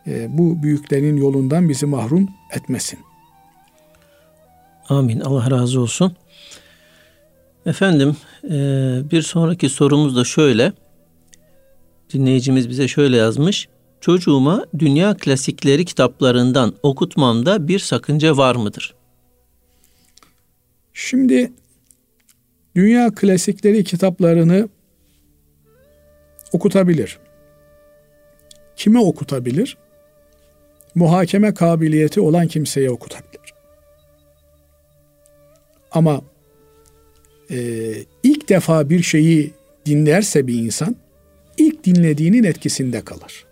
e, 0.07 0.39
bu 0.39 0.63
büyüklerin 0.63 1.17
yolundan 1.17 1.69
bizi 1.69 1.87
mahrum 1.87 2.29
etmesin. 2.57 2.99
Amin. 4.89 5.21
Allah 5.21 5.51
razı 5.51 5.81
olsun. 5.81 6.17
Efendim 7.67 8.17
e, 8.45 8.51
bir 9.11 9.22
sonraki 9.22 9.68
sorumuz 9.68 10.16
da 10.16 10.24
şöyle. 10.24 10.72
Dinleyicimiz 12.12 12.68
bize 12.68 12.88
şöyle 12.88 13.16
yazmış. 13.16 13.68
Çocuğuma 14.01 14.66
dünya 14.78 15.16
klasikleri 15.16 15.84
kitaplarından 15.84 16.74
okutmamda 16.82 17.68
bir 17.68 17.78
sakınca 17.78 18.36
var 18.36 18.57
mıdır? 18.57 18.95
Şimdi 20.93 21.53
dünya 22.76 23.14
klasikleri 23.14 23.84
kitaplarını 23.84 24.68
okutabilir. 26.53 27.18
Kime 28.76 28.99
okutabilir? 28.99 29.76
Muhakeme 30.95 31.55
kabiliyeti 31.55 32.20
olan 32.20 32.47
kimseye 32.47 32.91
okutabilir. 32.91 33.55
Ama 35.91 36.20
e, 37.51 37.59
ilk 38.23 38.49
defa 38.49 38.91
bir 38.91 39.03
şeyi 39.03 39.53
dinlerse 39.87 40.47
bir 40.47 40.55
insan, 40.55 40.97
ilk 41.59 41.85
dinlediğinin 41.85 42.45
etkisinde 42.45 43.01
kalır. 43.01 43.47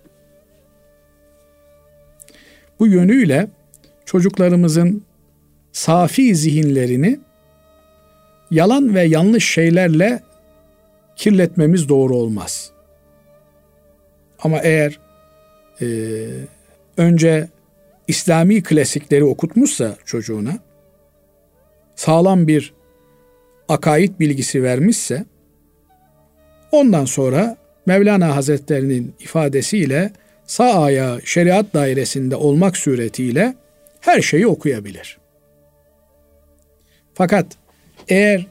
Bu 2.78 2.86
yönüyle 2.86 3.48
çocuklarımızın 4.04 5.04
safi 5.72 6.34
zihinlerini 6.34 7.20
yalan 8.50 8.94
ve 8.94 9.02
yanlış 9.02 9.50
şeylerle 9.50 10.22
kirletmemiz 11.16 11.88
doğru 11.88 12.16
olmaz. 12.16 12.70
Ama 14.38 14.58
eğer 14.58 14.98
e, 15.80 15.86
önce 16.96 17.48
İslami 18.08 18.62
klasikleri 18.62 19.24
okutmuşsa 19.24 19.96
çocuğuna, 20.04 20.58
sağlam 21.96 22.46
bir 22.46 22.77
akaid 23.68 24.20
bilgisi 24.20 24.62
vermişse, 24.62 25.24
ondan 26.72 27.04
sonra 27.04 27.56
Mevlana 27.86 28.36
Hazretlerinin 28.36 29.14
ifadesiyle 29.20 30.12
sağ 30.46 30.82
ayağı 30.82 31.22
şeriat 31.24 31.74
dairesinde 31.74 32.36
olmak 32.36 32.76
suretiyle 32.76 33.54
her 34.00 34.22
şeyi 34.22 34.46
okuyabilir. 34.46 35.18
Fakat 37.14 37.46
eğer 38.08 38.46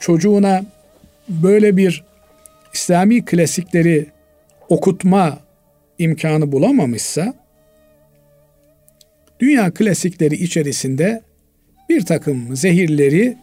çocuğuna 0.00 0.64
böyle 1.28 1.76
bir 1.76 2.04
İslami 2.74 3.24
klasikleri 3.24 4.06
okutma 4.68 5.38
imkanı 5.98 6.52
bulamamışsa 6.52 7.34
dünya 9.40 9.70
klasikleri 9.70 10.34
içerisinde 10.34 11.22
bir 11.88 12.04
takım 12.04 12.56
zehirleri 12.56 13.36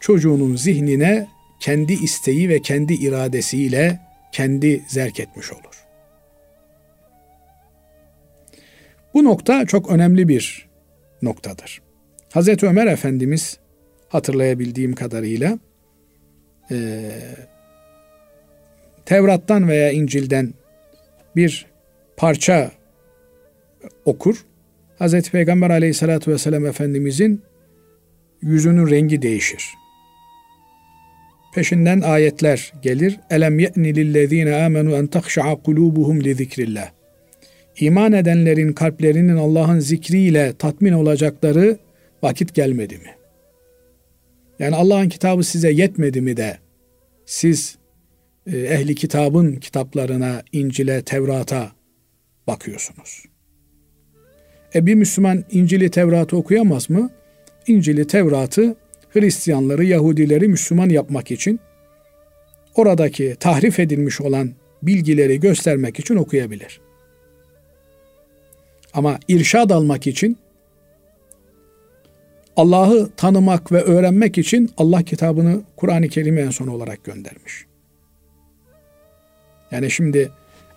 çocuğunun 0.00 0.56
zihnine 0.56 1.28
kendi 1.60 1.92
isteği 1.92 2.48
ve 2.48 2.62
kendi 2.62 2.94
iradesiyle 2.94 4.00
kendi 4.32 4.84
zerk 4.88 5.20
etmiş 5.20 5.52
olur. 5.52 5.84
Bu 9.14 9.24
nokta 9.24 9.66
çok 9.66 9.90
önemli 9.90 10.28
bir 10.28 10.68
noktadır. 11.22 11.82
Hazreti 12.32 12.66
Ömer 12.66 12.86
Efendimiz 12.86 13.58
hatırlayabildiğim 14.08 14.94
kadarıyla 14.94 15.58
e, 16.70 17.10
Tevrat'tan 19.06 19.68
veya 19.68 19.90
İncil'den 19.90 20.54
bir 21.36 21.66
parça 22.16 22.70
okur. 24.04 24.44
Hazreti 24.98 25.30
Peygamber 25.30 25.70
aleyhissalatü 25.70 26.30
vesselam 26.32 26.66
Efendimizin 26.66 27.42
yüzünün 28.42 28.90
rengi 28.90 29.22
değişir. 29.22 29.74
Peşinden 31.54 32.00
ayetler 32.00 32.72
gelir. 32.82 33.20
Elem 33.30 33.58
ye'ni 33.58 33.96
lillezine 33.96 34.54
amenu 34.56 34.96
en 34.96 35.06
tahşa'a 35.06 35.62
kulubuhum 35.62 36.24
li 36.24 36.34
zikrillah. 36.34 36.90
İman 37.80 38.12
edenlerin 38.12 38.72
kalplerinin 38.72 39.36
Allah'ın 39.36 39.78
zikriyle 39.78 40.52
tatmin 40.58 40.92
olacakları 40.92 41.78
vakit 42.22 42.54
gelmedi 42.54 42.94
mi? 42.94 43.10
Yani 44.58 44.76
Allah'ın 44.76 45.08
kitabı 45.08 45.44
size 45.44 45.70
yetmedi 45.70 46.20
mi 46.20 46.36
de 46.36 46.58
siz 47.26 47.78
e, 48.46 48.58
ehli 48.58 48.94
kitabın 48.94 49.56
kitaplarına, 49.56 50.42
İncil'e, 50.52 51.02
Tevrat'a 51.02 51.72
bakıyorsunuz. 52.46 53.24
E 54.74 54.86
bir 54.86 54.94
Müslüman 54.94 55.44
İncil'i, 55.50 55.90
Tevrat'ı 55.90 56.36
okuyamaz 56.36 56.90
mı? 56.90 57.10
İncil'i, 57.66 58.06
Tevrat'ı 58.06 58.76
Hristiyanları, 59.10 59.84
Yahudileri 59.84 60.48
Müslüman 60.48 60.88
yapmak 60.88 61.30
için 61.30 61.60
oradaki 62.74 63.36
tahrif 63.40 63.80
edilmiş 63.80 64.20
olan 64.20 64.50
bilgileri 64.82 65.40
göstermek 65.40 65.98
için 65.98 66.16
okuyabilir. 66.16 66.80
Ama 68.94 69.18
irşad 69.28 69.70
almak 69.70 70.06
için 70.06 70.38
Allah'ı 72.56 73.10
tanımak 73.16 73.72
ve 73.72 73.82
öğrenmek 73.82 74.38
için 74.38 74.70
Allah 74.76 75.02
kitabını 75.02 75.62
Kur'an-ı 75.76 76.08
Kerim'i 76.08 76.40
en 76.40 76.50
son 76.50 76.66
olarak 76.66 77.04
göndermiş. 77.04 77.66
Yani 79.70 79.90
şimdi 79.90 80.30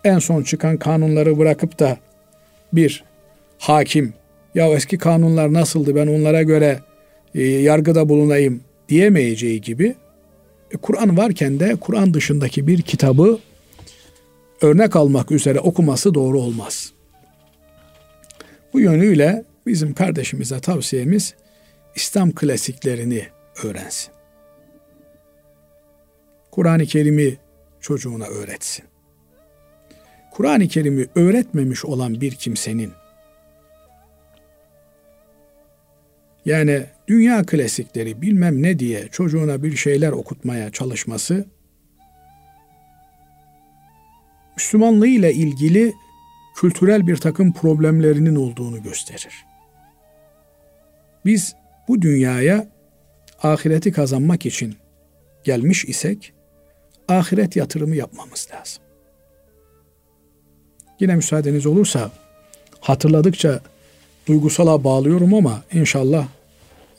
en 0.04 0.20
son 0.20 0.44
çıkan 0.44 0.78
kanunları 0.78 1.38
bırakıp 1.38 1.80
da 1.80 1.98
bir 2.74 3.04
hakim 3.58 4.14
ya 4.56 4.68
eski 4.68 4.98
kanunlar 4.98 5.54
nasıldı 5.54 5.96
ben 5.96 6.08
onlara 6.08 6.44
göre 6.44 6.80
e, 7.36 7.44
yargıda 7.44 8.10
bulunayım 8.10 8.62
diyemeyeceği 8.90 9.62
gibi 9.62 9.96
e, 10.72 10.78
Kur'an 10.78 11.18
varken 11.18 11.60
de 11.60 11.76
Kur'an 11.76 12.14
dışındaki 12.14 12.68
bir 12.68 12.82
kitabı 12.82 13.40
örnek 14.62 14.96
almak 14.96 15.32
üzere 15.32 15.60
okuması 15.60 16.14
doğru 16.14 16.40
olmaz. 16.40 16.94
Bu 18.74 18.80
yönüyle 18.80 19.44
bizim 19.66 19.94
kardeşimize 19.94 20.60
tavsiyemiz 20.60 21.36
İslam 21.96 22.32
klasiklerini 22.32 23.28
öğrensin. 23.64 24.12
Kur'an-ı 26.52 26.86
Kerim'i 26.86 27.38
çocuğuna 27.82 28.26
öğretsin. 28.26 28.86
Kur'an-ı 30.32 30.68
Kerim'i 30.68 31.08
öğretmemiş 31.16 31.86
olan 31.86 32.22
bir 32.22 32.32
kimsenin 32.32 32.92
yani 36.46 36.86
dünya 37.08 37.44
klasikleri 37.44 38.22
bilmem 38.22 38.64
ne 38.64 38.80
diye 38.80 39.08
çocuğuna 39.08 39.64
bir 39.64 39.76
şeyler 39.76 40.12
okutmaya 40.12 40.72
çalışması 40.72 41.46
Müslümanlığı 44.58 45.08
ile 45.08 45.34
ilgili 45.34 45.94
kültürel 46.56 47.08
bir 47.08 47.18
takım 47.18 47.54
problemlerinin 47.54 48.36
olduğunu 48.36 48.84
gösterir. 48.84 49.46
Biz 51.26 51.56
bu 51.88 52.02
dünyaya 52.02 52.68
ahireti 53.44 53.92
kazanmak 53.92 54.46
için 54.46 54.76
gelmiş 55.44 55.86
isek 55.86 56.34
ahiret 57.08 57.56
yatırımı 57.56 57.96
yapmamız 57.96 58.48
lazım. 58.54 58.84
Yine 61.00 61.16
müsaadeniz 61.16 61.66
olursa 61.66 62.12
hatırladıkça 62.80 63.60
duygusala 64.32 64.84
bağlıyorum 64.84 65.34
ama 65.34 65.64
inşallah 65.74 66.28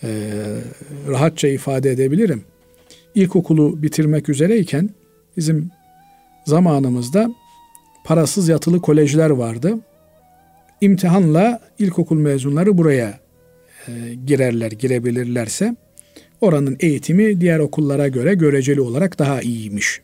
e, 0.03 0.09
rahatça 1.09 1.49
ifade 1.49 1.91
edebilirim. 1.91 2.45
İlkokulu 3.15 3.83
bitirmek 3.83 4.29
üzereyken 4.29 4.91
bizim 5.37 5.71
zamanımızda 6.47 7.31
parasız 8.05 8.49
yatılı 8.49 8.81
kolejler 8.81 9.31
vardı. 9.31 9.79
İmtihanla 10.81 11.61
ilkokul 11.79 12.17
mezunları 12.17 12.79
buraya 12.79 13.21
e, 13.89 13.93
girerler, 14.27 14.73
girebilirlerse 14.73 15.77
oranın 16.41 16.77
eğitimi 16.81 17.41
diğer 17.41 17.59
okullara 17.59 18.09
göre 18.09 18.35
göreceli 18.35 18.81
olarak 18.81 19.19
daha 19.19 19.43
iyiymiş. 19.43 20.01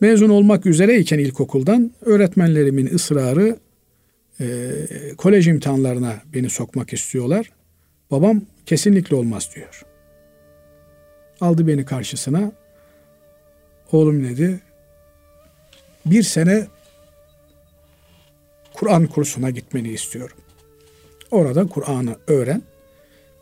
Mezun 0.00 0.28
olmak 0.28 0.66
üzereyken 0.66 1.18
ilkokuldan 1.18 1.92
öğretmenlerimin 2.00 2.86
ısrarı 2.86 3.56
e, 4.40 4.46
kolej 5.16 5.48
imtihanlarına 5.48 6.22
beni 6.34 6.50
sokmak 6.50 6.92
istiyorlar. 6.92 7.50
Babam 8.10 8.42
kesinlikle 8.66 9.16
olmaz 9.16 9.50
diyor. 9.54 9.82
Aldı 11.40 11.66
beni 11.66 11.84
karşısına. 11.84 12.52
Oğlum 13.92 14.24
dedi. 14.24 14.60
Bir 16.06 16.22
sene 16.22 16.66
Kur'an 18.74 19.06
kursuna 19.06 19.50
gitmeni 19.50 19.88
istiyorum. 19.88 20.36
Orada 21.30 21.66
Kur'an'ı 21.66 22.16
öğren. 22.26 22.62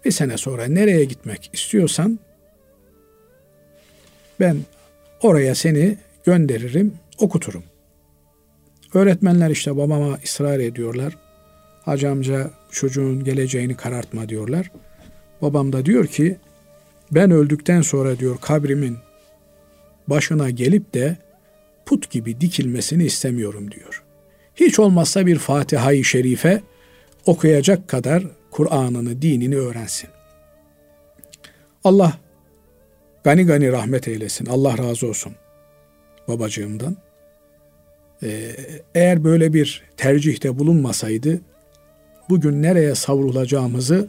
Bir 0.05 0.11
sene 0.11 0.38
sonra 0.38 0.64
nereye 0.64 1.05
gitmek 1.05 1.51
istiyorsan 1.53 2.18
ben 4.40 4.57
oraya 5.22 5.55
seni 5.55 5.97
gönderirim, 6.24 6.94
okuturum. 7.18 7.64
Öğretmenler 8.97 9.51
işte 9.51 9.76
babama 9.76 10.18
ısrar 10.24 10.59
ediyorlar. 10.59 11.16
Hacı 11.84 12.11
amca 12.11 12.51
çocuğun 12.70 13.24
geleceğini 13.24 13.76
karartma 13.76 14.28
diyorlar. 14.28 14.70
Babam 15.42 15.72
da 15.72 15.86
diyor 15.86 16.07
ki 16.07 16.36
ben 17.11 17.30
öldükten 17.30 17.82
sonra 17.82 18.18
diyor 18.18 18.38
kabrimin 18.40 18.99
başına 20.09 20.51
gelip 20.51 20.94
de 20.94 21.16
put 21.86 22.11
gibi 22.11 22.40
dikilmesini 22.40 23.05
istemiyorum 23.05 23.70
diyor. 23.70 24.03
Hiç 24.55 24.78
olmazsa 24.78 25.26
bir 25.26 25.38
Fatiha-i 25.38 26.05
Şerife 26.05 26.62
okuyacak 27.26 27.88
kadar 27.88 28.24
Kur'an'ını, 28.51 29.22
dinini 29.22 29.57
öğrensin. 29.57 30.11
Allah 31.84 32.18
gani 33.24 33.47
gani 33.47 33.72
rahmet 33.72 34.09
eylesin. 34.09 34.47
Allah 34.47 34.78
razı 34.78 35.09
olsun 35.09 35.32
babacığımdan. 36.28 37.05
Ee, 38.22 38.56
eğer 38.94 39.24
böyle 39.24 39.52
bir 39.52 39.82
tercihte 39.96 40.58
bulunmasaydı 40.58 41.40
bugün 42.28 42.62
nereye 42.62 42.94
savrulacağımızı 42.94 44.08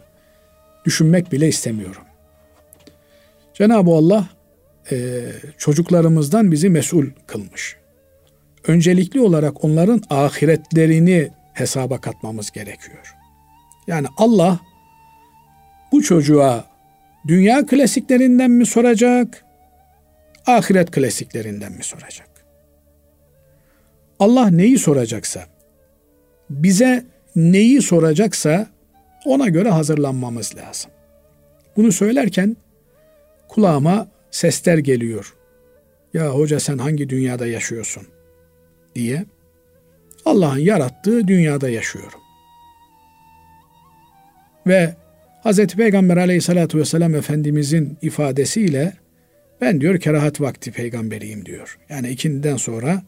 düşünmek 0.86 1.32
bile 1.32 1.48
istemiyorum. 1.48 2.04
Cenab-ı 3.54 3.92
Allah 3.92 4.30
e, 4.92 5.26
çocuklarımızdan 5.58 6.52
bizi 6.52 6.70
mesul 6.70 7.06
kılmış. 7.28 7.78
Öncelikli 8.68 9.22
olarak 9.22 9.64
onların 9.64 10.02
ahiretlerini 10.10 11.30
hesaba 11.54 12.02
katmamız 12.02 12.52
gerekiyor. 12.52 13.16
Yani 13.88 14.08
Allah 14.18 14.60
bu 15.92 16.02
çocuğa 16.02 16.66
dünya 17.28 17.66
klasiklerinden 17.66 18.52
mi 18.52 18.66
soracak, 18.66 19.46
ahiret 20.46 20.92
klasiklerinden 20.92 21.72
mi 21.72 21.84
soracak? 21.84 22.37
Allah 24.20 24.50
neyi 24.50 24.80
soracaksa, 24.80 25.46
bize 26.50 27.06
neyi 27.36 27.82
soracaksa 27.82 28.68
ona 29.26 29.50
göre 29.50 29.70
hazırlanmamız 29.70 30.56
lazım. 30.56 30.92
Bunu 31.76 31.92
söylerken 31.92 32.58
kulağıma 33.48 34.08
sesler 34.32 34.78
geliyor. 34.78 35.34
Ya 36.14 36.30
hoca 36.30 36.60
sen 36.60 36.78
hangi 36.78 37.10
dünyada 37.10 37.48
yaşıyorsun 37.48 38.04
diye. 38.96 39.26
Allah'ın 40.26 40.60
yarattığı 40.60 41.28
dünyada 41.28 41.70
yaşıyorum. 41.70 42.20
Ve 44.68 44.96
Hazreti 45.44 45.78
Peygamber 45.78 46.18
aleyhissalatü 46.18 46.78
vesselam 46.78 47.16
Efendimizin 47.16 47.98
ifadesiyle 48.02 48.94
ben 49.62 49.82
diyor 49.82 50.00
kerahat 50.00 50.42
vakti 50.42 50.72
peygamberiyim 50.72 51.46
diyor. 51.46 51.78
Yani 51.90 52.10
ikindiden 52.10 52.58
sonra 52.58 53.02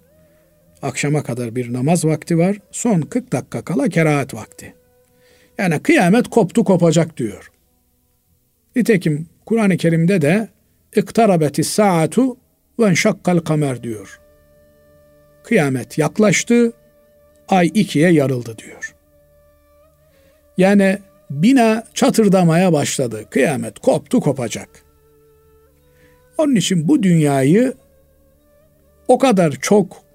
akşama 0.82 1.24
kadar 1.24 1.56
bir 1.56 1.74
namaz 1.74 2.06
vakti 2.06 2.38
var. 2.38 2.58
Son 2.72 3.02
40 3.02 3.32
dakika 3.32 3.62
kala 3.62 3.90
kerahat 3.90 4.34
vakti. 4.34 4.74
Yani 5.58 5.80
kıyamet 5.80 6.28
koptu 6.28 6.64
kopacak 6.64 7.18
diyor. 7.18 7.52
Nitekim 8.76 9.28
Kur'an-ı 9.46 9.78
Kerim'de 9.78 10.22
de 10.22 10.48
iktarabeti 10.96 11.64
saatu 11.64 12.38
ve 12.80 12.96
şakkal 12.96 13.40
kamer 13.40 13.84
diyor. 13.84 14.20
Kıyamet 15.44 15.98
yaklaştı, 15.98 16.74
ay 17.48 17.72
ikiye 17.74 18.12
yarıldı 18.12 18.58
diyor. 18.58 18.96
Yani 20.58 20.98
bina 21.30 21.84
çatırdamaya 21.94 22.74
başladı. 22.74 23.26
Kıyamet 23.30 23.80
koptu 23.80 24.20
kopacak. 24.20 24.70
Onun 26.38 26.56
için 26.56 26.88
bu 26.88 27.04
dünyayı 27.04 27.74
o 29.08 29.18
kadar 29.18 29.52
çok 29.52 30.09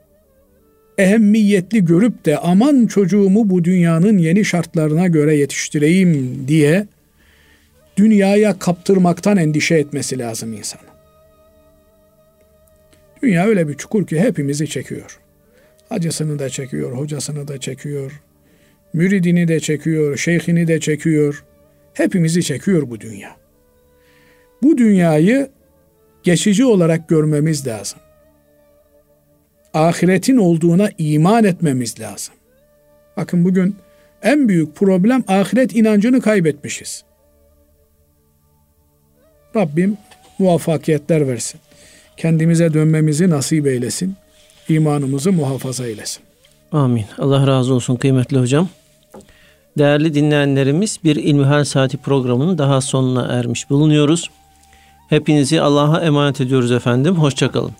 ehemmiyetli 0.99 1.84
görüp 1.84 2.24
de 2.24 2.38
aman 2.38 2.86
çocuğumu 2.86 3.51
bu 3.51 3.64
dünyanın 3.64 4.18
yeni 4.18 4.45
şartlarına 4.45 5.07
göre 5.07 5.36
yetiştireyim 5.36 6.45
diye 6.49 6.86
dünyaya 7.97 8.59
kaptırmaktan 8.59 9.36
endişe 9.36 9.74
etmesi 9.74 10.18
lazım 10.18 10.53
insanın. 10.53 10.95
Dünya 13.22 13.47
öyle 13.47 13.68
bir 13.68 13.74
çukur 13.74 14.07
ki 14.07 14.20
hepimizi 14.20 14.68
çekiyor. 14.68 15.20
Hacısını 15.88 16.38
da 16.38 16.49
çekiyor, 16.49 16.92
hocasını 16.92 17.49
da 17.49 17.61
çekiyor, 17.61 18.22
müridini 18.92 19.49
de 19.49 19.61
çekiyor, 19.61 20.16
şeyhini 20.16 20.68
de 20.68 20.80
çekiyor. 20.80 21.45
Hepimizi 21.95 22.42
çekiyor 22.42 22.90
bu 22.90 23.01
dünya. 23.01 23.36
Bu 24.62 24.78
dünyayı 24.78 25.49
geçici 26.22 26.64
olarak 26.64 27.09
görmemiz 27.09 27.66
lazım. 27.66 27.99
Ahiretin 29.75 30.37
olduğuna 30.37 30.89
iman 30.99 31.45
etmemiz 31.45 32.01
lazım. 32.01 32.35
Bakın 33.16 33.45
bugün 33.45 33.77
en 34.22 34.49
büyük 34.49 34.77
problem 34.77 35.25
ahiret 35.29 35.77
inancını 35.77 36.20
kaybetmişiz. 36.20 37.05
Rabbim 39.57 39.97
muvaffakiyetler 40.39 41.29
versin. 41.29 41.61
Kendimize 42.16 42.75
dönmemizi 42.75 43.31
nasip 43.31 43.66
eylesin. 43.66 44.14
İmanımızı 44.68 45.33
muhafaza 45.33 45.87
eylesin. 45.87 46.22
Amin. 46.72 47.05
Allah 47.18 47.47
razı 47.47 47.75
olsun 47.75 47.97
kıymetli 47.97 48.39
hocam. 48.39 48.68
Değerli 49.79 50.14
dinleyenlerimiz 50.14 50.99
bir 51.05 51.16
İlmihal 51.16 51.64
Saati 51.64 51.97
programının 51.97 52.59
daha 52.59 52.81
sonuna 52.81 53.27
ermiş 53.33 53.70
bulunuyoruz. 53.70 54.31
Hepinizi 55.09 55.61
Allah'a 55.61 56.01
emanet 56.01 56.41
ediyoruz 56.41 56.72
efendim. 56.72 57.14
Hoşçakalın. 57.14 57.72